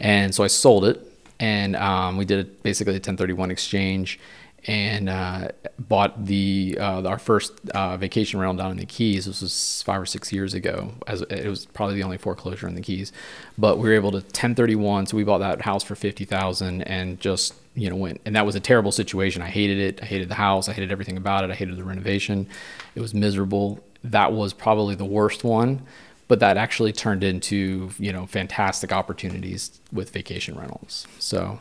And 0.00 0.34
so 0.34 0.44
I 0.44 0.48
sold 0.48 0.84
it, 0.84 1.00
and 1.40 1.76
um, 1.76 2.16
we 2.16 2.24
did 2.24 2.62
basically 2.62 2.92
a 2.92 2.96
1031 2.96 3.50
exchange, 3.50 4.18
and 4.66 5.08
uh, 5.08 5.48
bought 5.78 6.26
the 6.26 6.76
uh, 6.80 7.02
our 7.04 7.18
first 7.18 7.52
uh, 7.70 7.96
vacation 7.96 8.40
rental 8.40 8.56
down 8.56 8.72
in 8.72 8.76
the 8.76 8.86
Keys. 8.86 9.26
This 9.26 9.40
was 9.40 9.82
five 9.82 10.00
or 10.00 10.06
six 10.06 10.32
years 10.32 10.54
ago. 10.54 10.92
As 11.06 11.22
it 11.22 11.48
was 11.48 11.66
probably 11.66 11.94
the 11.94 12.02
only 12.02 12.18
foreclosure 12.18 12.66
in 12.66 12.74
the 12.74 12.80
Keys, 12.80 13.12
but 13.56 13.78
we 13.78 13.88
were 13.88 13.94
able 13.94 14.10
to 14.10 14.18
1031. 14.18 15.06
So 15.06 15.16
we 15.16 15.24
bought 15.24 15.38
that 15.38 15.62
house 15.62 15.84
for 15.84 15.94
fifty 15.94 16.24
thousand, 16.24 16.82
and 16.82 17.20
just 17.20 17.54
you 17.74 17.88
know 17.88 17.96
went. 17.96 18.20
And 18.24 18.34
that 18.36 18.44
was 18.44 18.56
a 18.56 18.60
terrible 18.60 18.92
situation. 18.92 19.42
I 19.42 19.48
hated 19.48 19.78
it. 19.78 20.02
I 20.02 20.06
hated 20.06 20.28
the 20.28 20.34
house. 20.34 20.68
I 20.68 20.72
hated 20.72 20.90
everything 20.92 21.16
about 21.16 21.44
it. 21.44 21.50
I 21.50 21.54
hated 21.54 21.76
the 21.76 21.84
renovation. 21.84 22.48
It 22.94 23.00
was 23.00 23.14
miserable. 23.14 23.80
That 24.04 24.32
was 24.32 24.52
probably 24.52 24.94
the 24.94 25.04
worst 25.04 25.44
one 25.44 25.82
but 26.28 26.40
that 26.40 26.58
actually 26.58 26.92
turned 26.92 27.24
into 27.24 27.90
you 27.98 28.12
know 28.12 28.26
fantastic 28.26 28.92
opportunities 28.92 29.80
with 29.90 30.10
vacation 30.10 30.56
rentals. 30.56 31.06
So, 31.18 31.60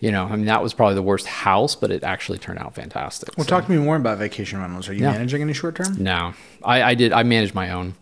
you 0.00 0.10
know, 0.10 0.24
I 0.24 0.36
mean 0.36 0.46
that 0.46 0.62
was 0.62 0.74
probably 0.74 0.94
the 0.94 1.02
worst 1.02 1.26
house, 1.26 1.76
but 1.76 1.90
it 1.90 2.02
actually 2.02 2.38
turned 2.38 2.58
out 2.58 2.74
fantastic. 2.74 3.36
Well, 3.36 3.44
so. 3.44 3.50
talk 3.50 3.66
to 3.66 3.70
me 3.70 3.78
more 3.78 3.96
about 3.96 4.18
vacation 4.18 4.60
rentals. 4.60 4.88
Are 4.88 4.94
you 4.94 5.02
yeah. 5.02 5.12
managing 5.12 5.42
any 5.42 5.52
short 5.52 5.76
term? 5.76 6.02
No, 6.02 6.34
I, 6.64 6.82
I 6.82 6.94
did. 6.94 7.12
I 7.12 7.22
managed 7.22 7.54
my 7.54 7.70
own. 7.70 7.94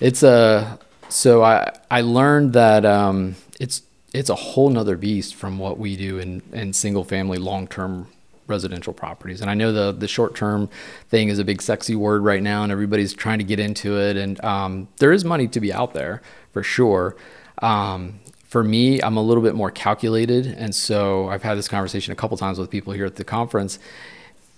It's 0.00 0.22
a 0.22 0.78
so 1.08 1.42
I 1.42 1.72
I 1.90 2.00
learned 2.00 2.54
that 2.54 2.84
um, 2.84 3.36
it's 3.60 3.82
it's 4.12 4.30
a 4.30 4.34
whole 4.34 4.68
nother 4.68 4.96
beast 4.96 5.34
from 5.34 5.58
what 5.58 5.78
we 5.78 5.96
do 5.96 6.18
in 6.18 6.42
in 6.52 6.72
single 6.72 7.04
family 7.04 7.38
long 7.38 7.66
term 7.68 8.08
residential 8.48 8.92
properties. 8.92 9.40
And 9.40 9.50
I 9.50 9.54
know 9.54 9.72
the 9.72 9.92
the 9.92 10.08
short 10.08 10.34
term 10.34 10.68
thing 11.08 11.28
is 11.28 11.38
a 11.38 11.44
big 11.44 11.62
sexy 11.62 11.94
word 11.94 12.22
right 12.22 12.42
now, 12.42 12.62
and 12.62 12.72
everybody's 12.72 13.14
trying 13.14 13.38
to 13.38 13.44
get 13.44 13.60
into 13.60 13.98
it. 13.98 14.16
And 14.16 14.42
um, 14.44 14.88
there 14.98 15.12
is 15.12 15.24
money 15.24 15.46
to 15.48 15.60
be 15.60 15.72
out 15.72 15.94
there 15.94 16.22
for 16.52 16.62
sure. 16.62 17.16
Um, 17.60 18.18
for 18.52 18.62
me, 18.62 19.00
I'm 19.00 19.16
a 19.16 19.22
little 19.22 19.42
bit 19.42 19.54
more 19.54 19.70
calculated, 19.70 20.44
and 20.46 20.74
so 20.74 21.26
I've 21.28 21.42
had 21.42 21.56
this 21.56 21.68
conversation 21.68 22.12
a 22.12 22.14
couple 22.14 22.36
times 22.36 22.58
with 22.58 22.68
people 22.68 22.92
here 22.92 23.06
at 23.06 23.16
the 23.16 23.24
conference. 23.24 23.78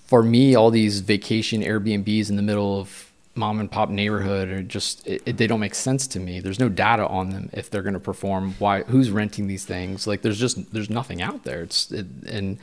For 0.09 0.21
me, 0.21 0.57
all 0.57 0.73
these 0.73 0.99
vacation 0.99 1.63
Airbnbs 1.63 2.29
in 2.29 2.35
the 2.35 2.43
middle 2.43 2.81
of 2.81 3.13
mom 3.37 3.61
and 3.61 3.71
pop 3.71 3.91
neighborhood 3.91 4.49
are 4.49 4.65
just 4.65 5.07
it, 5.07 5.23
it, 5.27 5.37
they 5.37 5.47
don't 5.47 5.59
make 5.59 5.75
sense 5.75 6.07
to 6.07 6.21
me 6.21 6.39
there's 6.39 6.61
no 6.61 6.69
data 6.69 7.05
on 7.09 7.31
them 7.31 7.51
if 7.53 7.69
they're 7.69 7.83
going 7.83 7.93
to 7.93 7.99
perform 7.99 8.55
why 8.61 8.85
who's 8.85 9.11
renting 9.11 9.49
these 9.49 9.65
things 9.65 10.07
like 10.07 10.23
there's 10.23 10.39
just 10.39 10.73
there's 10.73 10.89
nothing 10.89 11.21
out 11.21 11.43
there 11.43 11.65
it's 11.65 11.91
it, 11.91 12.07
and 12.29 12.59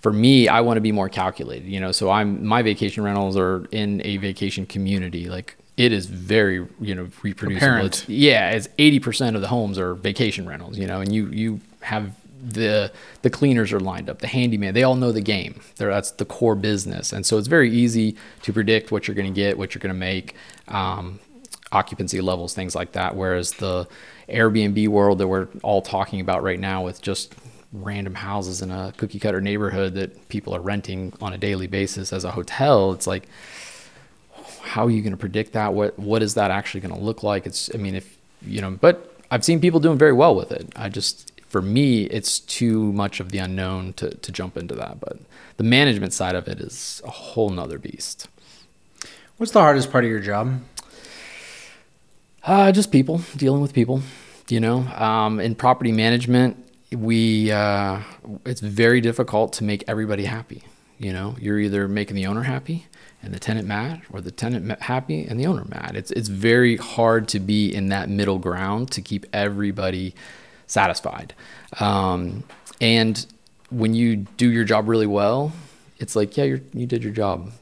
for 0.00 0.12
me, 0.12 0.46
I 0.46 0.60
want 0.60 0.76
to 0.76 0.80
be 0.80 0.92
more 0.92 1.08
calculated, 1.08 1.66
you 1.66 1.80
know. 1.80 1.90
So 1.90 2.10
I'm 2.10 2.46
my 2.46 2.62
vacation 2.62 3.02
rentals 3.02 3.36
are 3.36 3.66
in 3.72 4.00
a 4.04 4.18
vacation 4.18 4.64
community. 4.64 5.28
Like 5.28 5.56
it 5.76 5.92
is 5.92 6.06
very, 6.06 6.66
you 6.80 6.94
know, 6.94 7.08
reproducible. 7.22 7.86
It's, 7.86 8.08
yeah, 8.08 8.50
it's 8.50 8.68
eighty 8.78 8.98
percent 8.98 9.36
of 9.36 9.42
the 9.42 9.48
homes 9.48 9.78
are 9.78 9.94
vacation 9.94 10.46
rentals, 10.48 10.78
you 10.78 10.86
know, 10.86 11.00
and 11.00 11.12
you 11.12 11.26
you 11.28 11.60
have 11.80 12.12
the 12.42 12.92
the 13.22 13.30
cleaners 13.30 13.72
are 13.72 13.80
lined 13.80 14.08
up, 14.08 14.20
the 14.20 14.26
handyman, 14.26 14.74
they 14.74 14.82
all 14.82 14.94
know 14.94 15.12
the 15.12 15.20
game. 15.20 15.60
They're, 15.76 15.90
that's 15.90 16.12
the 16.12 16.24
core 16.24 16.54
business, 16.54 17.12
and 17.12 17.26
so 17.26 17.38
it's 17.38 17.48
very 17.48 17.70
easy 17.70 18.16
to 18.42 18.52
predict 18.52 18.92
what 18.92 19.08
you're 19.08 19.14
going 19.14 19.32
to 19.32 19.34
get, 19.34 19.58
what 19.58 19.74
you're 19.74 19.80
going 19.80 19.94
to 19.94 19.98
make, 19.98 20.34
um, 20.68 21.18
occupancy 21.72 22.20
levels, 22.20 22.54
things 22.54 22.74
like 22.74 22.92
that. 22.92 23.16
Whereas 23.16 23.52
the 23.52 23.88
Airbnb 24.28 24.88
world 24.88 25.18
that 25.18 25.28
we're 25.28 25.48
all 25.62 25.82
talking 25.82 26.20
about 26.20 26.42
right 26.42 26.60
now, 26.60 26.84
with 26.84 27.02
just 27.02 27.34
random 27.72 28.14
houses 28.14 28.62
in 28.62 28.70
a 28.70 28.92
cookie 28.96 29.18
cutter 29.18 29.40
neighborhood 29.40 29.94
that 29.94 30.28
people 30.28 30.54
are 30.54 30.60
renting 30.60 31.12
on 31.20 31.32
a 31.32 31.38
daily 31.38 31.66
basis 31.66 32.12
as 32.12 32.24
a 32.24 32.30
hotel, 32.30 32.92
it's 32.92 33.06
like, 33.06 33.28
how 34.66 34.84
are 34.84 34.90
you 34.90 35.00
going 35.00 35.12
to 35.12 35.16
predict 35.16 35.52
that? 35.52 35.72
What 35.74 35.98
what 35.98 36.22
is 36.22 36.34
that 36.34 36.50
actually 36.50 36.80
going 36.80 36.94
to 36.94 37.00
look 37.00 37.22
like? 37.22 37.46
It's 37.46 37.70
I 37.74 37.78
mean 37.78 37.94
if 37.94 38.18
you 38.42 38.60
know, 38.60 38.72
but 38.72 39.14
I've 39.30 39.44
seen 39.44 39.60
people 39.60 39.80
doing 39.80 39.98
very 39.98 40.12
well 40.12 40.34
with 40.34 40.52
it. 40.52 40.68
I 40.76 40.88
just 40.88 41.32
for 41.46 41.62
me 41.62 42.04
it's 42.04 42.40
too 42.40 42.92
much 42.92 43.20
of 43.20 43.30
the 43.30 43.38
unknown 43.38 43.92
to 43.94 44.10
to 44.10 44.32
jump 44.32 44.56
into 44.56 44.74
that. 44.74 45.00
But 45.00 45.18
the 45.56 45.64
management 45.64 46.12
side 46.12 46.34
of 46.34 46.48
it 46.48 46.60
is 46.60 47.00
a 47.04 47.10
whole 47.10 47.50
nother 47.50 47.78
beast. 47.78 48.28
What's 49.36 49.52
the 49.52 49.60
hardest 49.60 49.92
part 49.92 50.04
of 50.04 50.10
your 50.10 50.20
job? 50.20 50.60
Uh, 52.42 52.72
just 52.72 52.90
people 52.90 53.20
dealing 53.36 53.60
with 53.60 53.72
people. 53.72 54.02
You 54.48 54.60
know, 54.60 54.78
um, 54.94 55.40
in 55.40 55.56
property 55.56 55.90
management, 55.90 56.56
we 56.92 57.50
uh, 57.50 58.00
it's 58.44 58.60
very 58.60 59.00
difficult 59.00 59.52
to 59.54 59.64
make 59.64 59.84
everybody 59.88 60.24
happy. 60.24 60.62
You 60.98 61.12
know, 61.12 61.36
you're 61.40 61.58
either 61.58 61.88
making 61.88 62.16
the 62.16 62.26
owner 62.26 62.42
happy 62.42 62.86
and 63.22 63.34
the 63.34 63.38
tenant 63.38 63.66
mad, 63.66 64.02
or 64.12 64.20
the 64.20 64.30
tenant 64.30 64.80
happy 64.82 65.26
and 65.26 65.38
the 65.40 65.46
owner 65.46 65.64
mad. 65.64 65.96
It's 65.96 66.10
it's 66.12 66.28
very 66.28 66.76
hard 66.76 67.28
to 67.28 67.40
be 67.40 67.74
in 67.74 67.88
that 67.88 68.08
middle 68.08 68.38
ground 68.38 68.90
to 68.92 69.00
keep 69.00 69.26
everybody 69.32 70.14
satisfied. 70.66 71.34
Um, 71.80 72.44
and 72.80 73.24
when 73.70 73.94
you 73.94 74.16
do 74.16 74.50
your 74.50 74.64
job 74.64 74.88
really 74.88 75.06
well, 75.06 75.52
it's 75.98 76.14
like 76.14 76.36
yeah, 76.36 76.44
you 76.44 76.60
you 76.72 76.86
did 76.86 77.02
your 77.02 77.12
job. 77.12 77.52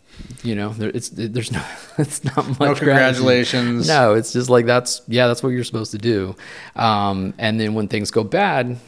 you 0.42 0.54
know, 0.54 0.70
there, 0.70 0.90
it's 0.90 1.08
there's 1.10 1.50
no 1.50 1.62
it's 1.98 2.24
not 2.24 2.36
much. 2.36 2.46
No 2.48 2.56
gratitude. 2.58 2.78
congratulations. 2.78 3.88
No, 3.88 4.14
it's 4.14 4.32
just 4.32 4.50
like 4.50 4.66
that's 4.66 5.02
yeah, 5.08 5.26
that's 5.26 5.42
what 5.42 5.50
you're 5.50 5.64
supposed 5.64 5.92
to 5.92 5.98
do. 5.98 6.36
Um, 6.76 7.34
and 7.38 7.58
then 7.60 7.74
when 7.74 7.88
things 7.88 8.10
go 8.10 8.24
bad, 8.24 8.78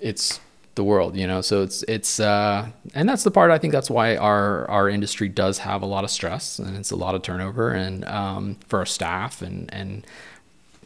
it's 0.00 0.40
the 0.74 0.84
world, 0.84 1.16
you 1.16 1.26
know. 1.26 1.40
So 1.40 1.62
it's 1.62 1.82
it's 1.84 2.20
uh, 2.20 2.68
and 2.94 3.08
that's 3.08 3.24
the 3.24 3.30
part 3.30 3.50
I 3.50 3.58
think 3.58 3.72
that's 3.72 3.90
why 3.90 4.16
our 4.16 4.68
our 4.70 4.88
industry 4.88 5.28
does 5.28 5.58
have 5.58 5.82
a 5.82 5.86
lot 5.86 6.04
of 6.04 6.10
stress 6.10 6.58
and 6.58 6.76
it's 6.76 6.90
a 6.90 6.96
lot 6.96 7.14
of 7.14 7.22
turnover 7.22 7.70
and 7.70 8.04
um, 8.06 8.56
for 8.66 8.78
our 8.78 8.86
staff 8.86 9.42
and 9.42 9.72
and 9.72 10.06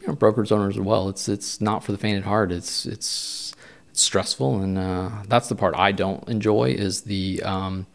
you 0.01 0.07
know, 0.07 0.13
brokers 0.13 0.51
owners 0.51 0.75
as 0.77 0.83
well. 0.83 1.09
It's 1.09 1.27
it's 1.29 1.61
not 1.61 1.83
for 1.83 1.91
the 1.91 1.97
faint 1.97 2.19
of 2.19 2.25
heart. 2.25 2.51
It's 2.51 2.85
it's, 2.85 3.55
it's 3.89 4.01
stressful 4.01 4.61
and 4.61 4.77
uh, 4.77 5.09
that's 5.27 5.49
the 5.49 5.55
part 5.55 5.75
I 5.75 5.91
don't 5.91 6.27
enjoy 6.27 6.71
is 6.71 7.01
the 7.01 7.41
um, 7.43 7.87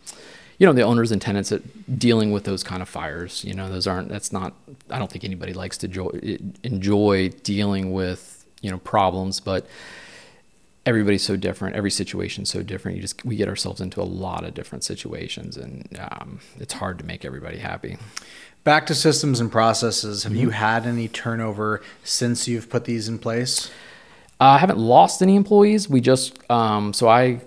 you 0.59 0.67
know 0.67 0.73
the 0.73 0.83
owners 0.83 1.11
and 1.11 1.21
tenants 1.21 1.51
that 1.51 1.99
dealing 1.99 2.31
with 2.31 2.45
those 2.45 2.63
kind 2.63 2.83
of 2.83 2.89
fires 2.89 3.43
you 3.45 3.53
know 3.53 3.69
those 3.69 3.89
aren't 3.89 4.09
that's 4.09 4.33
not 4.33 4.55
i 4.91 4.99
don't 4.99 5.11
think 5.11 5.25
anybody 5.25 5.53
likes 5.53 5.77
to 5.79 5.87
enjoy, 5.87 6.39
enjoy 6.63 7.29
dealing 7.43 7.93
with 7.93 8.47
you 8.61 8.71
know 8.71 8.79
problems 8.79 9.41
but 9.41 9.67
everybody's 10.85 11.23
so 11.23 11.37
different 11.37 11.77
every 11.77 11.91
situation's 11.91 12.51
so 12.51 12.63
different 12.63 12.97
you 12.97 13.03
just 13.03 13.25
we 13.25 13.37
get 13.37 13.49
ourselves 13.49 13.81
into 13.81 14.01
a 14.01 14.05
lot 14.05 14.45
of 14.45 14.53
different 14.55 14.83
situations 14.85 15.57
and 15.57 15.87
um, 15.99 16.41
it's 16.59 16.75
hard 16.75 16.99
to 16.99 17.05
make 17.05 17.25
everybody 17.25 17.59
happy 17.59 17.97
Back 18.65 18.87
to 18.87 18.95
systems 18.95 19.41
and 19.41 19.51
processes. 19.51 20.23
Have 20.23 20.37
you 20.37 20.47
Mm-hmm. 20.47 20.57
had 20.57 20.87
any 20.87 21.09
turnover 21.09 21.83
since 22.05 22.47
you've 22.47 22.71
put 22.71 22.85
these 22.85 23.09
in 23.09 23.19
place? 23.19 23.73
Uh, 24.41 24.55
I 24.55 24.59
haven't 24.59 24.79
lost 24.79 25.21
any 25.21 25.35
employees. 25.35 25.89
We 25.89 26.01
just 26.01 26.39
um, 26.49 26.93
so 26.93 27.09
I 27.09 27.41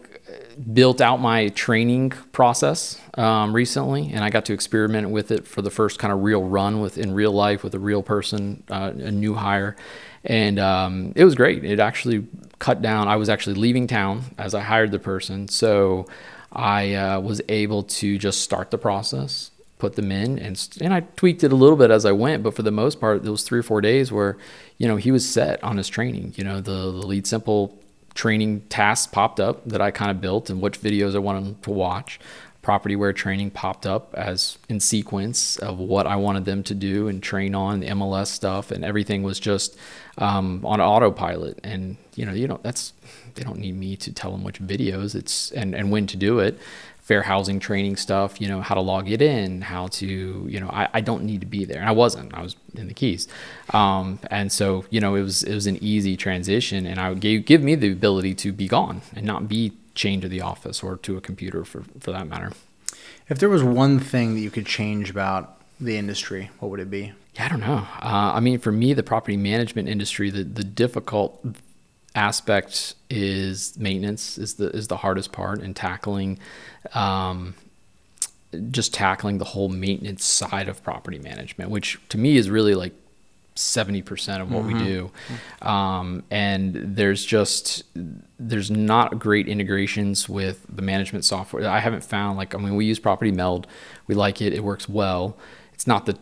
built 0.73 0.99
out 0.99 1.21
my 1.21 1.49
training 1.49 2.09
process 2.33 2.99
um, 3.13 3.55
recently, 3.55 4.11
and 4.13 4.25
I 4.25 4.29
got 4.29 4.43
to 4.45 4.53
experiment 4.53 5.09
with 5.09 5.31
it 5.31 5.47
for 5.47 5.61
the 5.61 5.71
first 5.71 5.99
kind 5.99 6.11
of 6.11 6.21
real 6.21 6.43
run 6.43 6.81
with 6.81 6.97
in 6.97 7.13
real 7.13 7.31
life 7.31 7.63
with 7.63 7.73
a 7.75 7.79
real 7.79 8.03
person, 8.03 8.63
uh, 8.69 8.91
a 8.95 9.11
new 9.11 9.35
hire, 9.35 9.77
and 10.25 10.59
um, 10.59 11.13
it 11.15 11.23
was 11.23 11.35
great. 11.35 11.63
It 11.63 11.79
actually 11.79 12.25
cut 12.59 12.81
down. 12.81 13.07
I 13.07 13.15
was 13.15 13.29
actually 13.29 13.55
leaving 13.55 13.87
town 13.87 14.23
as 14.37 14.53
I 14.53 14.61
hired 14.61 14.91
the 14.91 14.99
person, 14.99 15.47
so 15.47 16.07
I 16.51 16.93
uh, 16.93 17.19
was 17.19 17.41
able 17.49 17.83
to 17.83 18.17
just 18.17 18.41
start 18.41 18.71
the 18.71 18.77
process 18.77 19.51
put 19.77 19.95
them 19.95 20.11
in 20.11 20.39
and 20.39 20.77
and 20.79 20.93
I 20.93 21.01
tweaked 21.01 21.43
it 21.43 21.51
a 21.51 21.55
little 21.55 21.75
bit 21.75 21.91
as 21.91 22.05
I 22.05 22.11
went 22.11 22.43
but 22.43 22.55
for 22.55 22.63
the 22.63 22.71
most 22.71 22.99
part 22.99 23.23
those 23.23 23.43
3 23.43 23.59
or 23.59 23.63
4 23.63 23.81
days 23.81 24.11
where 24.11 24.37
you 24.77 24.87
know 24.87 24.95
he 24.95 25.11
was 25.11 25.27
set 25.27 25.61
on 25.63 25.77
his 25.77 25.89
training 25.89 26.33
you 26.37 26.43
know 26.43 26.61
the, 26.61 26.91
the 26.91 27.03
LeadSimple 27.05 27.73
training 28.13 28.61
tasks 28.69 29.07
popped 29.11 29.41
up 29.41 29.67
that 29.67 29.81
I 29.81 29.91
kind 29.91 30.11
of 30.11 30.21
built 30.21 30.49
and 30.49 30.61
which 30.61 30.79
videos 30.79 31.13
I 31.13 31.19
wanted 31.19 31.45
him 31.45 31.55
to 31.63 31.71
watch 31.71 32.19
Propertyware 32.63 33.15
training 33.15 33.51
popped 33.51 33.85
up 33.85 34.15
as 34.15 34.57
in 34.69 34.79
sequence 34.79 35.57
of 35.57 35.77
what 35.77 36.07
I 36.07 36.15
wanted 36.15 36.45
them 36.45 36.63
to 36.63 36.73
do 36.73 37.07
and 37.07 37.21
train 37.21 37.53
on 37.53 37.81
the 37.81 37.87
MLS 37.87 38.27
stuff 38.27 38.71
and 38.71 38.83
everything 38.83 39.23
was 39.23 39.39
just 39.39 39.77
um, 40.17 40.65
on 40.65 40.79
autopilot 40.79 41.59
and 41.63 41.97
you 42.15 42.25
know 42.25 42.33
you 42.33 42.47
know 42.47 42.59
that's 42.63 42.93
they 43.35 43.43
don't 43.43 43.59
need 43.59 43.75
me 43.75 43.95
to 43.95 44.13
tell 44.13 44.31
them 44.31 44.43
which 44.43 44.61
videos 44.61 45.15
it's 45.15 45.51
and 45.51 45.75
and 45.75 45.91
when 45.91 46.07
to 46.07 46.17
do 46.17 46.39
it 46.39 46.57
fair 47.05 47.21
housing 47.21 47.59
training 47.59 47.95
stuff, 47.95 48.41
you 48.41 48.47
know, 48.47 48.61
how 48.61 48.73
to 48.73 48.81
log 48.81 49.11
it 49.11 49.21
in, 49.21 49.61
how 49.61 49.85
to, 49.85 50.07
you 50.49 50.59
know, 50.59 50.67
I, 50.69 50.89
I 50.91 51.01
don't 51.01 51.23
need 51.23 51.41
to 51.41 51.45
be 51.45 51.63
there. 51.63 51.79
And 51.79 51.87
I 51.87 51.91
wasn't, 51.91 52.33
I 52.33 52.41
was 52.41 52.55
in 52.73 52.87
the 52.87 52.95
keys. 52.95 53.27
Um, 53.73 54.17
and 54.31 54.51
so, 54.51 54.85
you 54.89 54.99
know, 54.99 55.13
it 55.13 55.21
was, 55.21 55.43
it 55.43 55.53
was 55.53 55.67
an 55.67 55.77
easy 55.83 56.17
transition 56.17 56.87
and 56.87 56.99
I 56.99 57.09
would 57.09 57.19
give, 57.19 57.45
give 57.45 57.61
me 57.61 57.75
the 57.75 57.91
ability 57.91 58.33
to 58.33 58.51
be 58.51 58.67
gone 58.67 59.03
and 59.15 59.23
not 59.23 59.47
be 59.47 59.73
chained 59.93 60.23
to 60.23 60.27
the 60.27 60.41
office 60.41 60.81
or 60.81 60.97
to 60.97 61.15
a 61.15 61.21
computer 61.21 61.63
for, 61.63 61.83
for 61.99 62.11
that 62.11 62.27
matter. 62.27 62.53
If 63.29 63.37
there 63.37 63.49
was 63.49 63.63
one 63.63 63.99
thing 63.99 64.33
that 64.33 64.41
you 64.41 64.49
could 64.49 64.65
change 64.65 65.11
about 65.11 65.61
the 65.79 65.97
industry, 65.97 66.49
what 66.59 66.71
would 66.71 66.79
it 66.79 66.89
be? 66.89 67.13
Yeah, 67.35 67.45
I 67.45 67.49
don't 67.49 67.59
know. 67.59 67.87
Uh, 68.01 68.31
I 68.33 68.39
mean, 68.39 68.59
for 68.59 68.71
me, 68.71 68.93
the 68.93 69.03
property 69.03 69.37
management 69.37 69.89
industry, 69.89 70.29
the, 70.29 70.43
the 70.43 70.63
difficult 70.63 71.45
aspect 72.15 72.95
is 73.09 73.77
maintenance 73.77 74.37
is 74.37 74.53
the 74.53 74.69
is 74.69 74.87
the 74.87 74.95
hardest 74.97 75.33
part 75.33 75.61
and 75.61 75.75
tackling 75.75 76.39
um, 76.93 77.53
just 78.71 78.93
tackling 78.93 79.37
the 79.37 79.43
whole 79.43 79.67
maintenance 79.67 80.23
side 80.23 80.69
of 80.69 80.81
property 80.81 81.19
management 81.19 81.69
which 81.69 81.99
to 82.07 82.17
me 82.17 82.37
is 82.37 82.49
really 82.49 82.73
like 82.73 82.93
70% 83.55 84.41
of 84.41 84.51
what 84.51 84.65
we 84.65 84.73
do. 84.73 85.11
Um, 85.61 86.23
and 86.29 86.75
there's 86.75 87.23
just 87.23 87.83
there's 88.37 88.69
not 88.69 89.17
great 89.17 89.47
integrations 89.47 90.27
with 90.27 90.65
the 90.67 90.81
management 90.81 91.23
software. 91.23 91.65
I 91.65 91.79
haven't 91.79 92.03
found 92.03 92.37
like 92.37 92.53
i 92.53 92.57
mean 92.57 92.75
we 92.75 92.85
use 92.85 92.99
Property 92.99 93.31
Meld. 93.31 93.65
We 94.07 94.15
like 94.15 94.41
it. 94.41 94.53
It 94.53 94.63
works 94.63 94.89
well 94.89 95.37
it's 95.75 95.85
not 95.85 96.07
the 96.07 96.17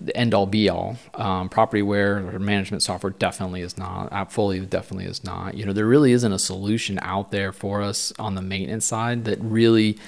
the 0.00 0.16
end 0.16 0.32
all 0.32 0.46
be 0.46 0.68
all. 0.68 0.96
Um, 1.14 1.48
Propertyware 1.48 2.32
or 2.32 2.38
management 2.38 2.82
software 2.82 3.10
definitely 3.10 3.62
is 3.62 3.76
not. 3.76 4.10
AppFolio 4.10 4.68
definitely 4.68 5.06
is 5.06 5.24
not. 5.24 5.54
You 5.54 5.66
know, 5.66 5.72
there 5.72 5.86
really 5.86 6.12
isn't 6.12 6.32
a 6.32 6.38
solution 6.38 6.98
out 7.02 7.32
there 7.32 7.52
for 7.52 7.82
us 7.82 8.12
on 8.18 8.34
the 8.34 8.42
maintenance 8.42 8.84
side 8.84 9.24
that 9.24 9.38
really 9.40 9.98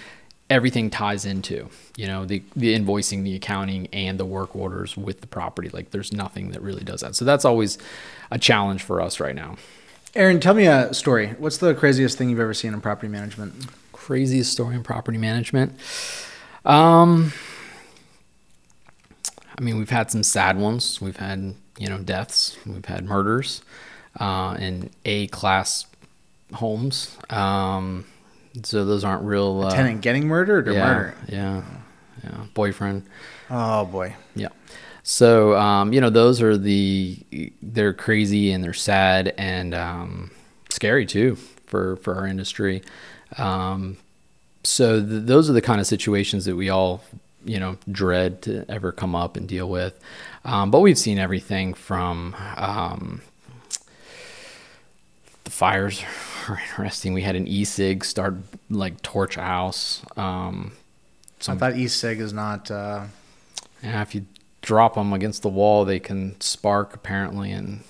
everything 0.48 0.90
ties 0.90 1.24
into. 1.24 1.68
You 1.96 2.06
know, 2.06 2.24
the 2.24 2.42
the 2.54 2.76
invoicing, 2.76 3.24
the 3.24 3.34
accounting, 3.34 3.88
and 3.92 4.18
the 4.18 4.24
work 4.24 4.54
orders 4.54 4.96
with 4.96 5.22
the 5.22 5.26
property. 5.26 5.68
Like, 5.70 5.90
there's 5.90 6.12
nothing 6.12 6.50
that 6.52 6.62
really 6.62 6.84
does 6.84 7.00
that. 7.00 7.16
So 7.16 7.24
that's 7.24 7.44
always 7.44 7.78
a 8.30 8.38
challenge 8.38 8.82
for 8.82 9.00
us 9.00 9.18
right 9.18 9.34
now. 9.34 9.56
Aaron, 10.14 10.40
tell 10.40 10.54
me 10.54 10.66
a 10.66 10.92
story. 10.92 11.28
What's 11.38 11.58
the 11.58 11.74
craziest 11.74 12.18
thing 12.18 12.30
you've 12.30 12.40
ever 12.40 12.54
seen 12.54 12.74
in 12.74 12.80
property 12.80 13.08
management? 13.08 13.66
Craziest 13.92 14.52
story 14.52 14.74
in 14.74 14.82
property 14.82 15.18
management. 15.18 15.78
Um, 16.64 17.32
I 19.60 19.62
mean, 19.62 19.76
we've 19.76 19.90
had 19.90 20.10
some 20.10 20.22
sad 20.22 20.58
ones. 20.58 21.02
We've 21.02 21.18
had, 21.18 21.54
you 21.78 21.86
know, 21.86 21.98
deaths. 21.98 22.56
We've 22.64 22.84
had 22.86 23.04
murders 23.04 23.60
uh, 24.18 24.56
in 24.58 24.88
A 25.04 25.26
class 25.26 25.84
homes. 26.54 27.18
Um, 27.28 28.06
so 28.62 28.86
those 28.86 29.04
aren't 29.04 29.22
real. 29.22 29.64
Uh, 29.64 29.70
Tenant 29.70 30.00
getting 30.00 30.26
murdered 30.26 30.66
or 30.66 30.72
yeah, 30.72 30.86
murder? 30.86 31.14
Yeah. 31.28 31.62
Yeah. 32.24 32.44
Boyfriend. 32.54 33.04
Oh 33.50 33.84
boy. 33.84 34.16
Yeah. 34.34 34.48
So, 35.02 35.54
um, 35.56 35.92
you 35.92 36.00
know, 36.00 36.10
those 36.10 36.40
are 36.40 36.56
the, 36.56 37.18
they're 37.60 37.92
crazy 37.92 38.52
and 38.52 38.64
they're 38.64 38.72
sad 38.72 39.34
and 39.36 39.74
um, 39.74 40.30
scary 40.70 41.04
too 41.04 41.36
for, 41.66 41.96
for 41.96 42.14
our 42.14 42.26
industry. 42.26 42.82
Um, 43.36 43.98
so 44.64 45.00
th- 45.00 45.24
those 45.24 45.50
are 45.50 45.52
the 45.52 45.62
kind 45.62 45.80
of 45.80 45.86
situations 45.86 46.46
that 46.46 46.56
we 46.56 46.70
all 46.70 47.02
you 47.44 47.58
know 47.58 47.76
dread 47.90 48.42
to 48.42 48.64
ever 48.68 48.92
come 48.92 49.14
up 49.14 49.36
and 49.36 49.48
deal 49.48 49.68
with 49.68 49.98
um, 50.44 50.70
but 50.70 50.80
we've 50.80 50.98
seen 50.98 51.18
everything 51.18 51.74
from 51.74 52.34
um, 52.56 53.22
the 55.44 55.50
fires 55.50 56.02
are 56.48 56.60
interesting 56.60 57.12
we 57.12 57.22
had 57.22 57.36
an 57.36 57.46
e-cig 57.46 58.04
start 58.04 58.34
like 58.68 59.00
torch 59.02 59.36
a 59.36 59.42
house 59.42 60.02
um, 60.16 60.72
I 61.48 61.54
thought 61.54 61.76
e-cig 61.76 62.20
is 62.20 62.32
not. 62.32 62.70
Uh, 62.70 63.04
yeah, 63.82 64.02
if 64.02 64.14
you 64.14 64.26
drop 64.62 64.94
them 64.94 65.12
against 65.12 65.40
the 65.42 65.48
wall 65.48 65.86
they 65.86 65.98
can 65.98 66.38
spark 66.40 66.94
apparently 66.94 67.50
and 67.50 67.80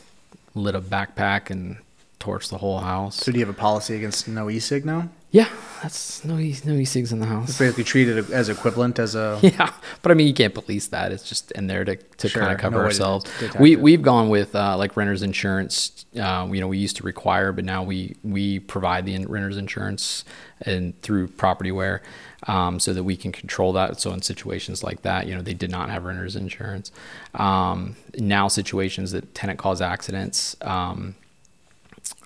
lit 0.54 0.76
a 0.76 0.80
backpack 0.80 1.50
and 1.50 1.78
torch 2.20 2.48
the 2.48 2.58
whole 2.58 2.78
house 2.78 3.16
so 3.16 3.32
do 3.32 3.38
you 3.38 3.44
have 3.44 3.52
a 3.52 3.58
policy 3.58 3.96
against 3.96 4.28
no 4.28 4.48
e-cig 4.48 4.84
now? 4.84 5.08
Yeah 5.30 5.48
that's 5.82 6.22
no 6.26 6.38
e- 6.38 6.56
no 6.66 6.74
e-cigs 6.74 7.10
in 7.12 7.20
the 7.20 7.26
house 7.26 7.48
It's 7.48 7.58
basically 7.58 7.84
treated 7.84 8.30
as 8.32 8.48
equivalent 8.50 8.98
as 8.98 9.14
a. 9.14 9.38
Yeah, 9.42 9.72
but 10.02 10.12
I 10.12 10.14
mean, 10.14 10.26
you 10.26 10.34
can't 10.34 10.52
police 10.52 10.88
that. 10.88 11.10
It's 11.10 11.26
just 11.26 11.50
in 11.52 11.68
there 11.68 11.84
to, 11.86 11.96
to 11.96 12.28
Sure, 12.28 12.42
kind 12.42 12.52
of 12.52 12.58
cover 12.60 12.76
no 12.78 12.84
ourselves. 12.84 13.30
We 13.58 13.72
it. 13.72 13.80
we've 13.80 14.02
gone 14.02 14.28
with 14.28 14.54
uh, 14.54 14.76
like 14.76 14.94
renters 14.96 15.22
insurance. 15.22 16.04
Uh, 16.14 16.46
you 16.52 16.60
know, 16.60 16.68
we 16.68 16.76
used 16.76 16.96
to 16.96 17.02
require, 17.02 17.50
but 17.52 17.64
now 17.64 17.82
we 17.82 18.14
we 18.22 18.58
provide 18.58 19.06
the 19.06 19.24
renters 19.24 19.56
insurance 19.56 20.24
and 20.66 21.00
through 21.00 21.28
Propertyware, 21.28 22.00
um, 22.46 22.78
so 22.78 22.92
that 22.92 23.04
we 23.04 23.16
can 23.16 23.32
control 23.32 23.72
that. 23.72 23.98
So 24.02 24.12
in 24.12 24.20
situations 24.20 24.84
like 24.84 25.00
that, 25.02 25.26
you 25.26 25.34
know, 25.34 25.40
they 25.40 25.54
did 25.54 25.70
not 25.70 25.88
have 25.88 26.04
renters 26.04 26.36
insurance. 26.36 26.92
Um, 27.34 27.96
now 28.18 28.48
situations 28.48 29.12
that 29.12 29.34
tenant 29.34 29.58
cause 29.58 29.80
accidents. 29.80 30.56
Um, 30.60 31.14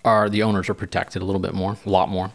are 0.04 0.28
the 0.28 0.42
owners 0.42 0.68
are 0.68 0.74
protected 0.74 1.22
a 1.22 1.24
little 1.24 1.40
bit 1.40 1.54
more, 1.54 1.76
a 1.84 1.90
lot 1.90 2.08
more. 2.08 2.30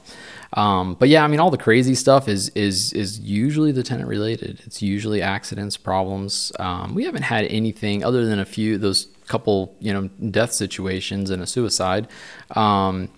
Um, 0.53 0.95
but 0.95 1.09
yeah, 1.09 1.24
I 1.24 1.28
mean, 1.28 1.39
all 1.39 1.51
the 1.51 1.57
crazy 1.57 1.95
stuff 1.95 2.28
is 2.28 2.49
is 2.49 2.91
is 2.93 3.20
usually 3.20 3.72
the 3.72 3.84
tenant 3.84 4.09
related. 4.09 4.61
It's 4.65 4.82
usually 4.82 5.22
accidents, 5.22 5.78
problems. 5.78 6.51
Um, 6.59 6.95
we 6.95 7.05
haven't 7.05 7.24
had 7.24 7.45
anything 7.45 8.03
other 8.03 8.26
than 8.26 8.39
a 8.39 8.45
few 8.45 8.78
those 8.78 9.07
couple 9.28 9.76
you 9.80 9.93
know 9.93 10.07
death 10.32 10.51
situations 10.51 11.30
and 11.30 11.41
a 11.43 11.47
suicide. 11.47 12.07
Um, 12.55 13.09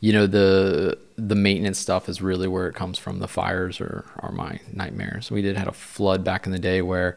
you 0.00 0.12
know 0.12 0.26
the 0.26 0.98
the 1.16 1.36
maintenance 1.36 1.78
stuff 1.78 2.08
is 2.08 2.20
really 2.20 2.48
where 2.48 2.66
it 2.66 2.74
comes 2.74 2.98
from. 2.98 3.20
The 3.20 3.28
fires 3.28 3.80
are 3.80 4.04
are 4.18 4.32
my 4.32 4.58
nightmares. 4.72 5.30
We 5.30 5.42
did 5.42 5.56
had 5.56 5.68
a 5.68 5.72
flood 5.72 6.24
back 6.24 6.46
in 6.46 6.52
the 6.52 6.58
day 6.58 6.82
where 6.82 7.16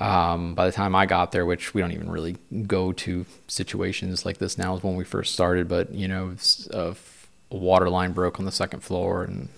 um, 0.00 0.54
by 0.54 0.66
the 0.66 0.72
time 0.72 0.94
I 0.94 1.06
got 1.06 1.32
there, 1.32 1.46
which 1.46 1.74
we 1.74 1.80
don't 1.80 1.92
even 1.92 2.10
really 2.10 2.36
go 2.66 2.92
to 2.92 3.26
situations 3.46 4.24
like 4.24 4.38
this 4.38 4.58
now, 4.58 4.76
is 4.76 4.82
when 4.82 4.96
we 4.96 5.04
first 5.04 5.34
started. 5.34 5.68
But 5.68 5.94
you 5.94 6.08
know, 6.08 6.34
a 6.70 6.96
water 7.50 7.88
line 7.88 8.12
broke 8.12 8.38
on 8.38 8.46
the 8.46 8.52
second 8.52 8.80
floor, 8.80 9.22
and 9.22 9.48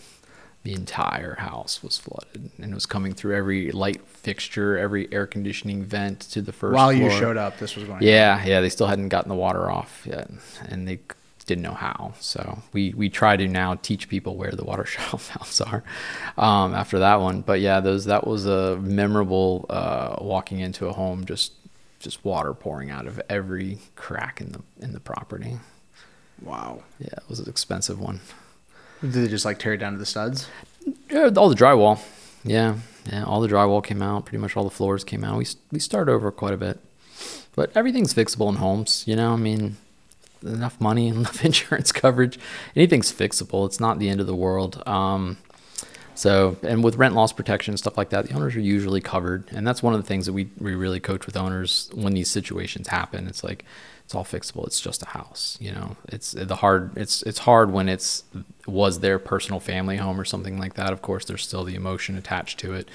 the 0.64 0.72
entire 0.74 1.34
house 1.36 1.82
was 1.82 1.99
flooded 1.99 2.51
and 2.59 2.70
it 2.70 2.74
was 2.74 2.86
coming 2.86 3.12
through 3.12 3.34
every 3.34 3.72
light 3.72 4.01
fixture, 4.07 4.78
every 4.78 5.12
air 5.12 5.26
conditioning 5.26 5.82
vent 5.82 6.20
to 6.20 6.40
the 6.40 6.53
first 6.53 6.74
While 6.74 6.93
you 6.93 7.11
showed 7.11 7.36
up, 7.36 7.59
this 7.59 7.74
was 7.74 7.84
going 7.84 7.97
on. 7.97 8.03
Yeah, 8.03 8.45
yeah, 8.45 8.61
they 8.61 8.68
still 8.68 8.86
hadn't 8.86 9.09
gotten 9.09 9.28
the 9.28 9.34
water 9.34 9.70
off 9.70 10.07
yet, 10.07 10.30
and 10.68 10.86
they 10.86 11.01
didn't 11.47 11.62
know 11.62 11.74
how. 11.74 12.14
So 12.20 12.62
we 12.72 12.93
we 12.95 13.09
try 13.09 13.36
to 13.36 13.49
now 13.49 13.74
teach 13.74 14.09
people 14.09 14.36
where 14.36 14.53
the 14.53 14.64
water 14.64 14.84
shut 14.86 15.14
off 15.14 15.32
valves 15.32 15.61
are 15.61 15.82
um, 16.36 16.74
after 16.74 16.99
that 16.99 17.20
one. 17.20 17.43
But 17.43 17.61
yeah, 17.61 17.80
those 17.80 18.05
that 18.07 18.26
was 18.26 18.47
a 18.47 18.76
memorable 18.76 19.66
uh, 19.68 20.16
walking 20.20 20.61
into 20.61 20.86
a 20.86 20.93
home, 20.93 21.24
just 21.24 21.53
just 21.99 22.24
water 22.24 22.53
pouring 22.53 22.90
out 22.90 23.07
of 23.07 23.20
every 23.28 23.78
crack 23.97 24.40
in 24.40 24.53
the 24.53 24.61
in 24.80 24.93
the 24.93 25.01
property. 25.01 25.59
Wow. 26.40 26.82
Yeah, 26.99 27.14
it 27.16 27.28
was 27.28 27.38
an 27.38 27.49
expensive 27.49 28.01
one. 28.01 28.20
Did 29.01 29.12
they 29.12 29.28
just 29.28 29.45
like 29.45 29.59
tear 29.59 29.74
it 29.74 29.78
down 29.78 29.93
to 29.93 29.99
the 29.99 30.07
studs? 30.07 30.49
Yeah, 31.11 31.30
all 31.36 31.49
the 31.49 31.55
drywall. 31.55 32.01
Yeah, 32.45 32.76
yeah, 33.11 33.24
all 33.24 33.40
the 33.40 33.49
drywall 33.49 33.82
came 33.84 34.03
out. 34.03 34.26
Pretty 34.26 34.40
much 34.40 34.57
all 34.57 34.64
the 34.64 34.70
floors 34.70 35.05
came 35.05 35.24
out. 35.24 35.38
We 35.38 35.47
we 35.70 35.78
started 35.78 36.12
over 36.12 36.30
quite 36.30 36.55
a 36.55 36.57
bit, 36.57 36.80
but 37.55 37.70
everything's 37.76 38.14
fixable 38.14 38.49
in 38.49 38.57
homes. 38.57 39.05
You 39.07 39.16
know, 39.16 39.32
I 39.32 39.36
mean, 39.36 39.76
enough 40.43 40.80
money, 40.80 41.09
enough 41.09 41.45
insurance 41.45 41.93
coverage, 41.93 42.38
anything's 42.76 43.12
fixable. 43.12 43.66
It's 43.66 43.80
not 43.80 43.99
the 43.99 44.09
end 44.09 44.20
of 44.20 44.26
the 44.26 44.36
world. 44.36 44.82
Um, 44.86 45.38
so, 46.14 46.57
and 46.62 46.84
with 46.84 46.97
rent 46.97 47.14
loss 47.14 47.32
protection 47.32 47.76
stuff 47.76 47.97
like 47.97 48.11
that, 48.11 48.28
the 48.28 48.34
owners 48.34 48.55
are 48.55 48.61
usually 48.61 49.01
covered, 49.01 49.45
and 49.51 49.66
that's 49.66 49.82
one 49.82 49.95
of 49.95 50.01
the 50.01 50.07
things 50.07 50.26
that 50.26 50.32
we 50.32 50.51
we 50.59 50.74
really 50.74 51.01
coach 51.01 51.26
with 51.26 51.36
owners 51.36 51.90
when 51.95 52.12
these 52.12 52.30
situations 52.30 52.88
happen. 52.88 53.26
It's 53.26 53.43
like 53.43 53.64
it's 54.05 54.14
all 54.14 54.24
fixable. 54.24 54.66
It's 54.66 54.80
just 54.80 55.03
a 55.03 55.07
house, 55.07 55.57
you 55.59 55.72
know. 55.72 55.97
It's 56.09 56.32
the 56.32 56.57
hard. 56.57 56.97
It's 56.97 57.22
it's 57.22 57.38
hard 57.38 57.72
when 57.72 57.88
it's 57.88 58.24
was 58.66 59.01
their 59.01 59.18
personal 59.18 59.59
family 59.59 59.97
home 59.97 60.20
or 60.20 60.24
something 60.24 60.59
like 60.59 60.74
that. 60.74 60.93
Of 60.93 61.01
course, 61.01 61.24
there's 61.24 61.47
still 61.47 61.64
the 61.64 61.74
emotion 61.74 62.18
attached 62.18 62.59
to 62.61 62.74
it, 62.74 62.88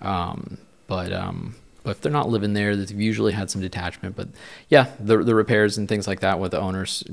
um, 0.00 0.58
but 0.88 1.12
um, 1.12 1.54
but 1.84 1.90
if 1.90 2.00
they're 2.00 2.10
not 2.10 2.28
living 2.28 2.54
there, 2.54 2.74
they've 2.74 2.90
usually 3.00 3.32
had 3.32 3.48
some 3.50 3.60
detachment. 3.60 4.16
But 4.16 4.28
yeah, 4.68 4.88
the 4.98 5.18
the 5.18 5.34
repairs 5.36 5.78
and 5.78 5.88
things 5.88 6.08
like 6.08 6.18
that 6.20 6.40
with 6.40 6.50
the 6.50 6.58
owners, 6.60 7.04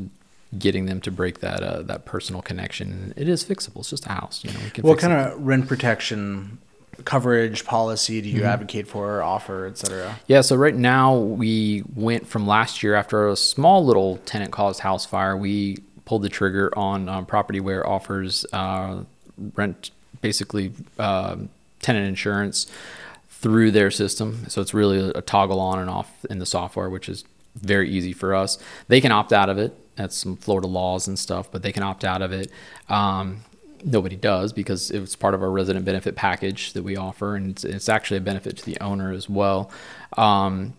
getting 0.57 0.86
them 0.88 0.99
to 1.01 1.11
break 1.11 1.39
that 1.41 1.61
uh, 1.61 1.82
that 1.84 2.05
personal 2.05 2.41
connection, 2.41 3.13
it 3.15 3.30
is 3.30 3.43
fixable. 3.43 3.82
It's 3.82 3.91
just 3.91 4.07
a 4.07 4.09
house, 4.13 4.43
you 4.43 4.51
know. 4.51 4.59
We 4.63 4.69
can 4.72 4.84
What 4.84 4.97
kind 4.97 5.13
it. 5.13 5.34
of 5.34 5.41
rent 5.45 5.67
protection 5.67 6.57
coverage 7.05 7.65
policy 7.65 8.22
do 8.22 8.30
Mm-hmm. 8.30 8.38
you 8.39 8.43
advocate 8.43 8.88
for, 8.88 9.17
or 9.17 9.24
offer, 9.24 9.65
etc.? 9.67 10.19
Yeah, 10.28 10.41
so 10.41 10.55
right 10.55 10.76
now 10.76 11.17
we 11.17 11.84
went 11.95 12.28
from 12.28 12.45
last 12.47 12.84
year 12.84 12.95
after 12.95 13.28
a 13.28 13.36
small 13.36 13.84
little 13.86 14.17
tenant 14.26 14.51
caused 14.51 14.82
house 14.82 15.05
fire, 15.05 15.36
we 15.38 15.78
pulled 16.05 16.22
the 16.22 16.30
trigger 16.30 16.72
on 16.78 17.07
um, 17.09 17.26
Propertyware 17.26 17.86
offers 17.86 18.45
uh, 18.53 19.03
rent 19.55 19.91
basically 20.22 20.72
um 20.99 21.49
tenant 21.80 22.07
insurance 22.07 22.67
through 23.42 23.72
their 23.72 23.89
system. 23.89 24.46
So 24.48 24.62
it's 24.62 24.74
really 24.74 25.12
a 25.16 25.22
toggle 25.22 25.60
on 25.60 25.80
and 25.80 25.89
off 25.89 26.26
in 26.30 26.38
the 26.38 26.46
software, 26.46 26.89
which 26.89 27.10
is 27.10 27.26
very 27.56 27.89
easy 27.89 28.14
for 28.14 28.36
us. 28.36 28.60
They 28.88 29.02
can 29.02 29.12
opt 29.12 29.34
out 29.34 29.50
of 29.50 29.58
it. 29.58 29.76
That's 29.96 30.16
some 30.16 30.38
Florida 30.38 30.68
laws 30.68 31.08
and 31.08 31.18
stuff, 31.18 31.52
but 31.52 31.64
they 31.64 31.72
can 31.72 31.84
opt 31.84 32.06
out 32.06 32.22
of 32.22 32.32
it. 32.32 32.52
Um, 32.88 33.42
nobody 33.84 34.16
does 34.16 34.54
because 34.54 34.92
it's 34.92 35.16
part 35.16 35.34
of 35.34 35.42
our 35.42 35.50
resident 35.50 35.86
benefit 35.86 36.16
package 36.16 36.74
that 36.74 36.84
we 36.84 36.96
offer, 36.96 37.36
and 37.36 37.52
it's, 37.52 37.64
it's 37.64 37.89
actually 37.89 38.18
a 38.18 38.22
benefit 38.22 38.58
to 38.58 38.66
the 38.66 38.80
owner 38.80 39.12
as 39.12 39.28
well. 39.28 39.72
Um, 40.18 40.74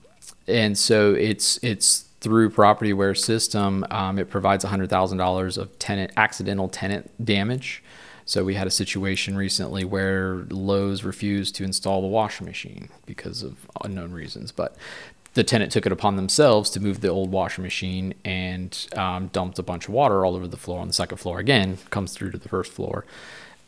and 0.47 0.79
so 0.79 1.15
it's 1.15 1.59
it's 1.63 2.05
through 2.21 2.51
Propertyware 2.51 3.17
system. 3.19 3.85
Um, 3.91 4.19
it 4.19 4.31
provides 4.31 4.65
hundred 4.65 4.89
thousand 4.89 5.19
dollars 5.19 5.59
of 5.59 5.77
tenant 5.79 6.13
accidental 6.17 6.69
tenant 6.69 7.11
damage. 7.25 7.83
So 8.25 8.45
we 8.45 8.55
had 8.55 8.67
a 8.67 8.71
situation 8.71 9.37
recently 9.37 9.85
where 9.85 10.47
Lowe's 10.49 11.05
refused 11.05 11.55
to 11.57 11.65
install 11.65 12.03
the 12.03 12.09
washing 12.09 12.47
machine 12.47 12.89
because 13.07 13.43
of 13.43 13.67
unknown 13.83 14.13
reasons, 14.13 14.53
but 14.53 14.77
the 15.35 15.43
tenant 15.43 15.73
took 15.73 15.87
it 15.87 15.93
upon 15.93 16.17
themselves 16.17 16.71
to 16.71 16.81
move 16.81 17.01
the 17.01 17.09
old 17.09 17.31
washing 17.31 17.65
machine 17.65 18.15
and 18.25 18.87
um, 18.97 19.29
dumped 19.29 19.59
a 19.59 19.63
bunch 19.63 19.89
of 19.89 19.95
water 19.95 20.25
all 20.25 20.37
over 20.37 20.47
the 20.47 20.57
floor 20.57 20.81
on 20.81 20.89
the 20.89 20.93
second 20.93 21.17
floor. 21.19 21.39
Again, 21.39 21.79
comes 21.91 22.13
through 22.13 22.33
to 22.33 22.39
the 22.39 22.49
first 22.49 22.73
floor. 22.73 23.07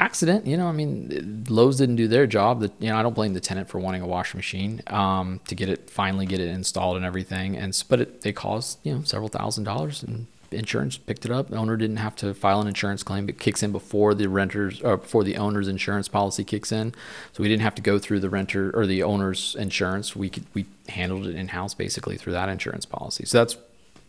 Accident, 0.00 0.46
you 0.46 0.56
know. 0.56 0.66
I 0.66 0.72
mean, 0.72 1.44
Lowe's 1.48 1.78
didn't 1.78 1.96
do 1.96 2.08
their 2.08 2.26
job. 2.26 2.62
You 2.80 2.90
know, 2.90 2.96
I 2.96 3.02
don't 3.02 3.14
blame 3.14 3.32
the 3.32 3.40
tenant 3.40 3.68
for 3.68 3.78
wanting 3.78 4.02
a 4.02 4.06
washing 4.06 4.36
machine 4.36 4.82
um, 4.88 5.40
to 5.46 5.54
get 5.54 5.68
it 5.68 5.88
finally 5.88 6.26
get 6.26 6.40
it 6.40 6.48
installed 6.48 6.96
and 6.96 7.06
everything. 7.06 7.56
And 7.56 7.80
but 7.88 8.00
it 8.00 8.20
they 8.22 8.32
caused 8.32 8.80
you 8.82 8.92
know 8.92 9.02
several 9.04 9.28
thousand 9.28 9.64
dollars 9.64 10.02
and 10.02 10.26
insurance 10.54 10.96
picked 10.96 11.24
it 11.24 11.30
up. 11.30 11.48
The 11.48 11.56
owner 11.56 11.76
didn't 11.76 11.96
have 11.96 12.16
to 12.16 12.34
file 12.34 12.60
an 12.60 12.68
insurance 12.68 13.02
claim. 13.02 13.28
It 13.28 13.38
kicks 13.38 13.62
in 13.62 13.72
before 13.72 14.14
the 14.14 14.28
renters 14.28 14.80
or 14.82 14.96
before 14.96 15.24
the 15.24 15.36
owner's 15.36 15.68
insurance 15.68 16.08
policy 16.08 16.44
kicks 16.44 16.72
in. 16.72 16.94
So 17.32 17.42
we 17.42 17.48
didn't 17.48 17.62
have 17.62 17.74
to 17.76 17.82
go 17.82 17.98
through 17.98 18.20
the 18.20 18.30
renter 18.30 18.70
or 18.76 18.86
the 18.86 19.02
owner's 19.02 19.54
insurance. 19.56 20.16
We 20.16 20.30
could 20.30 20.46
we 20.54 20.66
handled 20.88 21.26
it 21.26 21.36
in 21.36 21.48
house 21.48 21.74
basically 21.74 22.16
through 22.16 22.34
that 22.34 22.48
insurance 22.48 22.86
policy. 22.86 23.24
So 23.26 23.38
that's 23.38 23.56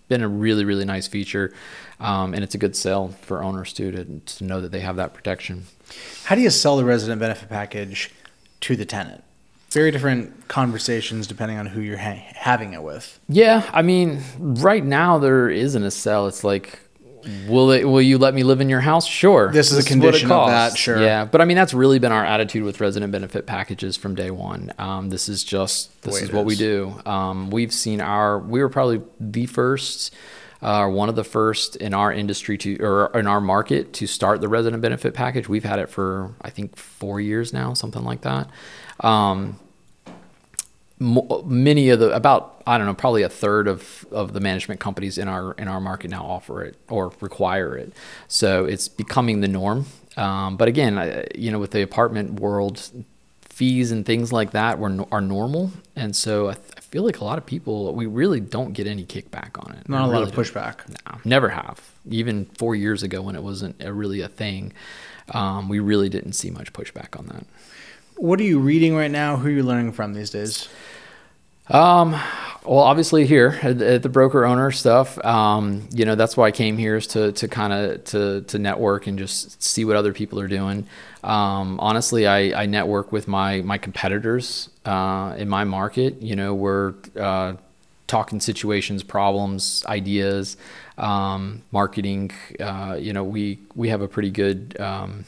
been 0.07 0.21
a 0.21 0.27
really 0.27 0.65
really 0.65 0.85
nice 0.85 1.07
feature, 1.07 1.51
um, 1.99 2.33
and 2.33 2.43
it's 2.43 2.53
a 2.53 2.59
good 2.59 2.75
sell 2.75 3.09
for 3.09 3.43
owners 3.43 3.73
too 3.73 3.91
to, 3.91 4.05
to 4.19 4.43
know 4.43 4.61
that 4.61 4.71
they 4.71 4.81
have 4.81 4.95
that 4.97 5.13
protection. 5.13 5.65
How 6.25 6.35
do 6.35 6.41
you 6.41 6.49
sell 6.49 6.77
the 6.77 6.85
resident 6.85 7.19
benefit 7.19 7.49
package 7.49 8.11
to 8.61 8.75
the 8.75 8.85
tenant? 8.85 9.23
Very 9.75 9.91
different 9.91 10.47
conversations 10.47 11.27
depending 11.27 11.57
on 11.57 11.65
who 11.65 11.81
you're 11.81 11.97
ha- 11.97 12.25
having 12.33 12.73
it 12.73 12.81
with. 12.81 13.19
Yeah, 13.27 13.69
I 13.73 13.81
mean, 13.81 14.21
right 14.39 14.83
now 14.83 15.17
there 15.17 15.49
isn't 15.49 15.83
a 15.83 15.91
sell. 15.91 16.27
It's 16.27 16.45
like, 16.45 16.79
will 17.49 17.71
it? 17.71 17.83
Will 17.83 18.01
you 18.01 18.17
let 18.17 18.33
me 18.33 18.43
live 18.43 18.61
in 18.61 18.69
your 18.69 18.79
house? 18.79 19.05
Sure. 19.05 19.51
This 19.51 19.71
is 19.71 19.73
a 19.73 19.75
what 19.79 19.85
it 19.85 19.89
condition 19.89 20.31
of 20.31 20.47
that, 20.47 20.77
sure. 20.77 21.01
Yeah, 21.01 21.25
but 21.25 21.41
I 21.41 21.45
mean, 21.45 21.57
that's 21.57 21.73
really 21.73 21.99
been 21.99 22.13
our 22.13 22.23
attitude 22.23 22.63
with 22.63 22.79
resident 22.79 23.11
benefit 23.11 23.45
packages 23.45 23.97
from 23.97 24.15
day 24.15 24.31
one. 24.31 24.71
Um, 24.77 25.09
this 25.09 25.27
is 25.27 25.43
just 25.43 26.01
this 26.03 26.21
is 26.21 26.31
what 26.31 26.45
we 26.45 26.55
do. 26.55 26.97
Um, 27.05 27.49
we've 27.49 27.73
seen 27.73 27.99
our. 27.99 28.39
We 28.39 28.61
were 28.61 28.69
probably 28.69 29.01
the 29.19 29.45
first. 29.45 30.13
Uh, 30.61 30.87
one 30.87 31.09
of 31.09 31.15
the 31.15 31.23
first 31.23 31.75
in 31.75 31.93
our 31.93 32.11
industry 32.11 32.57
to, 32.57 32.77
or 32.77 33.11
in 33.13 33.27
our 33.27 33.41
market 33.41 33.93
to 33.93 34.07
start 34.07 34.41
the 34.41 34.47
resident 34.47 34.81
benefit 34.81 35.13
package. 35.13 35.47
We've 35.47 35.65
had 35.65 35.77
it 35.77 35.89
for, 35.89 36.33
I 36.41 36.49
think, 36.49 36.75
four 36.75 37.21
years 37.21 37.53
now, 37.53 37.75
something 37.75 38.03
like 38.03 38.21
that. 38.21 38.49
Um, 39.01 39.59
many 40.99 41.89
of 41.89 41.99
the 41.99 42.15
about 42.15 42.63
I 42.65 42.77
don't 42.77 42.87
know 42.87 42.93
probably 42.93 43.23
a 43.23 43.29
third 43.29 43.67
of, 43.67 44.05
of 44.11 44.33
the 44.33 44.39
management 44.39 44.79
companies 44.79 45.17
in 45.17 45.27
our 45.27 45.53
in 45.53 45.67
our 45.67 45.81
market 45.81 46.09
now 46.09 46.25
offer 46.25 46.63
it 46.63 46.77
or 46.89 47.11
require 47.19 47.77
it. 47.77 47.93
So 48.27 48.65
it's 48.65 48.87
becoming 48.87 49.41
the 49.41 49.47
norm. 49.47 49.85
Um, 50.17 50.55
but 50.55 50.67
again, 50.67 50.97
I, 50.97 51.27
you 51.35 51.51
know, 51.51 51.59
with 51.59 51.71
the 51.71 51.81
apartment 51.81 52.39
world, 52.39 52.89
fees 53.41 53.91
and 53.91 54.05
things 54.05 54.31
like 54.31 54.51
that 54.51 54.79
were 54.79 55.05
are 55.11 55.21
normal, 55.21 55.71
and 55.95 56.15
so 56.15 56.49
I, 56.49 56.53
th- 56.53 56.73
I 56.77 56.81
feel 56.81 57.03
like 57.03 57.19
a 57.19 57.25
lot 57.25 57.37
of 57.37 57.45
people 57.45 57.93
we 57.93 58.05
really 58.05 58.39
don't 58.39 58.71
get 58.71 58.87
any 58.87 59.05
kickback 59.05 59.61
on 59.65 59.75
it. 59.75 59.89
Not 59.89 60.07
a 60.07 60.11
lot 60.11 60.23
of 60.23 60.31
don't. 60.31 60.45
pushback. 60.45 60.87
No, 60.89 61.19
never 61.25 61.49
have. 61.49 61.81
Even 62.09 62.45
four 62.57 62.75
years 62.75 63.03
ago, 63.03 63.21
when 63.21 63.35
it 63.35 63.43
wasn't 63.43 63.81
a, 63.83 63.91
really 63.91 64.21
a 64.21 64.29
thing, 64.29 64.71
um, 65.33 65.67
we 65.67 65.79
really 65.79 66.07
didn't 66.07 66.33
see 66.33 66.49
much 66.49 66.71
pushback 66.71 67.19
on 67.19 67.27
that. 67.27 67.45
What 68.17 68.39
are 68.39 68.43
you 68.43 68.59
reading 68.59 68.95
right 68.95 69.11
now? 69.11 69.35
Who 69.35 69.47
are 69.47 69.51
you 69.51 69.63
learning 69.63 69.91
from 69.91 70.13
these 70.13 70.29
days? 70.29 70.69
Um, 71.67 72.11
well, 72.63 72.79
obviously 72.79 73.25
here 73.25 73.59
at, 73.61 73.81
at 73.81 74.03
the 74.03 74.09
broker 74.09 74.45
owner 74.45 74.71
stuff, 74.71 75.23
um, 75.25 75.89
you 75.91 76.05
know, 76.05 76.15
that's 76.15 76.37
why 76.37 76.47
I 76.47 76.51
came 76.51 76.77
here 76.77 76.95
is 76.95 77.07
to, 77.07 77.33
to 77.33 77.47
kind 77.47 77.73
of, 77.73 78.03
to, 78.05 78.41
to 78.41 78.57
network 78.57 79.07
and 79.07 79.19
just 79.19 79.61
see 79.61 79.83
what 79.83 79.97
other 79.97 80.13
people 80.13 80.39
are 80.39 80.47
doing. 80.47 80.87
Um, 81.23 81.79
honestly, 81.79 82.25
I, 82.25 82.63
I 82.63 82.65
network 82.67 83.11
with 83.11 83.27
my, 83.27 83.61
my 83.61 83.77
competitors, 83.77 84.69
uh, 84.85 85.35
in 85.37 85.49
my 85.49 85.63
market, 85.65 86.21
you 86.21 86.35
know, 86.35 86.53
we're, 86.53 86.93
uh, 87.19 87.55
talking 88.07 88.39
situations, 88.39 89.03
problems, 89.03 89.83
ideas, 89.87 90.55
um, 90.97 91.63
marketing, 91.71 92.31
uh, 92.59 92.95
you 92.99 93.11
know, 93.11 93.23
we, 93.23 93.59
we 93.75 93.89
have 93.89 94.01
a 94.01 94.07
pretty 94.07 94.29
good, 94.29 94.79
um, 94.79 95.25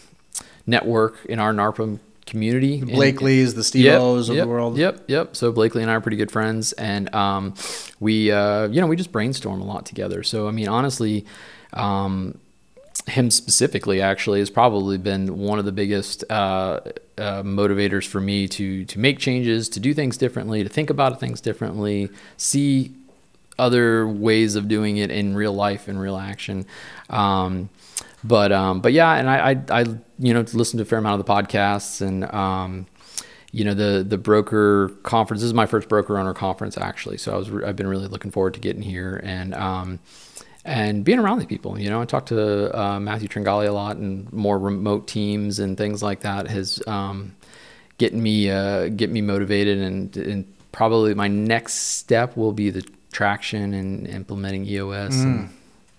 network 0.68 1.26
in 1.26 1.40
our 1.40 1.54
NARPM 1.54 2.00
community. 2.28 2.80
And- 2.80 2.92
Blakely's, 2.92 3.56
the 3.56 3.64
Steve 3.64 3.94
O's 3.94 4.30
of 4.30 4.36
yep, 4.36 4.46
the 4.46 4.50
world. 4.50 4.78
Yep, 4.78 5.06
yep. 5.08 5.36
So 5.36 5.52
Blakely 5.52 5.82
and 5.82 5.90
I 5.90 5.96
are 5.96 6.02
pretty 6.02 6.18
good 6.18 6.32
friends, 6.32 6.74
and 6.74 7.14
um, 7.16 7.56
we, 8.00 8.32
uh, 8.32 8.68
you 8.68 8.82
know, 8.82 8.88
we 8.88 8.96
just 8.96 9.12
brainstorm 9.12 9.62
a 9.62 9.66
lot 9.66 9.86
together. 9.86 10.22
So 10.24 10.48
I 10.48 10.52
mean, 10.52 10.68
honestly, 10.68 11.26
um, 11.74 12.38
him 13.08 13.32
specifically 13.32 14.02
actually 14.02 14.40
has 14.40 14.50
probably 14.50 14.98
been 14.98 15.38
one 15.38 15.60
of 15.60 15.66
the 15.66 15.72
biggest 15.72 16.24
uh, 16.30 16.82
uh, 17.18 17.44
motivators 17.44 18.06
for 18.06 18.20
me 18.20 18.48
to 18.50 18.86
to 18.86 19.00
make 19.00 19.20
changes, 19.20 19.70
to 19.70 19.80
do 19.80 19.94
things 19.94 20.18
differently, 20.18 20.64
to 20.64 20.70
think 20.70 20.90
about 20.90 21.20
things 21.20 21.42
differently, 21.42 22.10
see 22.36 22.92
other 23.60 24.08
ways 24.08 24.56
of 24.56 24.68
doing 24.68 24.98
it 24.98 25.10
in 25.10 25.36
real 25.36 25.54
life 25.54 25.90
in 25.90 25.98
real 25.98 26.18
action. 26.18 26.66
Um, 27.10 27.70
but 28.28 28.52
um, 28.52 28.82
but 28.82 28.94
yeah, 28.94 29.14
and 29.14 29.30
I, 29.30 29.52
I 29.52 29.82
I 29.82 29.86
you 30.20 30.34
know 30.34 30.44
listen 30.54 30.78
to 30.78 30.84
a 30.84 30.86
fair 30.86 31.00
amount 31.00 31.20
of 31.20 31.26
the 31.26 31.32
podcasts 31.32 32.02
and 32.02 32.26
um, 32.34 32.88
you 33.52 33.64
know 33.64 33.74
the 33.74 34.04
the 34.08 34.18
broker 34.18 34.90
conference. 35.04 35.42
This 35.42 35.48
is 35.48 35.54
my 35.54 35.66
first 35.66 35.88
broker 35.88 36.18
owner 36.18 36.34
conference 36.34 36.78
actually, 36.78 37.18
so 37.18 37.34
I 37.34 37.38
was 37.38 37.50
I've 37.66 37.76
been 37.76 37.88
really 37.88 38.08
looking 38.08 38.32
forward 38.32 38.54
to 38.56 38.60
getting 38.60 38.82
here 38.82 39.22
and 39.24 39.54
um, 39.54 40.00
and 40.66 41.04
being 41.04 41.20
around 41.20 41.40
these 41.40 41.48
people. 41.48 41.80
You 41.80 41.90
know, 41.90 42.02
I 42.02 42.06
talked 42.06 42.30
to 42.30 42.78
uh, 42.78 43.00
Matthew 43.00 43.30
Tringali 43.30 43.68
a 43.68 43.72
lot 43.72 43.98
and 43.98 44.32
more 44.34 44.60
remote 44.60 45.08
teams 45.08 45.60
and 45.60 45.78
things 45.78 46.04
like 46.04 46.22
that 46.22 46.48
has 46.48 46.82
um, 46.88 47.36
getting 47.98 48.22
me 48.22 48.50
uh, 48.50 48.90
get 48.90 49.10
me 49.10 49.22
motivated 49.22 49.78
and, 49.80 50.16
and 50.18 50.54
probably 50.72 51.14
my 51.14 51.28
next 51.28 51.74
step 51.74 52.36
will 52.36 52.52
be 52.52 52.70
the 52.70 52.86
traction 53.12 53.74
and 53.74 54.08
implementing 54.08 54.66
EOS 54.66 55.16
mm. 55.16 55.24
and 55.24 55.50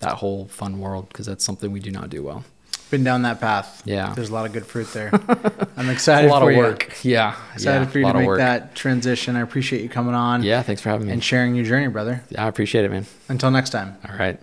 that 0.00 0.14
whole 0.14 0.46
fun 0.46 0.80
world 0.80 1.08
because 1.08 1.26
that's 1.26 1.44
something 1.44 1.72
we 1.72 1.80
do 1.80 1.90
not 1.90 2.10
do 2.10 2.22
well. 2.22 2.44
Been 2.90 3.04
down 3.04 3.22
that 3.22 3.38
path. 3.38 3.82
Yeah, 3.84 4.14
there's 4.14 4.30
a 4.30 4.32
lot 4.32 4.46
of 4.46 4.52
good 4.52 4.64
fruit 4.64 4.90
there. 4.94 5.10
I'm 5.76 5.90
excited. 5.90 6.28
a 6.28 6.32
lot 6.32 6.42
of 6.42 6.50
you. 6.50 6.56
work. 6.56 6.96
Yeah, 7.02 7.36
excited 7.52 7.84
yeah, 7.84 7.90
for 7.90 7.98
you 7.98 8.06
to 8.06 8.14
make 8.14 8.38
that 8.38 8.74
transition. 8.74 9.36
I 9.36 9.40
appreciate 9.40 9.82
you 9.82 9.90
coming 9.90 10.14
on. 10.14 10.42
Yeah, 10.42 10.62
thanks 10.62 10.80
for 10.80 10.88
having 10.88 11.06
me 11.06 11.12
and 11.12 11.22
sharing 11.22 11.54
your 11.54 11.66
journey, 11.66 11.88
brother. 11.88 12.24
Yeah, 12.30 12.46
I 12.46 12.48
appreciate 12.48 12.86
it, 12.86 12.90
man. 12.90 13.04
Until 13.28 13.50
next 13.50 13.70
time. 13.70 13.98
All 14.08 14.16
right. 14.16 14.40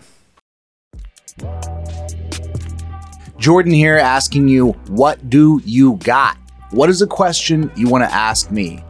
Jordan 3.37 3.73
here 3.73 3.97
asking 3.97 4.47
you, 4.47 4.71
what 4.87 5.29
do 5.29 5.61
you 5.65 5.95
got? 5.97 6.37
What 6.71 6.89
is 6.89 7.01
a 7.01 7.07
question 7.07 7.71
you 7.75 7.89
want 7.89 8.03
to 8.03 8.13
ask 8.13 8.49
me? 8.51 8.83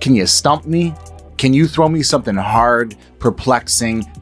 Can 0.00 0.14
you 0.14 0.26
stump 0.26 0.66
me? 0.66 0.94
Can 1.38 1.54
you 1.54 1.66
throw 1.66 1.88
me 1.88 2.02
something 2.02 2.36
hard, 2.36 2.96
perplexing, 3.18 4.04